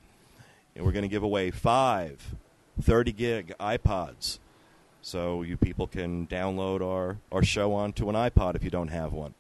And 0.76 0.86
we're 0.86 0.92
going 0.92 1.04
to 1.04 1.10
give 1.10 1.24
away 1.24 1.52
five 1.52 2.36
30 2.82 3.12
gig 3.12 3.54
iPods. 3.60 4.40
So 5.02 5.42
you 5.42 5.58
people 5.58 5.88
can 5.88 6.28
download 6.28 6.82
our, 6.82 7.18
our 7.32 7.44
show 7.44 7.74
onto 7.74 8.10
an 8.10 8.16
iPod 8.16 8.56
if 8.56 8.64
you 8.64 8.70
don't 8.70 8.90
have 8.90 9.14
one. 9.14 9.34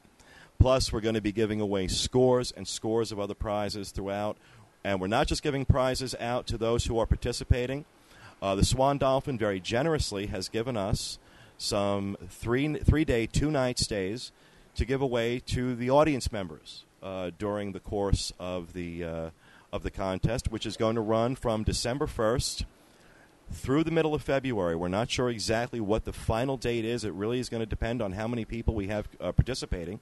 Plus, 0.57 0.91
we're 0.91 1.01
going 1.01 1.15
to 1.15 1.21
be 1.21 1.31
giving 1.31 1.61
away 1.61 1.87
scores 1.87 2.51
and 2.51 2.67
scores 2.67 3.11
of 3.11 3.19
other 3.19 3.33
prizes 3.33 3.91
throughout. 3.91 4.37
And 4.83 4.99
we're 4.99 5.07
not 5.07 5.27
just 5.27 5.43
giving 5.43 5.65
prizes 5.65 6.15
out 6.19 6.47
to 6.47 6.57
those 6.57 6.85
who 6.85 6.99
are 6.99 7.05
participating. 7.05 7.85
Uh, 8.41 8.55
the 8.55 8.63
Swan 8.63 8.97
Dolphin 8.97 9.37
very 9.37 9.59
generously 9.59 10.27
has 10.27 10.49
given 10.49 10.77
us 10.77 11.19
some 11.57 12.17
three 12.29 12.75
three 12.75 13.03
day, 13.03 13.25
two 13.25 13.51
night 13.51 13.77
stays 13.77 14.31
to 14.75 14.85
give 14.85 15.01
away 15.01 15.39
to 15.39 15.75
the 15.75 15.89
audience 15.89 16.31
members 16.31 16.85
uh, 17.03 17.31
during 17.37 17.73
the 17.73 17.79
course 17.79 18.31
of 18.39 18.73
the 18.73 19.03
uh, 19.03 19.29
of 19.71 19.83
the 19.83 19.91
contest, 19.91 20.51
which 20.51 20.65
is 20.65 20.77
going 20.77 20.95
to 20.95 21.01
run 21.01 21.35
from 21.35 21.63
December 21.63 22.07
first 22.07 22.65
through 23.51 23.83
the 23.83 23.91
middle 23.91 24.13
of 24.13 24.21
February. 24.21 24.75
We're 24.75 24.87
not 24.87 25.09
sure 25.09 25.29
exactly 25.29 25.79
what 25.79 26.05
the 26.05 26.13
final 26.13 26.55
date 26.55 26.85
is. 26.85 27.03
It 27.03 27.13
really 27.13 27.39
is 27.39 27.49
going 27.49 27.61
to 27.61 27.65
depend 27.65 28.01
on 28.01 28.13
how 28.13 28.27
many 28.27 28.45
people 28.45 28.73
we 28.73 28.87
have 28.87 29.07
uh, 29.19 29.31
participating. 29.31 29.99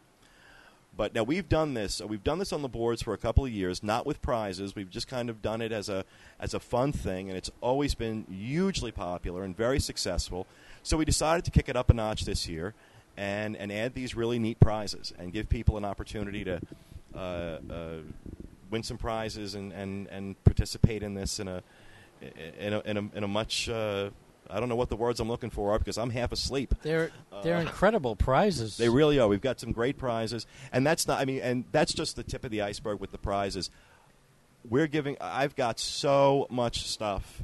But 0.98 1.14
now 1.14 1.22
we've 1.22 1.48
done 1.48 1.76
this. 1.76 2.02
uh, 2.02 2.08
We've 2.08 2.24
done 2.24 2.40
this 2.40 2.52
on 2.52 2.64
the 2.64 2.68
boards 2.68 3.04
for 3.04 3.14
a 3.14 3.18
couple 3.18 3.46
of 3.46 3.52
years, 3.52 3.84
not 3.84 4.08
with 4.08 4.20
prizes. 4.22 4.76
We've 4.76 4.90
just 4.90 5.08
kind 5.08 5.30
of 5.30 5.44
done 5.44 5.62
it 5.62 5.72
as 5.72 5.90
a 5.90 6.04
as 6.40 6.56
a 6.56 6.60
fun 6.60 6.92
thing, 6.92 7.30
and 7.30 7.38
it's 7.38 7.52
always 7.62 7.94
been 7.94 8.26
hugely 8.30 8.92
popular 8.92 9.44
and 9.44 9.56
very 9.56 9.80
successful. 9.80 10.48
So 10.82 10.98
we 10.98 11.06
decided 11.06 11.46
to 11.46 11.52
kick 11.52 11.70
it 11.70 11.76
up 11.76 11.92
a 11.92 11.94
notch 11.94 12.26
this 12.26 12.50
year, 12.50 12.74
and 13.16 13.56
and 13.56 13.72
add 13.72 13.94
these 13.94 14.16
really 14.16 14.40
neat 14.40 14.60
prizes 14.60 15.14
and 15.20 15.32
give 15.32 15.48
people 15.50 15.78
an 15.78 15.86
opportunity 15.86 16.44
to 16.44 16.60
uh, 17.16 17.20
uh, 17.70 17.98
win 18.72 18.84
some 18.84 18.98
prizes 18.98 19.56
and, 19.56 19.72
and, 19.74 20.08
and 20.08 20.44
participate 20.44 21.04
in 21.04 21.14
this 21.14 21.40
in 21.40 21.48
a 21.48 21.64
in 22.60 22.74
a 22.74 22.80
in 22.82 22.98
a, 22.98 23.18
in 23.18 23.24
a 23.24 23.28
much 23.28 23.70
uh, 23.70 24.10
I 24.50 24.60
don't 24.60 24.70
know 24.70 24.76
what 24.76 24.90
the 24.90 24.96
words 24.96 25.20
I'm 25.20 25.28
looking 25.28 25.50
for 25.50 25.72
are 25.72 25.80
because 25.80 25.98
I'm 25.98 26.10
half 26.12 26.32
asleep. 26.32 26.74
They're 26.82 27.12
they're 27.44 27.58
Uh, 27.58 27.62
incredible 27.62 28.16
prizes. 28.16 28.78
They 28.78 28.90
really 28.90 29.20
are. 29.20 29.28
We've 29.28 29.42
got 29.42 29.60
some 29.60 29.72
great 29.72 29.98
prizes, 29.98 30.46
and 30.72 30.86
that's 30.86 31.08
not. 31.08 31.20
I 31.20 31.26
mean, 31.26 31.42
and 31.42 31.66
that's 31.72 31.94
just 31.94 32.16
the 32.16 32.24
tip 32.24 32.44
of 32.44 32.52
the 32.52 32.62
iceberg 32.62 33.00
with 33.00 33.12
the 33.12 33.18
prizes. 33.18 33.70
We're 34.68 34.88
giving. 34.88 35.18
I've 35.22 35.56
got 35.56 35.80
so 35.80 36.48
much 36.50 36.86
stuff 36.88 37.42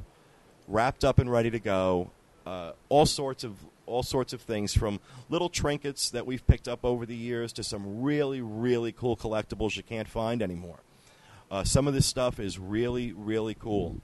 wrapped 0.68 1.04
up 1.04 1.18
and 1.18 1.30
ready 1.30 1.50
to 1.50 1.58
go. 1.58 2.10
Uh, 2.46 2.72
all 2.88 3.06
sorts 3.06 3.44
of 3.44 3.54
all 3.86 4.02
sorts 4.02 4.32
of 4.32 4.40
things 4.40 4.74
from 4.74 4.98
little 5.28 5.48
trinkets 5.50 6.08
that 6.10 6.26
we've 6.26 6.46
picked 6.46 6.68
up 6.68 6.84
over 6.84 7.04
the 7.06 7.16
years 7.16 7.52
to 7.52 7.62
some 7.62 8.02
really 8.02 8.40
really 8.40 8.92
cool 8.92 9.16
collectibles 9.16 9.76
you 9.76 9.82
can't 9.82 10.08
find 10.08 10.42
anymore. 10.42 10.78
Uh, 11.50 11.64
some 11.64 11.86
of 11.86 11.92
this 11.94 12.06
stuff 12.06 12.40
is 12.40 12.58
really 12.58 13.12
really 13.12 13.54
cool, 13.54 13.96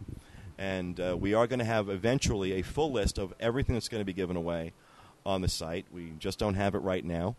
and 0.60 1.00
uh, 1.00 1.16
we 1.18 1.32
are 1.32 1.46
going 1.46 1.58
to 1.58 1.64
have 1.64 1.88
eventually 1.88 2.52
a 2.52 2.62
full 2.62 2.92
list 2.92 3.18
of 3.18 3.32
everything 3.40 3.74
that's 3.74 3.88
going 3.88 4.02
to 4.02 4.04
be 4.04 4.12
given 4.12 4.36
away 4.36 4.72
on 5.24 5.40
the 5.40 5.48
site. 5.48 5.86
We 5.92 6.12
just 6.18 6.38
don't 6.38 6.54
have 6.54 6.74
it 6.74 6.80
right 6.80 7.04
now, 7.04 7.34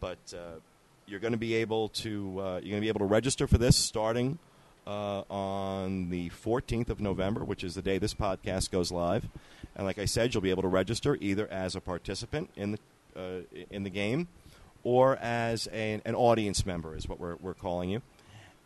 but 0.00 0.18
uh, 0.34 0.58
you're 1.06 1.20
going 1.20 1.32
to 1.32 1.38
be 1.38 1.54
able 1.54 1.88
to 1.90 2.40
uh, 2.40 2.42
you're 2.54 2.72
going 2.72 2.74
to 2.74 2.80
be 2.80 2.88
able 2.88 2.98
to 2.98 3.06
register 3.06 3.46
for 3.46 3.58
this 3.58 3.76
starting 3.76 4.40
uh, 4.88 5.22
on 5.30 6.10
the 6.10 6.30
14th 6.30 6.90
of 6.90 7.00
November, 7.00 7.44
which 7.44 7.62
is 7.62 7.76
the 7.76 7.82
day 7.82 7.98
this 7.98 8.12
podcast 8.12 8.72
goes 8.72 8.90
live. 8.90 9.28
And 9.76 9.86
like 9.86 9.98
I 9.98 10.04
said, 10.04 10.34
you'll 10.34 10.42
be 10.42 10.50
able 10.50 10.62
to 10.62 10.68
register 10.68 11.16
either 11.20 11.46
as 11.48 11.76
a 11.76 11.80
participant 11.80 12.50
in 12.56 12.72
the 12.72 12.78
uh, 13.16 13.62
in 13.70 13.84
the 13.84 13.90
game 13.90 14.26
or 14.82 15.16
as 15.16 15.68
a, 15.72 16.00
an 16.04 16.14
audience 16.14 16.66
member, 16.66 16.96
is 16.96 17.08
what 17.08 17.18
we're, 17.18 17.36
we're 17.36 17.54
calling 17.54 17.88
you. 17.88 18.02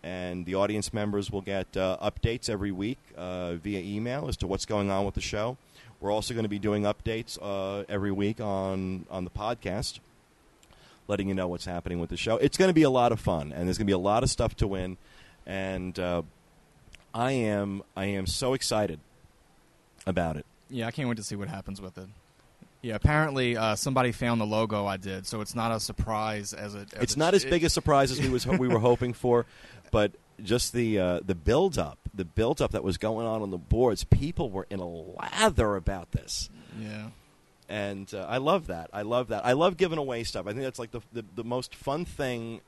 And 0.03 0.47
the 0.47 0.55
audience 0.55 0.93
members 0.95 1.31
will 1.31 1.41
get 1.41 1.77
uh, 1.77 1.97
updates 2.01 2.49
every 2.49 2.71
week 2.71 2.99
uh, 3.17 3.55
via 3.55 3.81
email 3.81 4.29
as 4.29 4.37
to 4.39 4.47
what's 4.47 4.65
going 4.65 4.91
on 4.91 5.05
with 5.05 5.15
the 5.15 5.21
show. 5.21 5.57
We're 6.01 6.13
also 6.13 6.35
going 6.35 6.45
to 6.45 6.49
be 6.49 6.61
doing 6.61 6.85
updates 6.85 7.37
uh, 7.43 7.85
every 7.89 8.13
week 8.13 8.41
on, 8.41 9.07
on 9.11 9.25
the 9.25 9.31
podcast, 9.31 9.99
letting 11.09 11.29
you 11.29 11.35
know 11.35 11.49
what's 11.49 11.65
happening 11.65 11.99
with 11.99 12.11
the 12.11 12.17
show. 12.17 12.37
It's 12.37 12.57
going 12.57 12.69
to 12.69 12.75
be 12.75 12.85
a 12.85 12.91
lot 12.91 13.11
of 13.11 13.19
fun, 13.19 13.53
and 13.53 13.67
there's 13.67 13.79
going 13.79 13.87
to 13.87 13.91
be 13.91 13.93
a 13.93 13.99
lot 13.99 14.23
of 14.23 14.31
stuff 14.31 14.55
to 14.59 14.69
win. 14.69 14.97
And 15.45 15.99
uh, 15.99 16.23
I 17.13 17.33
am 17.33 17.83
I 17.97 18.05
am 18.05 18.27
so 18.29 18.55
excited 18.55 19.01
about 20.07 20.37
it. 20.37 20.47
Yeah, 20.71 20.87
I 20.87 20.91
can't 20.93 21.09
wait 21.09 21.17
to 21.17 21.25
see 21.25 21.35
what 21.37 21.49
happens 21.49 21.81
with 21.81 21.99
it. 21.99 22.07
Yeah, 22.81 22.95
apparently 22.95 23.57
uh, 23.57 23.75
somebody 23.75 24.13
found 24.13 24.41
the 24.41 24.47
logo 24.47 24.87
I 24.87 24.99
did, 24.99 25.27
so 25.27 25.41
it's 25.41 25.57
not 25.57 25.73
a 25.73 25.81
surprise 25.81 26.53
as 26.53 26.77
it. 26.77 26.95
As 26.95 27.03
It's 27.03 27.13
it- 27.15 27.19
not 27.19 27.35
as 27.35 27.45
big 27.45 27.65
a 27.65 27.71
surprise 27.71 28.13
as 28.13 28.21
we 28.21 28.29
was 28.29 28.47
we 28.47 28.69
were 28.69 28.79
hoping 28.91 29.15
for, 29.15 29.47
but 29.91 30.13
just 30.43 30.73
the 30.73 30.99
uh, 30.99 31.21
the 31.25 31.35
build 31.35 31.79
up, 31.79 31.99
the 32.15 32.25
build 32.25 32.61
up 32.63 32.73
that 32.73 32.85
was 32.85 32.97
going 32.99 33.27
on 33.27 33.43
on 33.43 33.51
the 33.51 33.59
boards. 33.59 34.05
People 34.05 34.51
were 34.51 34.67
in 34.71 34.81
a 34.81 34.89
lather 34.89 35.77
about 35.77 36.13
this, 36.13 36.49
Yeah, 36.79 37.09
and 37.69 38.13
uh, 38.15 38.27
I 38.29 38.39
love 38.39 38.67
that. 38.69 38.91
I 38.93 39.03
love 39.03 39.29
that. 39.29 39.45
I 39.45 39.53
love 39.53 39.77
giving 39.77 39.99
away 39.99 40.25
stuff. 40.25 40.47
I 40.47 40.51
think 40.51 40.63
that's 40.63 40.79
like 40.79 40.93
the, 40.93 41.01
the 41.13 41.25
the 41.35 41.45
most 41.45 41.75
fun 41.75 42.05
thing 42.05 42.61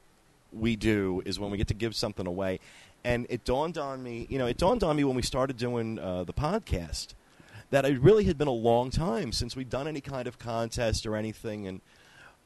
we 0.53 0.75
do 0.77 1.23
is 1.25 1.39
when 1.39 1.51
we 1.51 1.57
get 1.59 1.68
to 1.68 1.75
give 1.75 1.95
something 1.95 2.27
away. 2.27 2.59
And 3.03 3.27
it 3.31 3.45
dawned 3.45 3.79
on 3.79 4.03
me, 4.03 4.27
you 4.29 4.37
know, 4.39 4.47
it 4.47 4.59
dawned 4.59 4.83
on 4.85 4.95
me 4.97 5.05
when 5.05 5.16
we 5.16 5.23
started 5.23 5.57
doing 5.57 5.99
uh, 5.99 6.25
the 6.25 6.35
podcast 6.35 7.14
that 7.71 7.85
it 7.87 7.99
really 8.01 8.25
had 8.25 8.37
been 8.37 8.49
a 8.49 8.51
long 8.53 8.91
time 8.91 9.33
since 9.33 9.57
we'd 9.57 9.71
done 9.71 9.87
any 9.89 10.01
kind 10.03 10.27
of 10.27 10.39
contest 10.39 11.07
or 11.07 11.16
anything. 11.16 11.66
And 11.66 11.81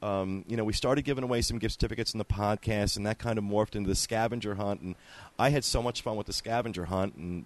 um, 0.01 0.45
you 0.47 0.57
know, 0.57 0.63
we 0.63 0.73
started 0.73 1.03
giving 1.03 1.23
away 1.23 1.41
some 1.41 1.57
gift 1.57 1.73
certificates 1.73 2.13
in 2.13 2.17
the 2.17 2.25
podcast, 2.25 2.97
and 2.97 3.05
that 3.05 3.17
kind 3.17 3.37
of 3.37 3.43
morphed 3.43 3.75
into 3.75 3.89
the 3.89 3.95
scavenger 3.95 4.55
hunt. 4.55 4.81
And 4.81 4.95
I 5.39 5.49
had 5.49 5.63
so 5.63 5.81
much 5.81 6.01
fun 6.01 6.15
with 6.15 6.27
the 6.27 6.33
scavenger 6.33 6.85
hunt, 6.85 7.15
and 7.15 7.45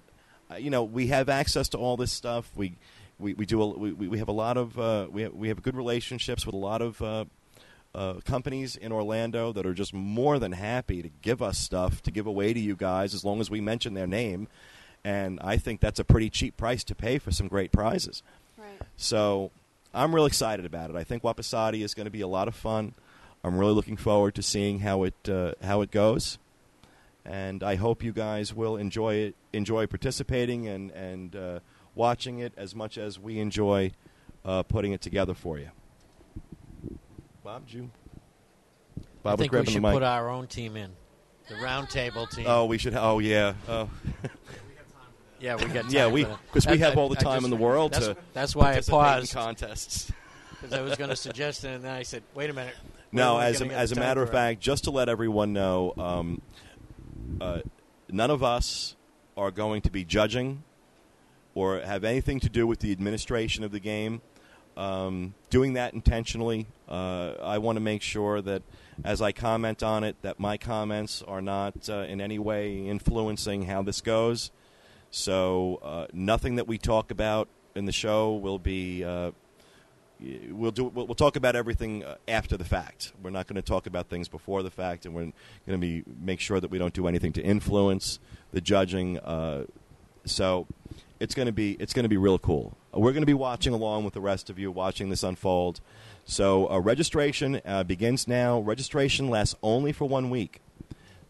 uh, 0.51 0.55
you 0.55 0.69
know, 0.69 0.83
we 0.83 1.07
have 1.07 1.29
access 1.29 1.69
to 1.69 1.77
all 1.77 1.97
this 1.97 2.11
stuff. 2.11 2.51
We 2.55 2.75
we, 3.19 3.33
we 3.33 3.45
do 3.45 3.61
a, 3.61 3.67
we, 3.67 3.91
we 3.91 4.17
have 4.19 4.29
a 4.29 4.33
lot 4.33 4.57
of 4.57 4.79
uh, 4.79 5.07
we 5.11 5.23
have, 5.23 5.33
we 5.33 5.49
have 5.49 5.61
good 5.61 5.75
relationships 5.75 6.45
with 6.45 6.55
a 6.55 6.59
lot 6.59 6.81
of 6.81 7.01
uh, 7.01 7.25
uh, 7.93 8.13
companies 8.25 8.75
in 8.75 8.91
Orlando 8.91 9.51
that 9.51 9.65
are 9.65 9.73
just 9.73 9.93
more 9.93 10.39
than 10.39 10.51
happy 10.53 11.01
to 11.01 11.09
give 11.21 11.41
us 11.41 11.57
stuff 11.57 12.01
to 12.03 12.11
give 12.11 12.27
away 12.27 12.53
to 12.53 12.59
you 12.59 12.75
guys 12.75 13.13
as 13.13 13.23
long 13.23 13.39
as 13.41 13.49
we 13.49 13.61
mention 13.61 13.93
their 13.93 14.07
name. 14.07 14.47
And 15.03 15.39
I 15.41 15.57
think 15.57 15.79
that's 15.79 15.99
a 15.99 16.03
pretty 16.03 16.29
cheap 16.29 16.57
price 16.57 16.83
to 16.85 16.95
pay 16.95 17.19
for 17.19 17.31
some 17.31 17.47
great 17.47 17.71
prizes. 17.71 18.21
Right. 18.57 18.81
So 18.97 19.51
I'm 19.93 20.13
real 20.13 20.25
excited 20.25 20.65
about 20.65 20.89
it. 20.89 20.95
I 20.95 21.03
think 21.03 21.23
WPASADI 21.23 21.81
is 21.83 21.93
going 21.93 22.05
to 22.05 22.11
be 22.11 22.21
a 22.21 22.27
lot 22.27 22.47
of 22.47 22.55
fun. 22.55 22.93
I'm 23.43 23.57
really 23.57 23.73
looking 23.73 23.97
forward 23.97 24.35
to 24.35 24.43
seeing 24.43 24.79
how 24.79 25.03
it 25.03 25.29
uh, 25.29 25.53
how 25.63 25.81
it 25.81 25.91
goes, 25.91 26.37
and 27.25 27.63
I 27.63 27.75
hope 27.75 28.03
you 28.03 28.11
guys 28.11 28.53
will 28.53 28.75
enjoy 28.75 29.15
it, 29.15 29.35
enjoy 29.53 29.87
participating 29.87 30.67
and 30.67 30.91
and 30.91 31.35
uh, 31.35 31.59
watching 31.95 32.39
it 32.39 32.53
as 32.57 32.75
much 32.75 32.97
as 32.97 33.17
we 33.17 33.39
enjoy 33.39 33.91
uh, 34.43 34.63
putting 34.63 34.91
it 34.91 35.01
together 35.01 35.33
for 35.33 35.57
you. 35.57 35.69
Bob, 37.43 37.63
you? 37.67 37.89
I 38.99 39.01
Bob 39.23 39.39
was 39.39 39.49
think 39.49 39.53
we 39.53 39.71
should 39.71 39.81
put 39.81 40.03
our 40.03 40.29
own 40.29 40.47
team 40.47 40.75
in, 40.77 40.91
the 41.47 41.55
roundtable 41.55 42.29
team. 42.29 42.45
oh, 42.47 42.65
we 42.65 42.77
should. 42.77 42.95
Oh, 42.95 43.19
yeah. 43.19 43.53
Oh, 43.67 43.89
yeah, 45.39 45.55
we 45.55 45.65
got. 45.65 45.85
yeah. 45.91 46.07
We 46.07 46.23
because 46.25 46.65
we 46.67 46.77
That- 46.77 46.89
have 46.89 46.97
all 46.97 47.09
the 47.09 47.15
time 47.15 47.35
just- 47.41 47.45
in 47.45 47.49
the 47.51 47.55
world 47.57 47.93
That's, 47.93 48.07
to 48.07 48.17
that's 48.33 48.55
why 48.55 48.63
I 48.63 48.73
participate 48.73 48.97
in 48.99 49.03
paused 49.05 49.33
contests. 49.33 50.11
because 50.51 50.73
I 50.73 50.81
was 50.81 50.97
going 50.97 51.09
to 51.09 51.15
suggest 51.15 51.63
it, 51.63 51.69
and 51.69 51.83
then 51.83 51.91
I 51.91 52.03
said, 52.03 52.23
"Wait 52.35 52.49
a 52.49 52.53
minute." 52.53 52.75
No, 53.11 53.35
When 53.35 53.43
are 53.43 53.49
we 53.49 53.55
as 53.55 53.61
a, 53.61 53.65
as 53.73 53.91
a 53.91 53.95
matter 53.95 54.21
of 54.21 54.27
for 54.27 54.33
it? 54.33 54.37
fact, 54.37 54.61
just 54.61 54.83
to 54.83 54.91
let 54.91 55.09
everyone 55.09 55.51
know, 55.51 55.95
um, 55.97 56.43
uh, 57.41 57.61
none 58.07 58.29
of 58.29 58.43
us 58.43 58.95
are 59.35 59.49
going 59.49 59.81
to 59.81 59.89
be 59.89 60.05
judging 60.05 60.61
or 61.55 61.79
have 61.79 62.03
anything 62.03 62.39
to 62.41 62.49
do 62.49 62.67
with 62.67 62.81
the 62.81 62.91
administration 62.91 63.63
of 63.63 63.71
the 63.71 63.79
game. 63.79 64.21
Um, 64.77 65.33
doing 65.49 65.73
that 65.73 65.95
intentionally, 65.95 66.67
uh, 66.87 67.31
I 67.41 67.57
want 67.57 67.77
to 67.77 67.79
make 67.79 68.03
sure 68.03 68.43
that 68.43 68.61
as 69.03 69.23
I 69.23 69.31
comment 69.31 69.81
on 69.81 70.03
it, 70.03 70.15
that 70.21 70.39
my 70.39 70.57
comments 70.57 71.23
are 71.27 71.41
not 71.41 71.89
uh, 71.89 72.01
in 72.07 72.21
any 72.21 72.37
way 72.37 72.85
influencing 72.85 73.63
how 73.63 73.81
this 73.81 74.01
goes. 74.01 74.51
So 75.11 75.79
uh, 75.83 76.07
nothing 76.13 76.55
that 76.55 76.67
we 76.67 76.77
talk 76.77 77.11
about 77.11 77.47
in 77.75 77.85
the 77.85 77.91
show 77.91 78.35
will 78.35 78.59
be. 78.59 79.03
Uh, 79.03 79.31
we'll 80.19 80.71
do. 80.71 80.85
We'll, 80.85 81.07
we'll 81.07 81.15
talk 81.15 81.35
about 81.35 81.55
everything 81.55 82.03
uh, 82.03 82.15
after 82.27 82.57
the 82.57 82.65
fact. 82.65 83.13
We're 83.23 83.31
not 83.31 83.47
going 83.47 83.55
to 83.55 83.61
talk 83.61 83.87
about 83.87 84.07
things 84.07 84.27
before 84.27 84.63
the 84.63 84.71
fact, 84.71 85.05
and 85.05 85.15
we're 85.15 85.21
going 85.21 85.33
to 85.67 85.77
be 85.77 86.03
make 86.21 86.39
sure 86.39 86.59
that 86.59 86.69
we 86.69 86.77
don't 86.77 86.93
do 86.93 87.07
anything 87.07 87.33
to 87.33 87.41
influence 87.41 88.19
the 88.51 88.61
judging. 88.61 89.19
Uh, 89.19 89.65
so 90.25 90.67
it's 91.19 91.33
going 91.33 91.47
to 91.47 91.51
be 91.51 91.75
it's 91.79 91.93
going 91.93 92.03
to 92.03 92.09
be 92.09 92.17
real 92.17 92.39
cool. 92.39 92.77
We're 92.93 93.11
going 93.11 93.21
to 93.21 93.27
be 93.27 93.33
watching 93.33 93.73
along 93.73 94.03
with 94.03 94.13
the 94.13 94.21
rest 94.21 94.49
of 94.49 94.57
you, 94.57 94.71
watching 94.71 95.09
this 95.09 95.23
unfold. 95.23 95.79
So 96.25 96.69
uh, 96.69 96.79
registration 96.79 97.61
uh, 97.65 97.83
begins 97.83 98.27
now. 98.27 98.59
Registration 98.59 99.29
lasts 99.29 99.55
only 99.63 99.91
for 99.91 100.05
one 100.05 100.29
week. 100.29 100.61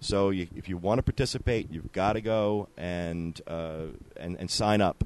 So 0.01 0.29
you, 0.29 0.47
if 0.55 0.69
you 0.69 0.77
want 0.77 0.99
to 0.99 1.03
participate, 1.03 1.71
you've 1.71 1.91
got 1.91 2.13
to 2.13 2.21
go 2.21 2.67
and, 2.77 3.39
uh, 3.47 3.87
and 4.17 4.37
and 4.37 4.49
sign 4.49 4.81
up. 4.81 5.03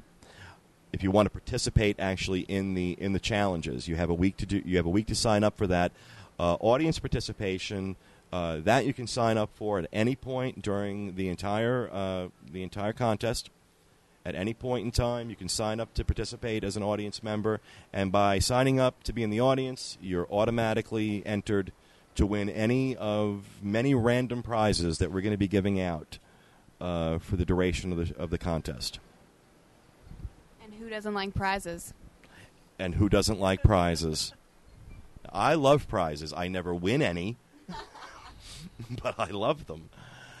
If 0.92 1.02
you 1.02 1.10
want 1.10 1.26
to 1.26 1.30
participate 1.30 1.96
actually 1.98 2.40
in 2.42 2.74
the 2.74 2.92
in 2.92 3.12
the 3.12 3.18
challenges, 3.18 3.88
you 3.88 3.96
have 3.96 4.10
a 4.10 4.14
week 4.14 4.36
to 4.38 4.46
do. 4.46 4.62
You 4.64 4.76
have 4.76 4.86
a 4.86 4.90
week 4.90 5.06
to 5.08 5.14
sign 5.14 5.42
up 5.42 5.56
for 5.56 5.66
that. 5.66 5.90
Uh, 6.38 6.54
audience 6.60 6.98
participation 6.98 7.96
uh, 8.32 8.58
that 8.64 8.84
you 8.84 8.92
can 8.92 9.06
sign 9.06 9.38
up 9.38 9.50
for 9.54 9.78
at 9.78 9.88
any 9.92 10.16
point 10.16 10.62
during 10.62 11.14
the 11.14 11.28
entire 11.28 11.88
uh, 11.92 12.28
the 12.52 12.62
entire 12.62 12.92
contest. 12.92 13.50
At 14.26 14.34
any 14.34 14.54
point 14.54 14.86
in 14.86 14.90
time, 14.90 15.28
you 15.28 15.36
can 15.36 15.48
sign 15.50 15.80
up 15.80 15.92
to 15.94 16.04
participate 16.04 16.64
as 16.64 16.76
an 16.76 16.82
audience 16.82 17.22
member, 17.22 17.60
and 17.92 18.10
by 18.10 18.38
signing 18.38 18.80
up 18.80 19.02
to 19.04 19.12
be 19.12 19.22
in 19.22 19.30
the 19.30 19.40
audience, 19.40 19.98
you're 20.00 20.26
automatically 20.30 21.22
entered 21.26 21.72
to 22.14 22.26
win 22.26 22.48
any 22.48 22.96
of 22.96 23.44
many 23.62 23.94
random 23.94 24.42
prizes 24.42 24.98
that 24.98 25.10
we're 25.10 25.20
going 25.20 25.32
to 25.32 25.38
be 25.38 25.48
giving 25.48 25.80
out 25.80 26.18
uh, 26.80 27.18
for 27.18 27.36
the 27.36 27.44
duration 27.44 27.92
of 27.92 27.98
the 27.98 28.16
of 28.16 28.30
the 28.30 28.38
contest. 28.38 28.98
And 30.62 30.74
who 30.74 30.88
doesn't 30.88 31.14
like 31.14 31.34
prizes? 31.34 31.92
And 32.78 32.96
who 32.96 33.08
doesn't 33.08 33.40
like 33.40 33.62
prizes? 33.62 34.32
I 35.32 35.54
love 35.54 35.88
prizes. 35.88 36.32
I 36.32 36.48
never 36.48 36.74
win 36.74 37.02
any, 37.02 37.36
but 39.02 39.14
I 39.18 39.30
love 39.30 39.66
them. 39.66 39.90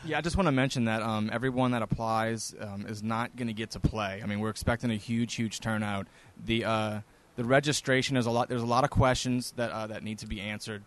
Yeah, 0.04 0.18
I 0.18 0.20
just 0.20 0.36
want 0.36 0.46
to 0.48 0.52
mention 0.52 0.84
that 0.84 1.02
um, 1.02 1.30
everyone 1.32 1.70
that 1.70 1.80
applies 1.80 2.54
um, 2.60 2.84
is 2.86 3.02
not 3.02 3.36
going 3.36 3.46
to 3.46 3.54
get 3.54 3.70
to 3.70 3.80
play. 3.80 4.20
I 4.22 4.26
mean, 4.26 4.38
we're 4.38 4.50
expecting 4.50 4.90
a 4.90 4.96
huge, 4.96 5.34
huge 5.34 5.60
turnout. 5.60 6.06
The 6.44 6.64
uh, 6.64 7.00
the 7.36 7.44
registration 7.44 8.16
is 8.16 8.26
a 8.26 8.30
lot. 8.30 8.48
There's 8.48 8.62
a 8.62 8.66
lot 8.66 8.84
of 8.84 8.90
questions 8.90 9.52
that 9.56 9.70
uh, 9.70 9.86
that 9.86 10.02
need 10.02 10.18
to 10.18 10.26
be 10.26 10.40
answered, 10.40 10.82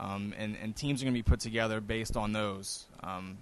um, 0.00 0.34
and 0.36 0.56
and 0.62 0.74
teams 0.74 1.02
are 1.02 1.04
going 1.04 1.14
to 1.14 1.18
be 1.18 1.22
put 1.22 1.40
together 1.40 1.80
based 1.80 2.16
on 2.16 2.32
those, 2.32 2.86
um, 3.02 3.38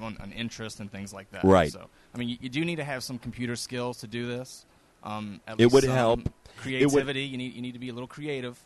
on, 0.00 0.16
on 0.20 0.32
interest 0.32 0.80
and 0.80 0.90
things 0.90 1.12
like 1.12 1.30
that. 1.32 1.44
Right. 1.44 1.72
So, 1.72 1.88
I 2.14 2.18
mean, 2.18 2.28
you, 2.28 2.38
you 2.40 2.48
do 2.48 2.64
need 2.64 2.76
to 2.76 2.84
have 2.84 3.02
some 3.02 3.18
computer 3.18 3.56
skills 3.56 3.98
to 3.98 4.06
do 4.06 4.26
this. 4.26 4.66
Um, 5.04 5.40
at 5.46 5.54
It 5.54 5.64
least 5.64 5.74
would 5.74 5.84
help. 5.84 6.20
It 6.20 6.24
would- 6.24 6.32
Creativity. 6.58 7.22
You 7.24 7.38
need 7.38 7.54
you 7.54 7.62
need 7.62 7.72
to 7.72 7.78
be 7.80 7.88
a 7.88 7.92
little 7.92 8.06
creative, 8.08 8.62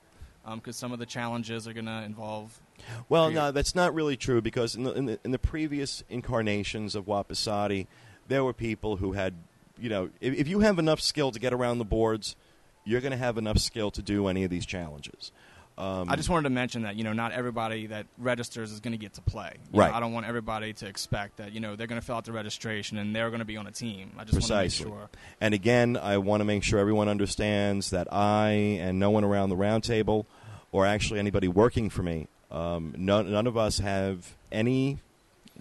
because 0.55 0.77
some 0.77 0.93
of 0.93 0.99
the 0.99 1.07
challenges 1.07 1.67
are 1.67 1.73
going 1.73 1.87
to 1.87 2.03
involve 2.03 2.61
Well, 3.09 3.31
no, 3.31 3.53
that's 3.53 3.75
not 3.75 3.95
really 3.95 4.17
true 4.17 4.41
because 4.43 4.75
in 4.75 4.85
the, 4.85 4.93
in 4.93 5.07
the 5.07 5.19
in 5.25 5.31
the 5.31 5.39
previous 5.39 6.03
incarnations 6.09 6.95
of 6.95 7.07
WPASADI, 7.07 7.87
there 8.29 8.45
were 8.45 8.53
people 8.53 8.97
who 8.97 9.13
had, 9.13 9.35
you 9.79 9.89
know, 9.89 10.11
if, 10.21 10.35
if 10.35 10.49
you 10.49 10.61
have 10.61 10.79
enough 10.79 11.01
skill 11.01 11.31
to 11.31 11.39
get 11.39 11.53
around 11.53 11.79
the 11.79 11.85
boards, 11.85 12.37
you're 12.85 13.01
going 13.01 13.13
to 13.13 13.17
have 13.17 13.39
enough 13.39 13.59
skill 13.59 13.91
to 13.93 14.03
do 14.03 14.27
any 14.27 14.45
of 14.45 14.51
these 14.51 14.67
challenges. 14.67 15.33
Um, 15.79 16.09
I 16.09 16.17
just 16.17 16.31
wanted 16.31 16.45
to 16.45 16.51
mention 16.55 16.83
that 16.83 16.97
you 16.97 17.05
know 17.05 17.13
not 17.13 17.33
everybody 17.33 17.87
that 17.89 18.07
registers 18.17 18.73
is 18.73 18.81
going 18.81 18.93
to 18.93 18.99
get 18.99 19.13
to 19.15 19.21
play. 19.21 19.53
You 19.73 19.81
Right. 19.81 19.91
know, 19.91 19.97
I 19.97 20.01
don't 20.01 20.13
want 20.15 20.25
everybody 20.27 20.73
to 20.75 20.87
expect 20.87 21.37
that 21.37 21.53
you 21.53 21.61
know 21.61 21.77
they're 21.77 21.87
going 21.87 22.01
to 22.01 22.07
fill 22.07 22.17
out 22.17 22.25
the 22.25 22.33
registration 22.33 22.97
and 22.97 23.15
they're 23.15 23.29
going 23.29 23.41
to 23.41 23.45
be 23.45 23.59
on 23.59 23.67
a 23.67 23.71
team. 23.73 24.13
I 24.19 24.23
just 24.25 24.33
Precisely. 24.35 24.87
want 24.87 24.97
to 24.97 25.03
make 25.03 25.11
sure. 25.11 25.21
And 25.43 25.53
again, 25.55 25.97
I 25.99 26.17
want 26.19 26.41
to 26.41 26.45
make 26.47 26.63
sure 26.63 26.79
everyone 26.79 27.09
understands 27.09 27.91
that 27.91 28.11
I 28.11 28.49
and 28.81 28.99
no 28.99 29.11
one 29.11 29.23
around 29.25 29.51
the 29.51 29.57
roundtable, 29.57 30.25
or 30.73 30.87
actually 30.87 31.21
anybody 31.21 31.47
working 31.49 31.91
for 31.91 32.03
me, 32.03 32.29
um, 32.51 32.95
none, 32.97 33.31
none 33.31 33.47
of 33.47 33.59
us 33.59 33.79
have 33.81 34.35
any 34.51 34.99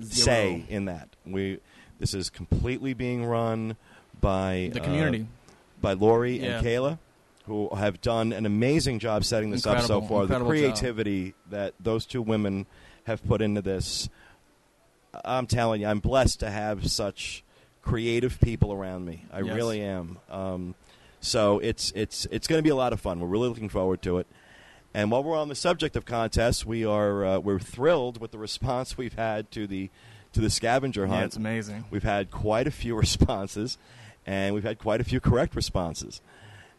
say 0.01 0.63
in 0.69 0.85
that. 0.85 1.09
We 1.25 1.59
this 1.99 2.13
is 2.13 2.29
completely 2.29 2.93
being 2.93 3.25
run 3.25 3.75
by 4.21 4.69
the 4.73 4.81
uh, 4.81 4.83
community. 4.83 5.27
by 5.81 5.93
Lori 5.93 6.39
Yeah. 6.39 6.57
and 6.59 6.65
Kayla, 6.65 6.99
who 7.45 7.69
have 7.75 8.01
done 8.01 8.33
an 8.33 8.45
amazing 8.45 8.99
job 8.99 9.23
setting 9.23 9.51
this 9.51 9.65
up 9.67 9.81
so 9.81 10.01
far. 10.01 10.25
The 10.25 10.33
incredible 10.35 10.51
job. 10.51 10.59
creativity 10.59 11.33
that 11.49 11.73
those 11.79 12.05
two 12.05 12.21
women 12.21 12.65
have 13.05 13.23
put 13.25 13.41
into 13.41 13.61
this, 13.61 14.09
I'm 15.23 15.47
telling 15.47 15.81
you, 15.81 15.87
I'm 15.87 15.99
blessed 15.99 16.39
to 16.41 16.49
have 16.49 16.89
such 16.91 17.43
creative 17.81 18.39
people 18.41 18.73
around 18.73 19.05
me. 19.05 19.25
I 19.31 19.41
Yes. 19.41 19.55
really 19.55 19.81
am. 19.81 20.17
Um, 20.29 20.75
so 21.21 21.59
it's 21.59 21.91
it's 21.95 22.27
it's 22.31 22.47
going 22.47 22.59
to 22.59 22.63
be 22.63 22.69
a 22.69 22.75
lot 22.75 22.93
of 22.93 22.99
fun. 22.99 23.19
We're 23.19 23.27
really 23.27 23.49
looking 23.49 23.69
forward 23.69 24.01
to 24.03 24.17
it. 24.17 24.27
And 24.93 25.11
while 25.11 25.23
we're 25.23 25.37
on 25.37 25.49
the 25.49 25.55
subject 25.55 25.95
of 25.95 26.05
contests, 26.05 26.65
we 26.65 26.85
are 26.85 27.25
uh, 27.25 27.39
we're 27.39 27.59
thrilled 27.59 28.19
with 28.21 28.31
the 28.31 28.37
response 28.37 28.97
we've 28.97 29.15
had 29.15 29.51
to 29.51 29.67
the 29.67 29.89
to 30.33 30.41
the 30.41 30.49
scavenger 30.49 31.07
hunt. 31.07 31.19
Yeah, 31.19 31.25
it's 31.25 31.35
amazing. 31.37 31.85
We've 31.91 32.03
had 32.03 32.31
quite 32.31 32.65
a 32.67 32.71
few 32.71 32.95
responses, 32.99 33.77
and 34.25 34.53
we've 34.55 34.63
had 34.63 34.79
quite 34.79 34.99
a 35.01 35.03
few 35.03 35.19
correct 35.19 35.55
responses. 35.55 36.21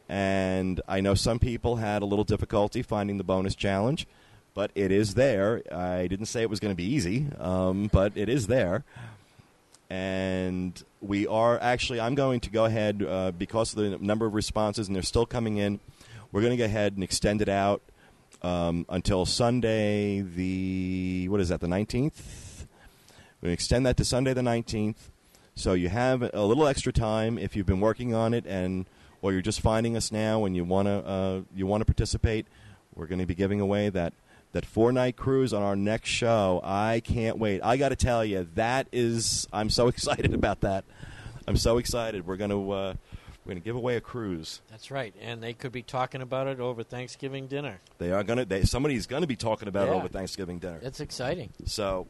And 0.09 0.81
I 0.87 1.01
know 1.01 1.15
some 1.15 1.39
people 1.39 1.77
had 1.77 2.03
a 2.03 2.05
little 2.05 2.25
difficulty 2.25 2.83
finding 2.83 3.19
the 3.19 3.25
bonus 3.25 3.55
challenge, 3.55 4.07
but 4.55 4.71
it 4.75 4.93
is 4.93 5.15
there. 5.15 5.63
I 5.73 6.07
didn't 6.07 6.27
say 6.27 6.43
it 6.43 6.51
was 6.51 6.61
going 6.61 6.73
to 6.73 6.77
be 6.77 6.85
easy, 6.85 7.27
um, 7.39 7.91
but 7.93 8.13
it 8.15 8.29
is 8.29 8.47
there. 8.47 8.85
And 9.91 10.83
we 11.01 11.27
are 11.27 11.61
actually, 11.61 12.01
I'm 12.01 12.15
going 12.15 12.41
to 12.41 12.51
go 12.51 12.65
ahead 12.65 13.03
uh, 13.03 13.33
because 13.33 13.73
of 13.73 13.79
the 13.79 13.99
number 13.99 14.27
of 14.27 14.35
responses, 14.35 14.87
and 14.89 14.95
they're 14.95 15.03
still 15.03 15.27
coming 15.27 15.59
in. 15.59 15.81
We're 16.33 16.41
going 16.41 16.53
to 16.53 16.57
go 16.57 16.65
ahead 16.65 16.95
and 16.95 17.05
extend 17.05 17.43
it 17.43 17.49
out 17.49 17.83
um, 18.43 18.87
until 18.89 19.27
Sunday, 19.27 20.21
the, 20.21 21.29
what 21.29 21.41
is 21.41 21.49
that, 21.49 21.61
the 21.61 21.67
19th? 21.67 22.67
We're 23.41 23.49
going 23.49 23.51
to 23.51 23.53
extend 23.53 23.87
that 23.87 23.97
to 23.99 24.05
Sunday 24.05 24.35
the 24.35 24.41
19th. 24.41 25.11
So 25.55 25.73
you 25.73 25.89
have 25.89 26.23
a 26.35 26.45
little 26.45 26.67
extra 26.67 26.93
time 26.93 27.39
if 27.39 27.57
you've 27.57 27.67
been 27.67 27.81
working 27.81 28.15
on 28.15 28.35
it 28.35 28.45
and 28.47 28.87
or 29.27 29.33
you're 29.33 29.43
just 29.43 29.61
finding 29.61 29.97
us 29.97 30.13
now 30.13 30.45
and 30.45 30.55
you 30.55 30.65
want 30.65 30.87
to 30.87 31.05
uh, 31.05 31.41
you 31.55 31.67
want 31.67 31.81
to 31.81 31.85
participate. 31.85 32.47
We're 32.95 33.07
going 33.07 33.19
to 33.19 33.27
be 33.27 33.35
giving 33.35 33.61
away 33.61 33.89
that 33.91 34.13
that 34.53 34.65
four 34.65 34.93
night 34.93 35.17
cruise 35.17 35.53
on 35.53 35.63
our 35.63 35.77
next 35.77 36.09
show. 36.09 36.61
I 36.63 37.01
can't 37.05 37.37
wait. 37.39 37.61
I 37.63 37.77
got 37.77 37.89
to 37.91 37.97
tell 37.97 38.25
you, 38.25 38.49
that 38.55 38.87
is 38.93 39.49
I'm 39.53 39.69
so 39.69 39.89
excited 39.95 40.33
about 40.33 40.61
that. 40.61 40.85
I'm 41.49 41.57
so 41.57 41.79
excited. 41.79 42.27
We're 42.27 42.37
going 42.37 42.51
to 42.51 42.71
uh, 42.71 42.95
We're 43.45 43.51
going 43.51 43.63
to 43.63 43.65
give 43.65 43.77
away 43.77 43.97
a 43.97 44.01
cruise. 44.01 44.61
That's 44.71 44.91
right, 44.91 45.15
and 45.21 45.43
they 45.43 45.53
could 45.53 45.73
be 45.73 45.83
talking 45.83 46.23
about 46.23 46.47
it 46.47 46.61
over 46.61 46.83
Thanksgiving 46.85 47.49
dinner. 47.49 47.81
They 47.99 48.13
are 48.13 48.23
going 48.23 48.39
to. 48.39 48.45
They, 48.45 48.63
somebody's 48.63 49.07
going 49.07 49.23
to 49.23 49.29
be 49.29 49.37
talking 49.37 49.69
about 49.69 49.89
it 49.89 49.93
over 49.93 50.09
Thanksgiving 50.09 50.59
dinner. 50.59 50.79
It's 50.83 51.01
exciting. 51.01 51.53
So, 51.65 52.07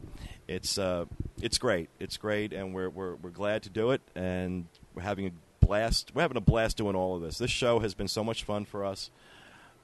it's 0.49 0.79
uh, 0.79 1.07
it's 1.41 1.59
great. 1.59 1.89
It's 1.99 2.17
great, 2.17 2.53
and 2.53 2.75
we're 2.75 2.91
we're 2.91 3.15
we're 3.17 3.31
glad 3.31 3.63
to 3.65 3.71
do 3.71 3.91
it, 3.91 4.03
and 4.15 4.67
we're 4.95 5.03
having 5.03 5.27
a 5.27 5.31
blast. 5.67 6.13
We're 6.15 6.23
having 6.23 6.37
a 6.37 6.43
blast 6.43 6.77
doing 6.77 6.95
all 6.95 7.17
of 7.17 7.23
this. 7.23 7.39
This 7.39 7.51
show 7.51 7.81
has 7.81 7.95
been 7.95 8.09
so 8.09 8.23
much 8.23 8.45
fun 8.45 8.65
for 8.65 8.85
us, 8.85 9.11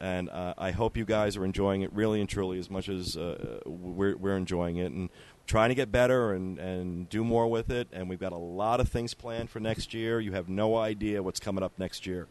and 0.00 0.30
uh, 0.30 0.54
I 0.56 0.70
hope 0.70 0.96
you 0.96 1.04
guys 1.04 1.36
are 1.36 1.44
enjoying 1.44 1.82
it 1.82 1.92
really 1.92 2.20
and 2.20 2.28
truly 2.28 2.58
as 2.58 2.70
much 2.70 2.88
as 2.88 3.16
uh, 3.16 3.60
we're 3.66 4.16
we're 4.16 4.36
enjoying 4.36 4.76
it, 4.76 4.92
and 4.92 5.10
trying 5.46 5.70
to 5.70 5.74
get 5.74 5.90
better 5.90 6.32
and 6.32 6.58
and 6.58 7.08
do 7.08 7.24
more 7.24 7.48
with 7.48 7.70
it. 7.70 7.88
And 7.92 8.08
we've 8.08 8.20
got 8.20 8.32
a 8.32 8.38
lot 8.38 8.80
of 8.80 8.88
things 8.88 9.14
planned 9.14 9.50
for 9.50 9.60
next 9.60 9.92
year. 9.92 10.20
You 10.20 10.32
have 10.32 10.48
no 10.48 10.76
idea 10.76 11.22
what's 11.22 11.40
coming 11.40 11.64
up 11.64 11.72
next 11.78 12.06
year. 12.06 12.28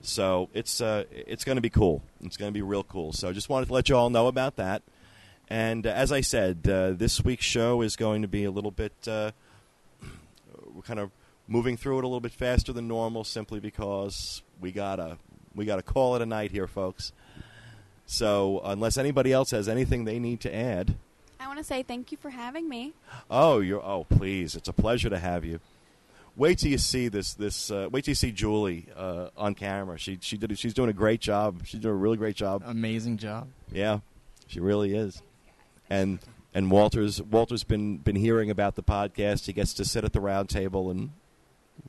So 0.00 0.48
it's 0.52 0.80
uh, 0.80 1.04
it's 1.10 1.44
going 1.44 1.56
to 1.56 1.62
be 1.62 1.70
cool. 1.70 2.02
It's 2.22 2.36
going 2.36 2.52
to 2.52 2.56
be 2.56 2.62
real 2.62 2.84
cool. 2.84 3.12
So 3.12 3.28
I 3.28 3.32
just 3.32 3.48
wanted 3.48 3.66
to 3.66 3.72
let 3.72 3.88
you 3.88 3.96
all 3.96 4.10
know 4.10 4.26
about 4.26 4.56
that. 4.56 4.82
And 5.48 5.86
uh, 5.86 5.90
as 5.90 6.12
I 6.12 6.20
said, 6.20 6.68
uh, 6.68 6.92
this 6.92 7.24
week's 7.24 7.46
show 7.46 7.80
is 7.80 7.96
going 7.96 8.22
to 8.22 8.28
be 8.28 8.44
a 8.44 8.50
little 8.50 8.70
bit. 8.70 8.92
Uh, 9.06 9.32
kind 10.84 11.00
of 11.00 11.10
moving 11.48 11.76
through 11.76 11.98
it 11.98 12.04
a 12.04 12.06
little 12.06 12.20
bit 12.20 12.32
faster 12.32 12.72
than 12.72 12.86
normal, 12.86 13.24
simply 13.24 13.58
because 13.58 14.42
we 14.60 14.70
gotta 14.70 15.18
we 15.54 15.64
gotta 15.64 15.82
call 15.82 16.14
it 16.14 16.22
a 16.22 16.26
night 16.26 16.52
here, 16.52 16.68
folks. 16.68 17.12
So 18.06 18.60
unless 18.64 18.96
anybody 18.96 19.32
else 19.32 19.50
has 19.50 19.68
anything 19.68 20.04
they 20.04 20.18
need 20.18 20.40
to 20.40 20.54
add, 20.54 20.94
I 21.40 21.46
want 21.46 21.58
to 21.58 21.64
say 21.64 21.82
thank 21.82 22.12
you 22.12 22.18
for 22.18 22.30
having 22.30 22.68
me. 22.68 22.92
oh, 23.30 23.60
you're 23.60 23.82
oh 23.82 24.04
please, 24.08 24.54
it's 24.54 24.68
a 24.68 24.72
pleasure 24.72 25.10
to 25.10 25.18
have 25.18 25.44
you. 25.44 25.60
Wait 26.36 26.58
till 26.58 26.70
you 26.70 26.78
see 26.78 27.08
this. 27.08 27.34
This 27.34 27.70
uh, 27.70 27.88
wait 27.90 28.04
till 28.04 28.12
you 28.12 28.16
see 28.16 28.30
Julie 28.30 28.86
uh, 28.96 29.30
on 29.36 29.54
camera. 29.54 29.98
She 29.98 30.18
she 30.20 30.36
did. 30.36 30.56
She's 30.56 30.74
doing 30.74 30.88
a 30.88 30.92
great 30.92 31.20
job. 31.20 31.62
She's 31.64 31.80
doing 31.80 31.94
a 31.94 31.98
really 31.98 32.16
great 32.16 32.36
job. 32.36 32.62
Amazing 32.64 33.16
job. 33.16 33.48
Yeah, 33.72 34.00
she 34.46 34.60
really 34.60 34.94
is. 34.94 35.20
And 35.90 36.20
and 36.54 36.70
Walter's 36.70 37.20
Walter's 37.20 37.64
been 37.64 37.98
been 37.98 38.14
hearing 38.14 38.50
about 38.50 38.76
the 38.76 38.84
podcast. 38.84 39.46
He 39.46 39.52
gets 39.52 39.74
to 39.74 39.84
sit 39.84 40.04
at 40.04 40.12
the 40.12 40.20
round 40.20 40.48
table 40.48 40.90
and 40.90 41.10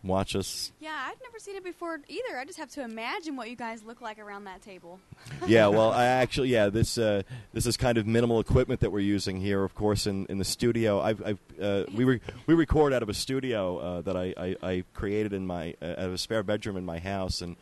watch 0.03 0.35
us. 0.35 0.71
Yeah, 0.79 0.95
I've 1.05 1.19
never 1.21 1.39
seen 1.39 1.55
it 1.55 1.63
before 1.63 1.99
either. 2.07 2.37
I 2.37 2.45
just 2.45 2.57
have 2.57 2.69
to 2.71 2.83
imagine 2.83 3.35
what 3.35 3.49
you 3.49 3.55
guys 3.55 3.83
look 3.83 4.01
like 4.01 4.19
around 4.19 4.45
that 4.45 4.61
table. 4.61 4.99
Yeah, 5.47 5.67
well, 5.67 5.91
I 5.91 6.05
actually 6.23 6.49
yeah 6.49 6.69
this 6.69 6.97
uh, 6.97 7.23
this 7.53 7.65
is 7.65 7.77
kind 7.77 7.97
of 7.97 8.05
minimal 8.05 8.39
equipment 8.39 8.81
that 8.81 8.91
we're 8.91 8.99
using 8.99 9.39
here. 9.39 9.63
Of 9.63 9.73
course, 9.75 10.05
in, 10.07 10.25
in 10.27 10.37
the 10.37 10.45
studio, 10.45 11.01
I've, 11.01 11.21
I've 11.25 11.39
uh, 11.61 11.83
we 11.93 12.03
re- 12.03 12.21
we 12.45 12.53
record 12.53 12.93
out 12.93 13.03
of 13.03 13.09
a 13.09 13.13
studio 13.13 13.77
uh, 13.77 14.01
that 14.01 14.15
I, 14.15 14.33
I, 14.37 14.55
I 14.61 14.83
created 14.93 15.33
in 15.33 15.45
my 15.45 15.75
uh, 15.81 15.85
out 15.85 15.99
of 15.99 16.13
a 16.13 16.17
spare 16.17 16.43
bedroom 16.43 16.77
in 16.77 16.85
my 16.85 16.99
house, 16.99 17.41
and 17.41 17.55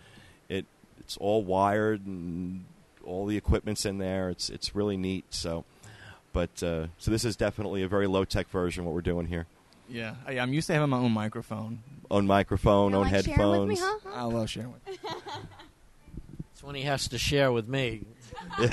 it 0.49 0.65
it's 0.99 1.17
all 1.17 1.43
wired 1.43 2.05
and 2.05 2.65
all 3.05 3.25
the 3.25 3.38
equipment's 3.38 3.85
in 3.85 3.97
there. 3.97 4.29
It's 4.29 4.49
it's 4.49 4.75
really 4.75 4.97
neat. 4.97 5.25
So. 5.29 5.63
But 6.33 6.61
uh, 6.61 6.88
so 6.99 7.09
this 7.09 7.25
is 7.25 7.35
definitely 7.35 7.81
a 7.81 7.88
very 7.88 8.05
low 8.05 8.23
tech 8.23 8.47
version 8.49 8.81
of 8.81 8.85
what 8.85 8.93
we're 8.93 9.01
doing 9.01 9.25
here. 9.25 9.47
Yeah, 9.89 10.15
I, 10.25 10.39
I'm 10.39 10.53
used 10.53 10.67
to 10.67 10.73
having 10.73 10.89
my 10.89 10.97
own 10.97 11.11
microphone. 11.11 11.79
Own 12.11 12.25
microphone, 12.27 12.91
You're 12.91 13.05
own 13.05 13.11
like 13.11 13.25
sharing 13.25 13.67
with 13.67 13.79
headphones. 13.79 14.03
me, 14.05 14.09
huh? 14.11 14.15
I 14.15 14.23
love 14.23 14.49
sharing 14.49 14.73
with. 14.73 14.81
It's 16.53 16.63
when 16.63 16.73
he 16.73 16.81
has 16.83 17.07
to 17.09 17.19
share 17.19 17.51
with 17.51 17.67
me. 17.67 18.01
Two 18.57 18.65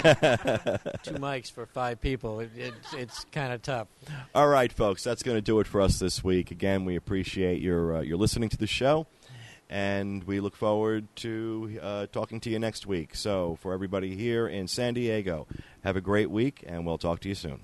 mics 1.21 1.53
for 1.53 1.67
five 1.67 2.01
people. 2.01 2.41
It, 2.41 2.51
it's 2.57 2.95
it's 2.95 3.25
kind 3.31 3.53
of 3.53 3.61
tough. 3.61 3.89
All 4.35 4.49
right, 4.49 4.73
folks, 4.73 5.05
that's 5.05 5.23
going 5.23 5.37
to 5.37 5.43
do 5.43 5.61
it 5.61 5.67
for 5.67 5.83
us 5.83 5.99
this 5.99 6.25
week. 6.25 6.51
Again, 6.51 6.87
we 6.87 6.97
appreciate 6.97 7.61
your 7.61 7.97
uh, 7.97 8.01
your 8.01 8.17
listening 8.17 8.49
to 8.49 8.57
the 8.57 8.67
show, 8.67 9.07
and 9.69 10.25
we 10.25 10.41
look 10.41 10.57
forward 10.57 11.09
to 11.17 11.79
uh, 11.83 12.07
talking 12.07 12.41
to 12.41 12.49
you 12.51 12.59
next 12.59 12.87
week. 12.87 13.15
So, 13.15 13.59
for 13.61 13.75
everybody 13.75 14.17
here 14.17 14.49
in 14.49 14.67
San 14.67 14.95
Diego, 14.95 15.47
have 15.83 15.95
a 15.97 16.01
great 16.01 16.31
week, 16.31 16.65
and 16.67 16.87
we'll 16.87 16.97
talk 16.97 17.21
to 17.21 17.29
you 17.29 17.35
soon. 17.35 17.61